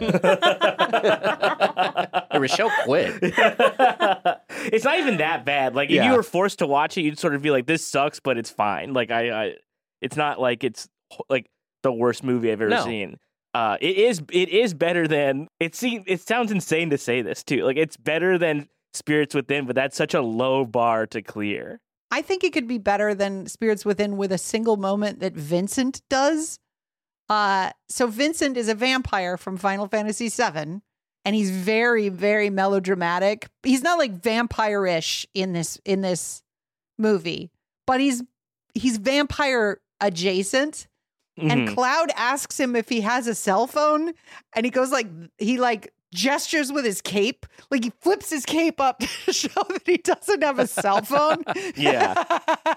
[2.39, 3.15] Rochelle quit.
[3.21, 5.75] it's not even that bad.
[5.75, 6.09] Like if Yeah.
[6.11, 8.49] you were forced to watch it, you'd sort of be like, "This sucks," but it's
[8.51, 8.93] fine.
[8.93, 9.53] Like I, I
[10.01, 10.87] it's not like it's
[11.29, 11.47] like
[11.83, 12.83] the worst movie I've ever No.
[12.83, 13.17] seen.
[13.53, 14.21] Uh, it is.
[14.31, 15.73] It is better than it.
[15.73, 16.03] seems.
[16.07, 17.63] it sounds insane to say this too.
[17.63, 21.79] Like it's better than Spirits Within, but that's such a low bar to clear.
[22.11, 26.01] I think it could be better than Spirits Within with a single moment that Vincent
[26.09, 26.59] does.
[27.29, 30.81] Uh, so Vincent is a vampire from Final Fantasy VII,
[31.25, 33.47] and he's very, very melodramatic.
[33.63, 36.41] He's not like vampire-ish in this in this
[36.97, 37.51] movie,
[37.85, 38.23] but he's
[38.73, 40.87] he's vampire adjacent.
[41.39, 41.75] And Mhm.
[41.75, 44.13] Cloud asks him if he has a cell phone,
[44.55, 45.07] and he goes like
[45.37, 49.83] he like gestures with his cape, like he flips his cape up to show that
[49.85, 51.43] he doesn't have a cell phone.
[51.75, 52.23] Yeah.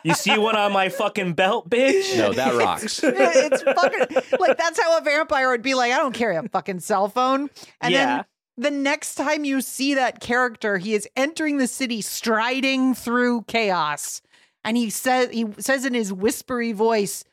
[0.02, 2.18] you see one on my fucking belt, bitch.
[2.18, 3.02] No, that rocks.
[3.02, 5.92] Yeah, it's fucking like that's how a vampire would be like.
[5.92, 7.48] I don't carry a fucking cell phone.
[7.80, 8.24] And Yeah.
[8.58, 13.42] then the next time you see that character, he is entering the city striding through
[13.48, 14.20] chaos,
[14.64, 17.24] and he says he says in his whispery voice,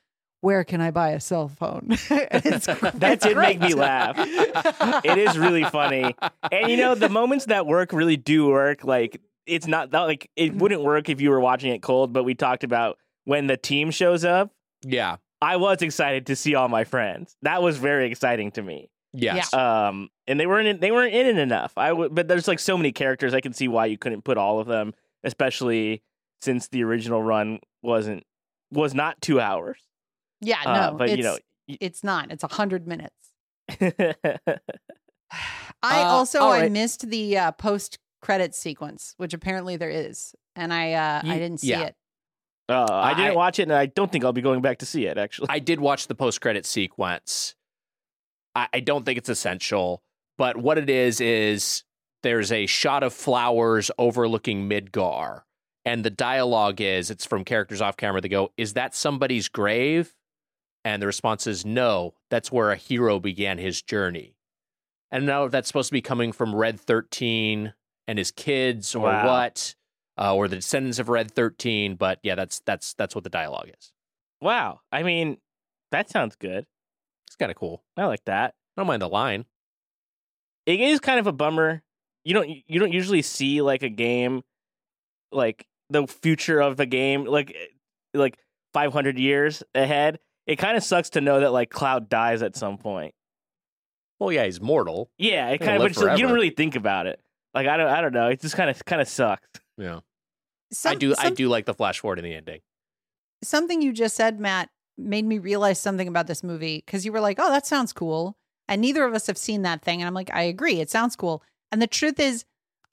[0.42, 4.16] "Where can I buy a cell phone?" It's- That did make me laugh.
[5.06, 6.16] it is really funny.
[6.52, 8.84] And you know, the moments that work really do work.
[8.84, 12.24] Like it's not that like it wouldn't work if you were watching it cold, but
[12.24, 14.52] we talked about when the team shows up.
[14.84, 15.18] Yeah.
[15.42, 17.36] I was excited to see all my friends.
[17.44, 18.90] That was very exciting to me.
[19.14, 19.54] Yes.
[19.54, 21.74] Um, and they weren't in, they weren't in it enough.
[21.78, 23.34] I would, but there's like so many characters.
[23.36, 24.94] I can see why you couldn't put all of them,
[25.24, 26.02] especially
[26.42, 28.24] since the original run wasn't
[28.72, 29.78] was not two hours.
[30.42, 31.38] Yeah, no, Uh, but it's, you know,
[31.68, 32.32] it's not.
[32.32, 33.16] It's a hundred minutes.
[33.80, 34.04] y-
[35.84, 40.34] I Uh, also all I missed the uh, post credit sequence, which apparently there is,
[40.56, 41.82] and I uh, I didn't see yeah.
[41.84, 41.96] it.
[42.70, 44.86] uh, I didn't I- watch it, and I don't think I'll be going back to
[44.86, 45.18] see it.
[45.18, 47.56] Actually, I did watch the post credit sequence.
[48.56, 50.02] I, I don't think it's essential,
[50.38, 51.84] but what it is is
[52.24, 55.42] there's a shot of flowers overlooking Midgar,
[55.88, 58.22] and the dialogue is it's from characters off camera.
[58.22, 60.14] They go, "Is that somebody's grave?"
[60.84, 64.36] And the response is, "No, that's where a hero began his journey."
[65.12, 67.74] And now that's supposed to be coming from Red Thirteen
[68.08, 69.26] and his kids, or Wow.
[69.28, 69.76] what,
[70.18, 71.96] uh, or the descendants of Red Thirteen.
[71.96, 73.94] But yeah, that's that's that's what the dialogue is.
[74.42, 74.82] Wow.
[74.92, 75.38] I mean,
[75.92, 76.66] that sounds good.
[77.28, 77.84] It's kind of cool.
[77.96, 78.54] I like that.
[78.76, 79.46] I don't mind the line.
[80.66, 81.82] It is kind of a bummer.
[82.26, 84.44] You don't you don't usually see like a game
[85.32, 87.56] like the future of the game like
[88.14, 88.38] like
[88.74, 90.20] 500 years ahead.
[90.46, 93.14] It kind of sucks to know that like Cloud dies at some point.
[94.20, 95.12] Well, yeah, he's mortal.
[95.18, 97.20] Yeah, it kind of live but you don't really think about it.
[97.54, 98.28] Like I don't I don't know.
[98.28, 99.48] It just kind of kind of sucks.
[99.78, 100.02] Yeah, I
[100.74, 101.14] Some- do.
[101.18, 102.62] I do like the flash forward in the ending.
[103.44, 107.20] something you just said, Matt, made me realize something about this movie because you were
[107.20, 108.38] like, oh, that sounds cool.
[108.68, 110.02] And neither of us have seen that thing.
[110.02, 110.80] And I'm like, I agree.
[110.80, 111.44] It sounds cool.
[111.72, 112.44] And the truth is,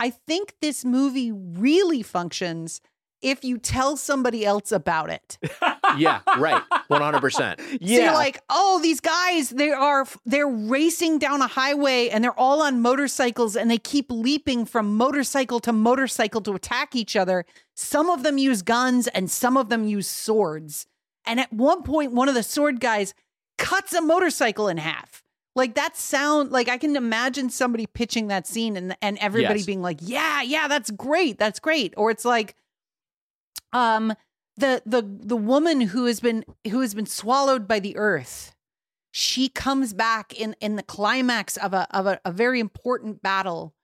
[0.00, 2.80] I think this movie really functions
[3.22, 5.38] if you tell somebody else about it.
[5.96, 6.60] Yeah, right.
[6.88, 7.60] One hundred percent.
[7.70, 12.36] So you're like, oh, these guys, they are they're racing down a highway and they're
[12.38, 17.44] all on motorcycles and they keep leaping from motorcycle to motorcycle to attack each other.
[17.76, 20.86] Some of them use guns and some of them use swords.
[21.24, 23.14] And at one point, one of the sword guys
[23.56, 25.22] cuts a motorcycle in half.
[25.56, 29.66] Like that sound, like I can imagine somebody pitching that scene and and everybody Yes.
[29.66, 32.56] being like, "Yeah, yeah, that's great, that's great." Or it's like,
[33.72, 34.14] um,
[34.56, 38.54] the the the woman who has been who has been swallowed by the earth
[39.10, 43.74] she comes back in in the climax of a of a, a very important battle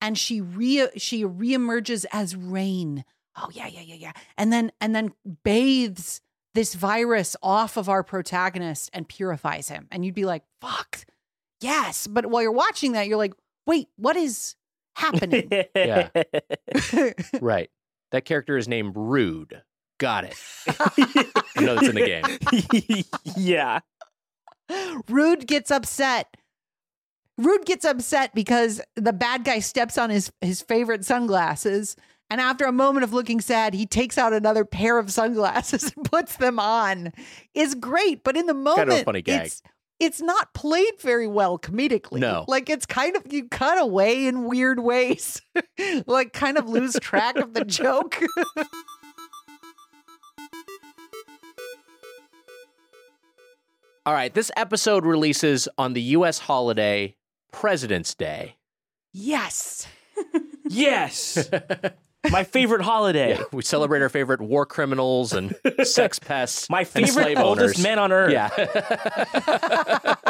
[0.00, 3.04] and she re she reemerges as rain
[3.36, 5.12] oh yeah yeah yeah yeah and then and then
[5.44, 6.20] bathes
[6.54, 11.04] this virus off of our protagonist and purifies him and you'd be like fuck
[11.60, 13.34] yes but while you're watching that you're like
[13.66, 14.54] wait what is
[14.94, 16.08] happening Yeah.
[17.40, 17.70] Right.
[18.12, 19.62] That character is named Rude.
[19.98, 20.36] Got it.
[20.68, 23.04] I know that's in the game.
[23.36, 23.80] yeah.
[25.08, 26.36] Rude gets upset.
[27.38, 31.96] Rude gets upset because the bad guy steps on his his favorite sunglasses.
[32.30, 36.10] And after a moment of looking sad, he takes out another pair of sunglasses and
[36.10, 37.12] puts them on.
[37.54, 39.52] It's great, but in the moment, Kind of a funny gag.
[39.98, 42.20] It's it's not played very well comedically.
[42.20, 42.44] No.
[42.48, 45.40] like it's kind of you cut away in weird ways,
[46.06, 48.20] like kind of lose track of the joke.
[54.04, 54.32] All right.
[54.32, 56.38] This episode releases on the U.S.
[56.38, 57.16] holiday
[57.52, 58.56] President's Day.
[59.12, 59.86] yes,
[60.68, 61.48] Yes.
[62.30, 63.36] My favorite holiday.
[63.36, 65.54] Yeah, we celebrate our favorite war criminals and
[65.84, 66.68] sex pests.
[66.70, 67.82] My favorite slave oldest owners.
[67.82, 68.32] men on earth.
[68.32, 68.50] Yeah.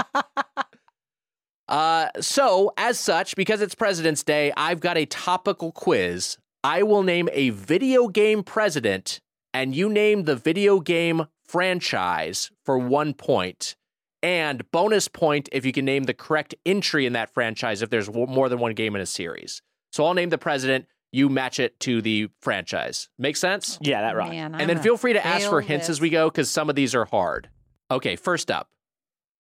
[1.69, 6.39] uh, so, as such, because it's President's Day, I've got a topical quiz.
[6.63, 9.21] I will name a video game president,
[9.55, 13.77] and you name the video game franchise for one point.
[14.23, 18.07] And bonus point if you can name the correct entry in that franchise if there's
[18.07, 19.63] w- more than one game in a series.
[19.93, 23.09] So I'll name the president, you match it to the franchise.
[23.19, 23.79] Make sense?
[23.81, 24.31] Yeah, that right.
[24.31, 24.55] man.
[24.55, 26.95] And then feel free to ask for hints as we go because some of these
[26.95, 27.49] are hard.
[27.91, 28.71] Okay, first up,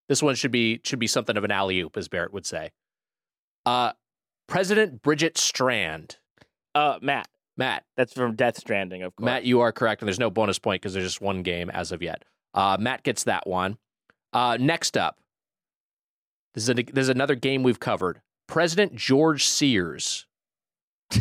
[0.08, 2.70] this one should be should be something of an alley oop, as Barrett would say.
[3.64, 3.92] Uh,
[4.46, 6.18] President Bridget Strand.
[6.74, 7.28] Uh, Matt.
[7.58, 9.24] Matt, That's from Death Stranding, of course.
[9.24, 11.90] Matt, you are correct, and there's no bonus point because there's just one game as
[11.90, 12.22] of yet.
[12.52, 13.78] Uh, Matt gets that one.
[14.34, 15.18] Uh, next up,
[16.54, 18.20] this is a, this is another game we've covered.
[18.46, 20.25] President George Sears.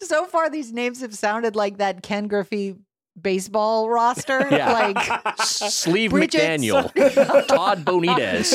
[0.00, 2.76] so far, these names have sounded like that Ken Griffey
[3.20, 4.46] baseball roster.
[4.50, 4.72] Yeah.
[4.72, 8.52] Like, Sleeve Bridget McDaniel, Todd Bonitas,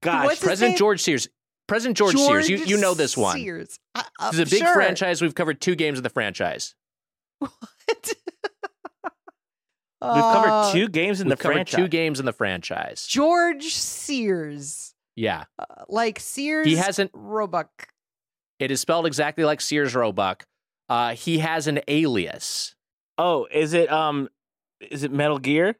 [0.00, 0.24] Gosh.
[0.24, 0.78] What's President?
[0.78, 1.28] George Sears.
[1.68, 3.36] President George, Sears, you, you know this one.
[3.36, 3.78] Sears.
[3.94, 4.74] Uh, uh, This is a big sure.
[4.74, 5.22] franchise.
[5.22, 6.74] We've covered two games of the franchise.
[10.02, 11.76] We've Uh, covered two games in We've the franchise.
[11.76, 13.06] two games in the franchise.
[13.06, 14.94] George Sears.
[15.16, 15.44] Yeah.
[15.58, 16.66] Uh, like Sears.
[16.66, 17.88] He hasn't- Roebuck.
[18.58, 20.44] It is spelled exactly like Sears Roebuck.
[20.88, 22.74] Uh, he has an alias.
[23.18, 24.28] Oh, is it um
[24.80, 25.76] is it Metal Gear?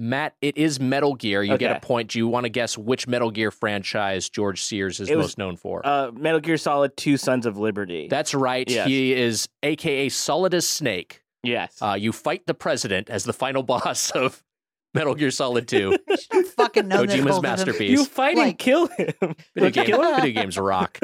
[0.00, 1.42] Matt, it is Metal Gear.
[1.42, 2.10] You get a point.
[2.10, 5.56] Do you want to guess which Metal Gear franchise George Sears is was- most known
[5.56, 5.84] for?
[5.84, 8.06] Uh Metal Gear Solid 2 Sons of Liberty.
[8.08, 8.68] That's right.
[8.70, 8.86] Yes.
[8.86, 11.22] He is AKA Solidus Snake.
[11.42, 11.78] Yes.
[11.80, 14.42] Uh, you fight the president as the final boss of
[14.94, 15.96] Metal Gear Solid 2.
[16.56, 17.42] Fucking know this Kojima's both of them.
[17.42, 17.90] masterpiece.
[17.90, 19.12] You fight and Like- kill him.
[19.54, 20.98] Video, Don't game, video games rock.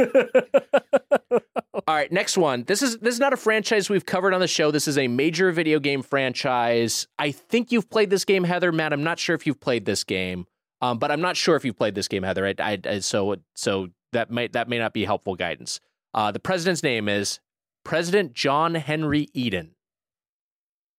[1.86, 2.64] All right, next one.
[2.64, 4.70] This is this is not a franchise we've covered on the show.
[4.70, 7.06] This is a major video game franchise.
[7.18, 8.72] I think you've played this game, Heather.
[8.72, 10.46] Matt, I'm not sure if you've played this game,
[10.80, 12.46] um, but I'm not sure if you've played this game, Heather.
[12.46, 15.80] I, I, I- so so that might that may not be helpful guidance.
[16.14, 17.40] Uh, the president's name is
[17.84, 19.73] President John Henry Eden.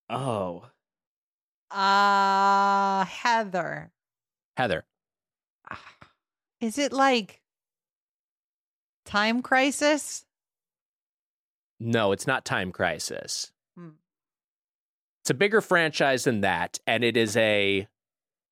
[0.10, 0.66] Oh,
[1.72, 3.92] Uh, Heather.
[4.56, 4.86] Heather.
[6.62, 7.42] Is it like
[9.06, 10.26] Time Crisis?
[11.80, 13.52] No, it's not Time Crisis.
[13.76, 13.90] Hmm.
[15.24, 17.88] It's a bigger franchise than that, and it is a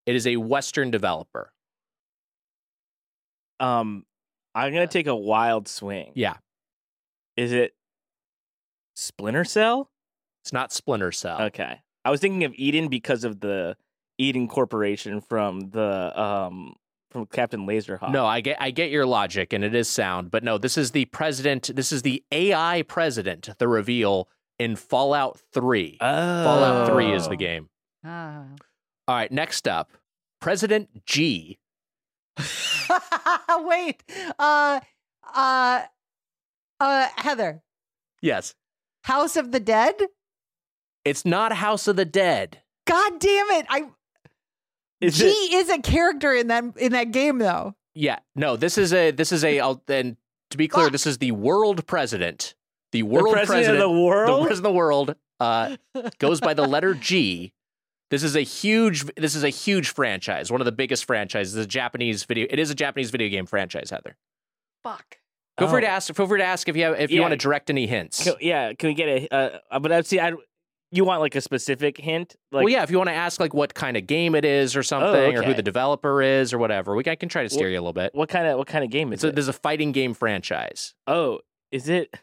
[0.05, 1.53] it is a Western developer.
[3.59, 4.05] um,
[4.55, 6.11] I'm gonna take a wild swing.
[6.15, 6.37] Yeah,
[7.37, 7.73] Is it
[8.95, 9.89] Splinter Cell?
[10.43, 11.41] It's not Splinter Cell.
[11.43, 13.77] Okay, I was thinking of Eden because of the
[14.17, 16.75] Eden Corporation from the um
[17.11, 18.11] from Captain Laserhawk.
[18.11, 20.91] No, I get I get your logic, and it is sound, but no, this is
[20.91, 21.71] the president.
[21.73, 23.49] This is the AI president.
[23.57, 24.27] The reveal
[24.59, 25.97] in Fallout Three.
[26.01, 26.43] oh.
[26.43, 27.69] Fallout Three is the game.
[28.03, 28.43] Ah.
[29.07, 29.91] All right, next up,
[30.41, 31.57] President G.
[33.49, 34.03] Wait.
[34.39, 34.79] Uh,
[35.33, 35.81] uh,
[36.79, 37.61] uh, Heather.
[38.21, 38.55] Yes,
[39.03, 39.95] House of the Dead?
[41.05, 42.61] It's not House of the Dead.
[42.85, 43.65] God damn it.
[43.69, 43.83] I
[45.01, 45.53] Is G it?
[45.53, 47.75] is a character in that in that game though.
[47.95, 49.59] Yeah, no, this is a this is a.
[49.59, 50.17] I'll, and
[50.49, 52.55] to be clear, this is the world president.
[52.91, 54.29] The The world president, of the world.
[54.43, 55.77] the president of the world uh,
[56.19, 57.53] goes by the letter G.
[58.11, 59.05] This is a huge.
[59.15, 60.51] This is a huge franchise.
[60.51, 61.55] One of the biggest franchises.
[61.55, 62.47] A Japanese video.
[62.49, 63.89] It is a Japanese video game franchise.
[63.89, 64.15] Heather,
[64.83, 65.17] Fuck.
[65.57, 65.91] feel free to Oh.
[65.91, 66.13] ask.
[66.13, 68.23] Feel free to ask if you have, if you want to direct any hints.
[68.23, 69.59] Can- yeah, can we get a?
[69.71, 70.19] Uh, but I see.
[70.19, 70.33] I
[70.95, 72.35] you want like a specific hint?
[72.51, 72.83] Like well, yeah.
[72.83, 75.43] If you want to ask like what kind of game it is or something, or
[75.43, 77.77] who the developer is or whatever, we can, I can try to steer Wh- you
[77.77, 78.13] a little bit.
[78.13, 79.35] what kind of what kind of game is It's a, it?
[79.35, 80.93] there's a fighting game franchise.
[81.07, 81.39] oh,
[81.71, 82.13] is it?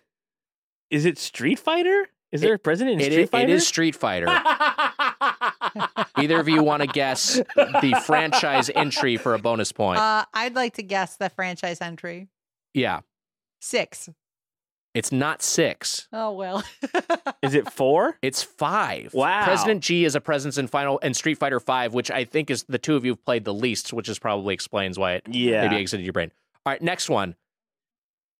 [0.90, 2.08] Is it Street Fighter?
[2.32, 3.48] Is there a president in It Street is, Fighter?
[3.48, 4.26] it is Street Fighter.
[6.16, 9.98] Either of you want to guess the franchise entry for a bonus point?
[9.98, 12.28] Uh, I'd like to guess the franchise entry.
[12.74, 13.00] yeah,
[13.60, 14.08] Six.
[14.94, 16.08] It's not six.
[16.12, 16.64] Oh well.
[17.42, 18.18] Is it four?
[18.22, 19.14] It's five.
[19.14, 19.44] Wow.
[19.44, 22.64] President G is a presence in Final and Street Fighter Five, which I think is
[22.68, 25.62] the two of you have played the least, which is probably explains why it Yeah.
[25.62, 26.30] maybe exited your brain.
[26.66, 27.36] All right, next one.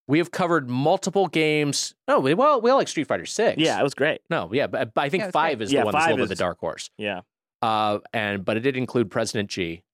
[0.08, 1.94] We have covered multiple games.
[2.08, 3.58] Oh, we well, we all like Street Fighter Six.
[3.58, 4.20] Yeah, it was great.
[4.28, 5.66] No, yeah, but, but I think Yeah, five great.
[5.66, 6.90] is Yeah, the one that's a five little bit the dark horse.
[6.98, 7.20] Yeah.
[7.62, 9.84] Uh, and but it did include President G,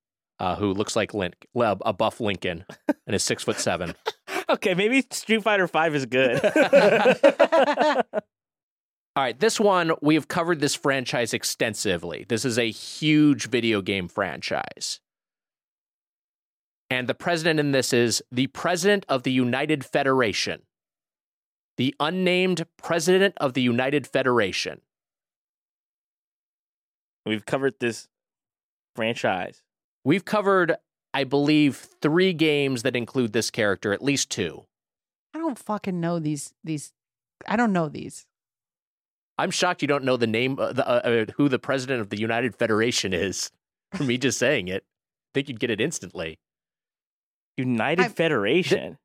[0.41, 2.65] uh, who looks like Link, a buff Lincoln,
[3.07, 3.95] and is six foot seven.
[4.51, 6.41] Okay, maybe Street Fighter Five is good.
[9.17, 12.27] All right, this one we have covered this franchise extensively.
[12.29, 15.01] This is a huge video game franchise.
[16.91, 20.63] And the president in this is the president of the United Federation.
[21.77, 24.81] The unnamed president of the United Federation.
[27.25, 28.07] We've covered this
[28.95, 29.63] franchise.
[30.05, 30.77] We've covered,
[31.17, 34.67] I believe, three games that include this character, at least two.
[35.35, 36.93] I don't fucking know these these.
[37.49, 38.27] I don't know these.
[39.39, 42.11] I'm shocked you don't know the name, uh, the, uh, uh, who the president of
[42.11, 43.51] the United Federation is.
[43.95, 46.39] For me just saying it, I think you'd get it instantly.
[47.57, 48.99] United I- Federation.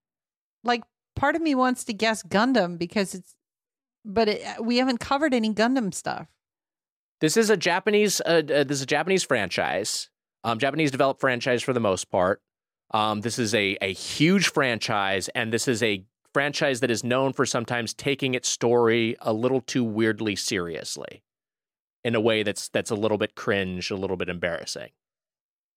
[0.65, 0.83] Like
[1.15, 3.35] part of me wants to guess Gundam because it's,
[4.03, 6.27] but it, we haven't covered any Gundam stuff.
[7.21, 8.19] This is a Japanese.
[8.19, 10.09] Uh, uh, this is a Japanese franchise.
[10.43, 12.41] Um, Japanese developed franchise for the most part.
[12.93, 16.03] Um, this is a a huge franchise, and this is a
[16.34, 21.23] franchise that is known for sometimes taking its story a little too weirdly seriously,
[22.03, 24.89] in a way that's that's a little bit cringe, a little bit embarrassing.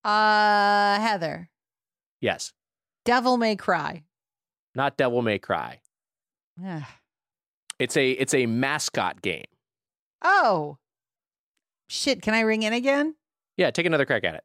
[0.03, 1.51] Uh, Heather,
[2.21, 2.53] Yes,
[3.05, 4.05] Devil May Cry.
[4.75, 5.81] not Devil May Cry.
[7.79, 9.45] It's a it's a mascot game.
[10.23, 10.79] Oh,
[11.89, 12.23] shit!
[12.23, 13.15] Can I ring in again?
[13.57, 14.45] Yeah, take another crack at it.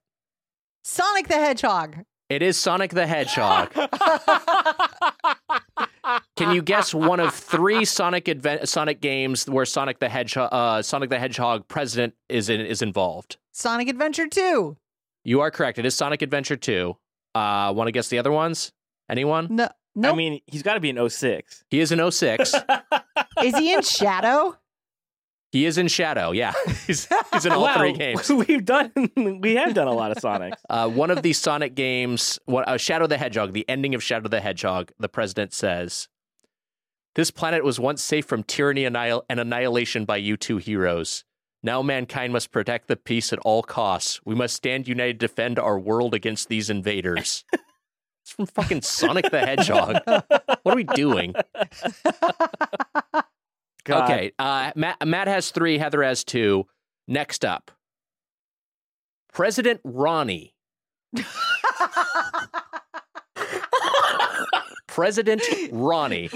[0.89, 1.97] Sonic the Hedgehog.
[2.29, 3.71] It is Sonic the Hedgehog.
[6.35, 10.81] Can you guess one of three Sonic advent Sonic games where Sonic the Hedgehog, uh,
[10.81, 13.37] Sonic the Hedgehog president is in, is involved?
[13.51, 14.77] Sonic Adventure 2.
[15.25, 15.77] You are correct.
[15.77, 16.97] It is Sonic Adventure Two.
[17.35, 18.71] Uh, want to guess the other ones?
[19.09, 19.47] Anyone?
[19.51, 20.11] No, no.
[20.11, 21.65] I mean, he's got to be an 06.
[21.69, 22.55] He is in 06.
[23.43, 24.57] is he in Shadow?
[25.51, 26.31] He is in Shadow.
[26.31, 26.53] Yeah,
[26.87, 28.29] he's, he's in all wow, three games.
[28.47, 28.91] We've done,
[29.41, 30.53] we have done a lot of Sonic.
[30.69, 34.29] Uh, one of the Sonic games, what, uh, Shadow the Hedgehog, the ending of Shadow
[34.29, 36.07] the Hedgehog, the president says,
[37.15, 41.23] This planet was once safe from tyranny annihil- and annihilation by you two heroes.
[41.61, 44.21] Now mankind must protect the peace at all costs.
[44.23, 47.43] We must stand united to defend our world against these invaders.
[48.23, 49.99] it's from fucking Sonic the Hedgehog.
[50.05, 51.33] What are we doing?
[53.83, 54.03] God.
[54.11, 56.65] Okay, uh, Matt, Matt has three, Heather has two.
[57.07, 57.71] Next up,
[59.33, 60.53] President Ronnie.
[64.87, 65.41] President
[65.71, 66.29] Ronnie.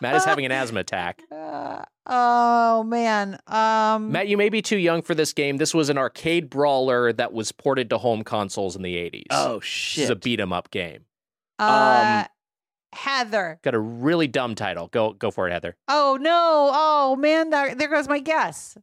[0.00, 1.22] Matt is having an asthma attack.
[1.30, 3.38] Uh, oh man.
[3.46, 5.58] Um Matt, you may be too young for this game.
[5.58, 9.26] This was an arcade brawler that was ported to home consoles in the 80s.
[9.30, 10.10] Oh shit!
[10.10, 11.04] a beat 'em up game.
[11.58, 12.24] uh,
[12.94, 13.58] Heather.
[13.62, 14.88] Got a really dumb title.
[14.88, 15.76] Go go for it, Heather.
[15.88, 16.70] Oh no.
[16.72, 18.76] Oh man, there, there goes my guess.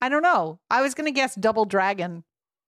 [0.00, 0.58] I don't know.
[0.70, 2.24] I was gonna guess Double Dragon.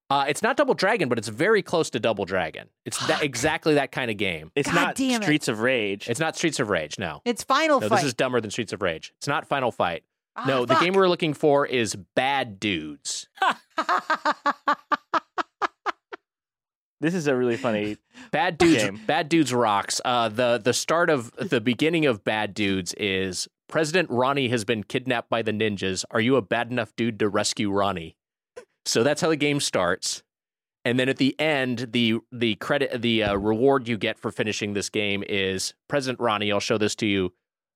[0.08, 2.68] Uh, it's not Double Dragon, but it's very close to Double Dragon.
[2.84, 4.52] It's that, exactly that kind of game.
[4.54, 5.24] it's God not damn it.
[5.24, 6.08] Streets of Rage.
[6.08, 6.96] It's not Streets of Rage.
[6.98, 7.96] No, It's Final no, Fight.
[7.96, 9.12] this is dumber than Streets of Rage.
[9.18, 10.04] It's not Final Fight.
[10.36, 13.26] Ah, no, the game we're looking for is Bad Dudes.
[17.06, 17.96] this is a really funny.
[18.32, 18.82] Bad Dudes.
[18.82, 19.00] Game.
[19.06, 20.00] Bad Dudes rocks.
[20.04, 24.82] Uh, the the start of the beginning of Bad Dudes is President Ronnie has been
[24.82, 26.04] kidnapped by the ninjas.
[26.10, 28.16] Are you a bad enough dude to rescue Ronnie?
[28.84, 30.22] So that's how the game starts.
[30.84, 34.72] And then at the end, the the credit, the uh, reward you get for finishing
[34.72, 36.52] this game is President Ronnie.
[36.52, 37.32] I'll show this to you.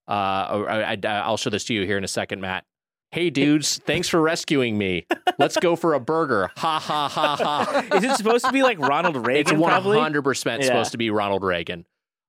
[0.08, 2.64] Uh, I, I, I'll show this to you here in a second, Matt.
[3.12, 3.78] Hey, dudes!
[3.78, 5.06] thanks for rescuing me.
[5.38, 6.50] Let's go for a burger.
[6.56, 7.96] Ha ha ha ha.
[7.96, 9.58] Is it supposed to be like Ronald Reagan?
[9.58, 9.98] one probably.
[9.98, 11.86] hundred percent supposed to be Ronald Reagan.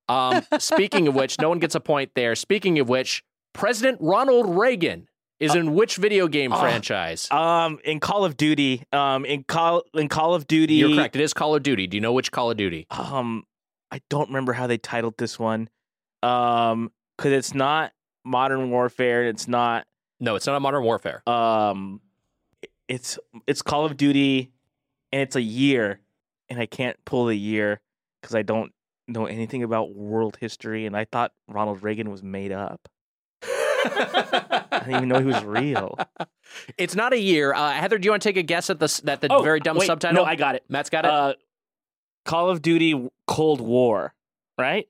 [0.08, 2.34] Um, speaking of which, no one gets a point there.
[2.34, 3.22] Speaking of which,
[3.52, 6.58] President Ronald Reagan is in which video game Oh.
[6.60, 7.30] franchise?
[7.30, 11.14] Um, in Call of Duty, um, in Call in Call of Duty, You're correct.
[11.16, 11.86] It is Call of Duty.
[11.86, 12.86] Do you know which Call of Duty?
[12.90, 13.44] Um,
[13.92, 15.68] I don't remember how they titled this one.
[16.24, 17.92] Um, because it's not
[18.24, 19.28] Modern Warfare.
[19.28, 19.86] It's not.
[20.22, 21.28] No, it's not a Modern Warfare.
[21.28, 22.00] Um,
[22.88, 23.18] it's
[23.48, 24.52] it's Call of Duty,
[25.10, 26.00] and it's a year,
[26.48, 27.80] and I can't pull the year
[28.20, 28.72] because I don't
[29.08, 32.88] know anything about world history, and I thought Ronald Reagan was made up.
[33.44, 35.98] I didn't even know he was real.
[36.76, 37.54] It's not a year.
[37.54, 39.42] Uh, Heather, do you want to take a guess at the s- that the Oh,
[39.42, 40.22] very dumb wait, subtitle?
[40.22, 40.64] No, I got it.
[40.68, 41.10] Matt's got it.
[41.10, 41.32] Uh,
[42.26, 44.12] Call of Duty Cold War,
[44.58, 44.86] right?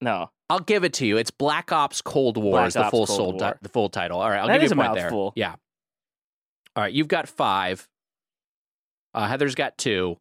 [0.00, 1.16] No, I'll give it to you.
[1.16, 3.88] It's Black Ops Cold War Black is the Ops full Cold soul ti- the full
[3.88, 4.20] title.
[4.20, 5.04] All right, I'll That give is you a a point there.
[5.04, 5.32] mouthful.
[5.36, 5.54] Yeah.
[6.76, 7.88] All right, you've got five.
[9.14, 10.16] Uh, Heather's got two.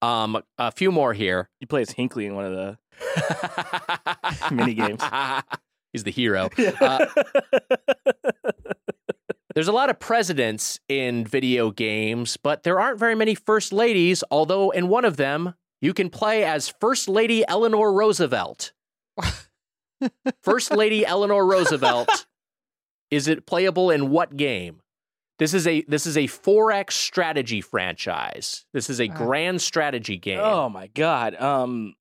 [0.00, 1.48] Um, a few more here.
[1.60, 2.78] you play as Hinckley in one of the
[4.52, 5.02] Mini games.
[5.92, 6.48] He's the hero.
[6.80, 7.06] Uh,
[9.54, 14.22] there's a lot of presidents in video games, but there aren't very many first ladies,
[14.30, 18.72] although in one of them, you can play as First Lady Eleanor Roosevelt.
[20.42, 22.26] First Lady Eleanor Roosevelt.
[23.10, 24.80] Is it playable in what game?
[25.38, 28.66] This is a this is a 4X strategy franchise.
[28.74, 30.40] This is a grand strategy game.
[30.42, 31.34] oh my god.
[31.40, 31.94] Um,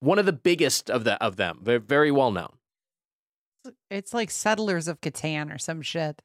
[0.00, 1.60] One of the biggest of the of them.
[1.62, 2.52] They're very well known.
[3.90, 6.22] it's like Settlers of Catan or some shit.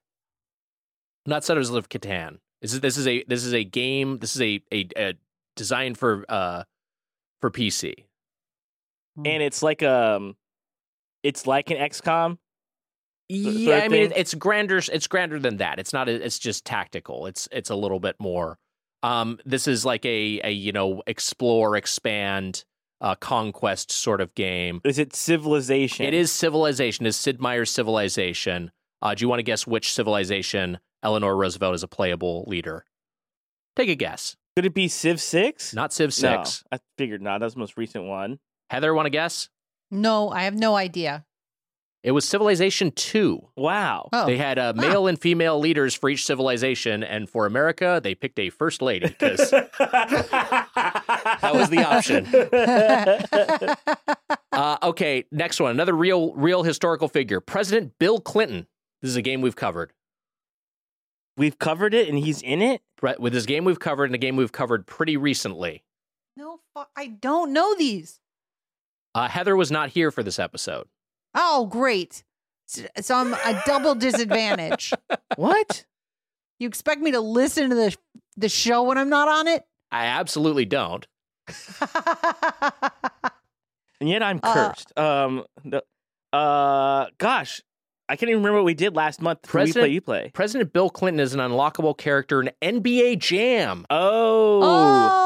[1.25, 2.39] not Settlers of Catan.
[2.61, 4.17] This is this is a this is a game.
[4.19, 5.13] This is a a, a
[5.55, 6.63] designed for uh
[7.41, 8.05] for PC.
[9.17, 10.35] and it's like um,
[11.25, 12.37] it's like an XCOM.
[13.27, 14.17] Yeah, I mean thing?
[14.17, 14.77] it's grander.
[14.77, 15.79] It's grander than that.
[15.79, 16.07] It's not.
[16.07, 17.25] It's just tactical.
[17.25, 18.59] It's it's a little bit more.
[19.01, 22.63] Um, this is like a a you know explore, expand,
[23.01, 24.79] uh, conquest sort of game.
[24.83, 26.05] Is it Civilization?
[26.05, 27.07] It is Civilization.
[27.07, 28.71] Is Sid Meier's Civilization?
[29.01, 32.85] Uh, do you want to guess which civilization Eleanor Roosevelt is a playable leader?
[33.75, 34.35] Take a guess.
[34.55, 35.73] Could it be Civ Six?
[35.73, 36.63] Not Civ Six.
[36.71, 37.39] No, I figured not.
[37.39, 38.39] That's the most recent one.
[38.69, 39.49] Heather, want to guess?
[39.91, 41.25] No, I have no idea.
[42.03, 43.41] It was Civilization 2.
[43.57, 44.09] Wow.
[44.13, 48.13] Oh, They had uh, male and female leaders for each civilization, and for America, they
[48.13, 49.49] picked a first lady because
[49.79, 52.27] that was the option.
[54.51, 55.71] Uh, okay, next one.
[55.71, 57.41] Another real, real historical figure.
[57.41, 58.67] President Bill Clinton.
[59.01, 59.91] This is a game we've covered.
[61.35, 62.79] We've covered it, and he's in it.
[62.95, 65.83] Pre- With this game we've covered and a game we've covered pretty recently.
[66.37, 66.61] no,
[66.95, 68.21] I don't know these.
[69.15, 70.87] Uh, Heather was not here for this episode.
[71.33, 72.23] Oh, great.
[72.67, 74.93] So, so I'm a double disadvantage.
[75.37, 75.85] What?
[76.59, 77.95] You expect me to listen to the
[78.37, 79.63] the show when I'm not on it?
[79.91, 81.07] I absolutely don't.
[84.01, 84.97] And yet I'm Uh, cursed.
[84.99, 85.45] um.
[85.63, 85.81] The,
[86.33, 87.05] uh.
[87.17, 87.61] Gosh,
[88.09, 89.39] I can't even remember what we did last month.
[89.45, 89.89] Who we President- play.
[89.93, 90.31] You play.
[90.33, 93.85] President Bill Clinton is an unlockable character in NBA Jam.
[93.89, 94.59] Oh.
[94.61, 95.24] oh,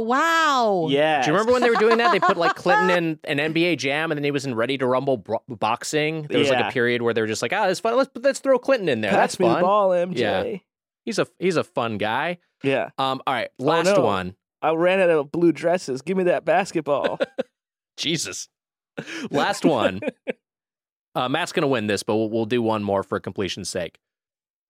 [0.00, 0.86] wow.
[0.90, 1.22] Yeah.
[1.22, 2.12] Do you remember when they were doing that?
[2.12, 4.86] They put like Clinton in an NBA Jam, and then he was in Ready to
[4.86, 6.22] Rumble bro- boxing.
[6.28, 7.96] There was like a period where they were just like, "Ah, it's fun.
[7.96, 9.10] Let's let's throw Clinton in there.
[9.10, 10.16] Pass That's me fun." the ball, MJ.
[10.18, 10.56] Yeah.
[11.04, 12.38] He's a he's a fun guy.
[12.62, 12.90] Yeah.
[12.98, 14.02] Um, all right, last Oh, no.
[14.04, 14.36] one.
[14.62, 16.02] I ran out of blue dresses.
[16.02, 17.18] Give me that basketball.
[17.96, 18.48] Jesus.
[19.30, 20.00] Last one.
[21.14, 23.98] uh, Matt's gonna win this, but we'll, we'll do one more for completion's sake.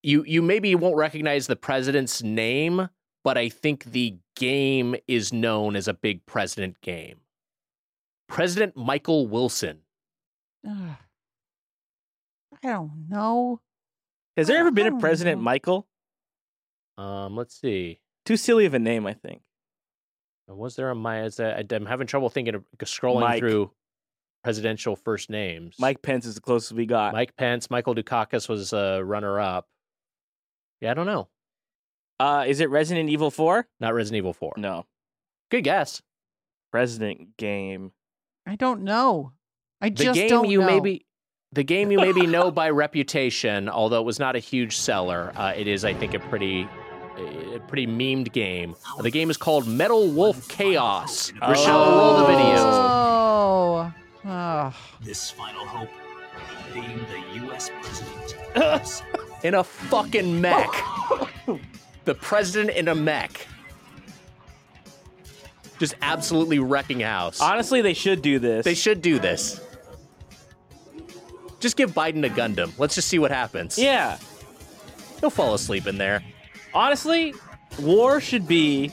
[0.02, 2.88] You you maybe won't recognize the president's name,
[3.24, 7.20] but I think the game is known as a big president game.
[8.28, 9.80] President Michael Wilson.
[10.68, 10.96] Ugh.
[12.64, 13.60] I don't know.
[14.36, 15.44] Has there ever been a President no.
[15.44, 15.86] Michael?
[16.96, 18.00] Um, let's see.
[18.24, 19.42] Too silly of a name, I think.
[20.48, 21.22] Was there a my?
[21.24, 23.38] is that- I'm having trouble thinking of scrolling Mike.
[23.40, 23.72] through
[24.44, 25.76] presidential first names.
[25.78, 27.12] Mike Pence is the closest we got.
[27.12, 29.68] Mike Pence, Michael Dukakis was a runner up.
[30.80, 31.28] Yeah, I don't know.
[32.22, 33.66] Uh, is it Resident Evil 4?
[33.80, 34.54] Not Resident Evil 4.
[34.56, 34.86] No.
[35.50, 36.00] Good guess.
[36.70, 37.90] President game.
[38.46, 39.32] I don't know.
[39.80, 40.66] I The just game don't you know.
[40.66, 41.04] maybe
[41.50, 45.32] the game you maybe know by reputation, although it was not a huge seller.
[45.34, 46.68] Uh, it is, I think, a pretty
[47.54, 48.76] a pretty memed game.
[49.00, 51.32] The game is called Metal Wolf Chaos.
[51.42, 52.54] Rochelle, roll the video.
[52.56, 53.92] Oh.
[54.24, 54.74] Oh.
[55.02, 55.90] This final hope
[56.72, 57.68] being the U.S.
[57.82, 59.02] president.
[59.44, 60.70] In a fucking mech.
[62.04, 63.46] the president in a mech.
[65.78, 67.40] Just absolutely wrecking house.
[67.40, 68.64] Honestly, they should do this.
[68.64, 69.60] They should do this.
[71.60, 72.72] Just give Biden a Gundam.
[72.78, 73.78] Let's just see what happens.
[73.78, 74.18] Yeah.
[75.20, 76.22] He'll fall asleep in there.
[76.74, 77.34] Honestly,
[77.80, 78.92] war should be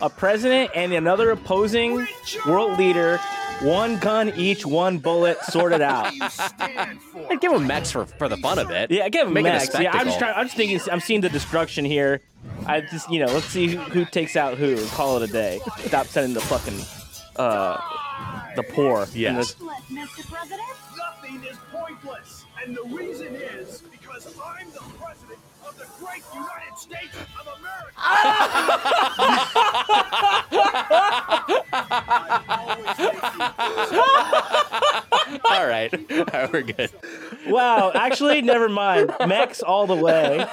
[0.00, 2.06] a president and another opposing
[2.46, 3.20] world leader,
[3.62, 6.12] one gun each, one bullet, sorted out.
[6.60, 8.90] I'd give him mechs for, for the fun of it.
[8.90, 9.78] Yeah, give him Make it a max.
[9.78, 10.34] Yeah, I'm just trying.
[10.36, 10.80] I'm just thinking.
[10.90, 12.20] I'm seeing the destruction here.
[12.66, 14.76] I just, you know, let's see who, who takes out who.
[14.76, 15.60] and Call it a day.
[15.86, 16.78] Stop sending the fucking,
[17.36, 17.80] uh,
[18.56, 19.02] the poor.
[19.04, 19.54] in Yes.
[19.54, 20.30] the- Mr.
[20.30, 20.62] President?
[20.96, 22.44] Nothing is pointless.
[22.64, 27.92] And the reason is because I'm the president of the great United States of America.
[35.44, 35.92] All right.
[36.10, 36.90] All right, we're good.
[37.48, 37.90] wow.
[37.94, 39.12] Actually, never mind.
[39.26, 40.46] Max all the way.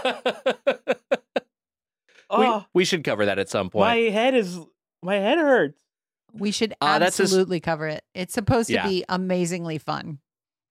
[0.66, 3.82] We, Oh, we should cover that at some point.
[3.88, 4.60] my head is.
[5.04, 5.78] My head hurts.
[6.34, 8.04] We should Uh, that's just- absolutely cover it.
[8.16, 8.88] It's supposed to Yeah.
[8.88, 10.20] be amazingly fun.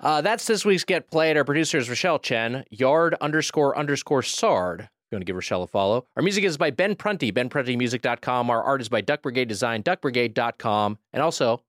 [0.01, 1.36] Uh, that's this week's Get Played.
[1.36, 4.89] Our producer is Rochelle Chen, yard underscore underscore sard.
[5.10, 6.06] Going to give Rochelle a follow.
[6.16, 8.51] Our music is by Ben Prunty, benpruntymusic.com.
[8.51, 10.98] Our art is by Duck Brigade Design, duckbrigade.com.
[11.12, 11.62] And also,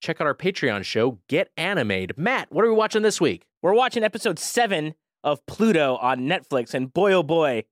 [0.00, 2.16] check out our Patreon show, Get Anime'd.
[2.16, 3.46] Matt, what are we watching this week?
[3.62, 4.94] We're watching episode seven
[5.24, 7.64] of Pluto on Netflix, and boy, oh boy,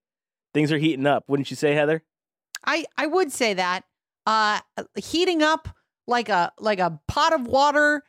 [0.53, 1.25] things are heating up.
[1.29, 2.03] Wouldn't you say, Heather?
[2.65, 3.85] I I would say that
[4.27, 4.61] uh
[4.97, 5.69] heating up
[6.09, 8.03] like a like a pot of water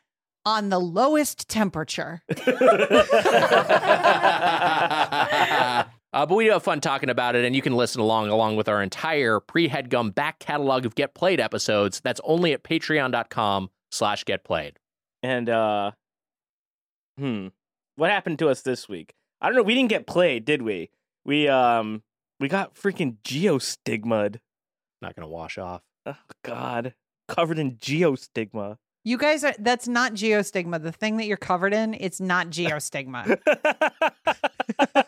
[0.46, 2.24] on the lowest temperature.
[6.14, 8.56] uh, but we do have fun talking about it, and you can listen along along
[8.56, 12.00] with our entire pre-headgum back catalog of Get Played episodes.
[12.02, 14.80] That's only at patreon.com slash get played.
[15.24, 15.92] And uh,
[17.18, 17.48] hmm,
[17.96, 19.14] what happened to us this week?
[19.42, 19.64] I don't know.
[19.64, 20.90] We didn't get played, did we?
[21.26, 22.04] We um,
[22.40, 24.40] we got freaking geostigma'd.
[25.02, 25.82] Not going to wash off.
[26.06, 26.94] Oh God,
[27.28, 28.78] covered in geostigma.
[29.04, 30.82] You guys are that's not geostigma.
[30.82, 33.38] The thing that you're covered in, it's not geostigma.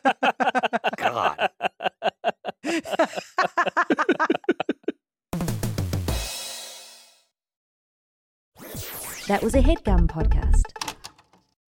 [1.20, 1.50] God.
[9.28, 10.98] That was a headgum podcast.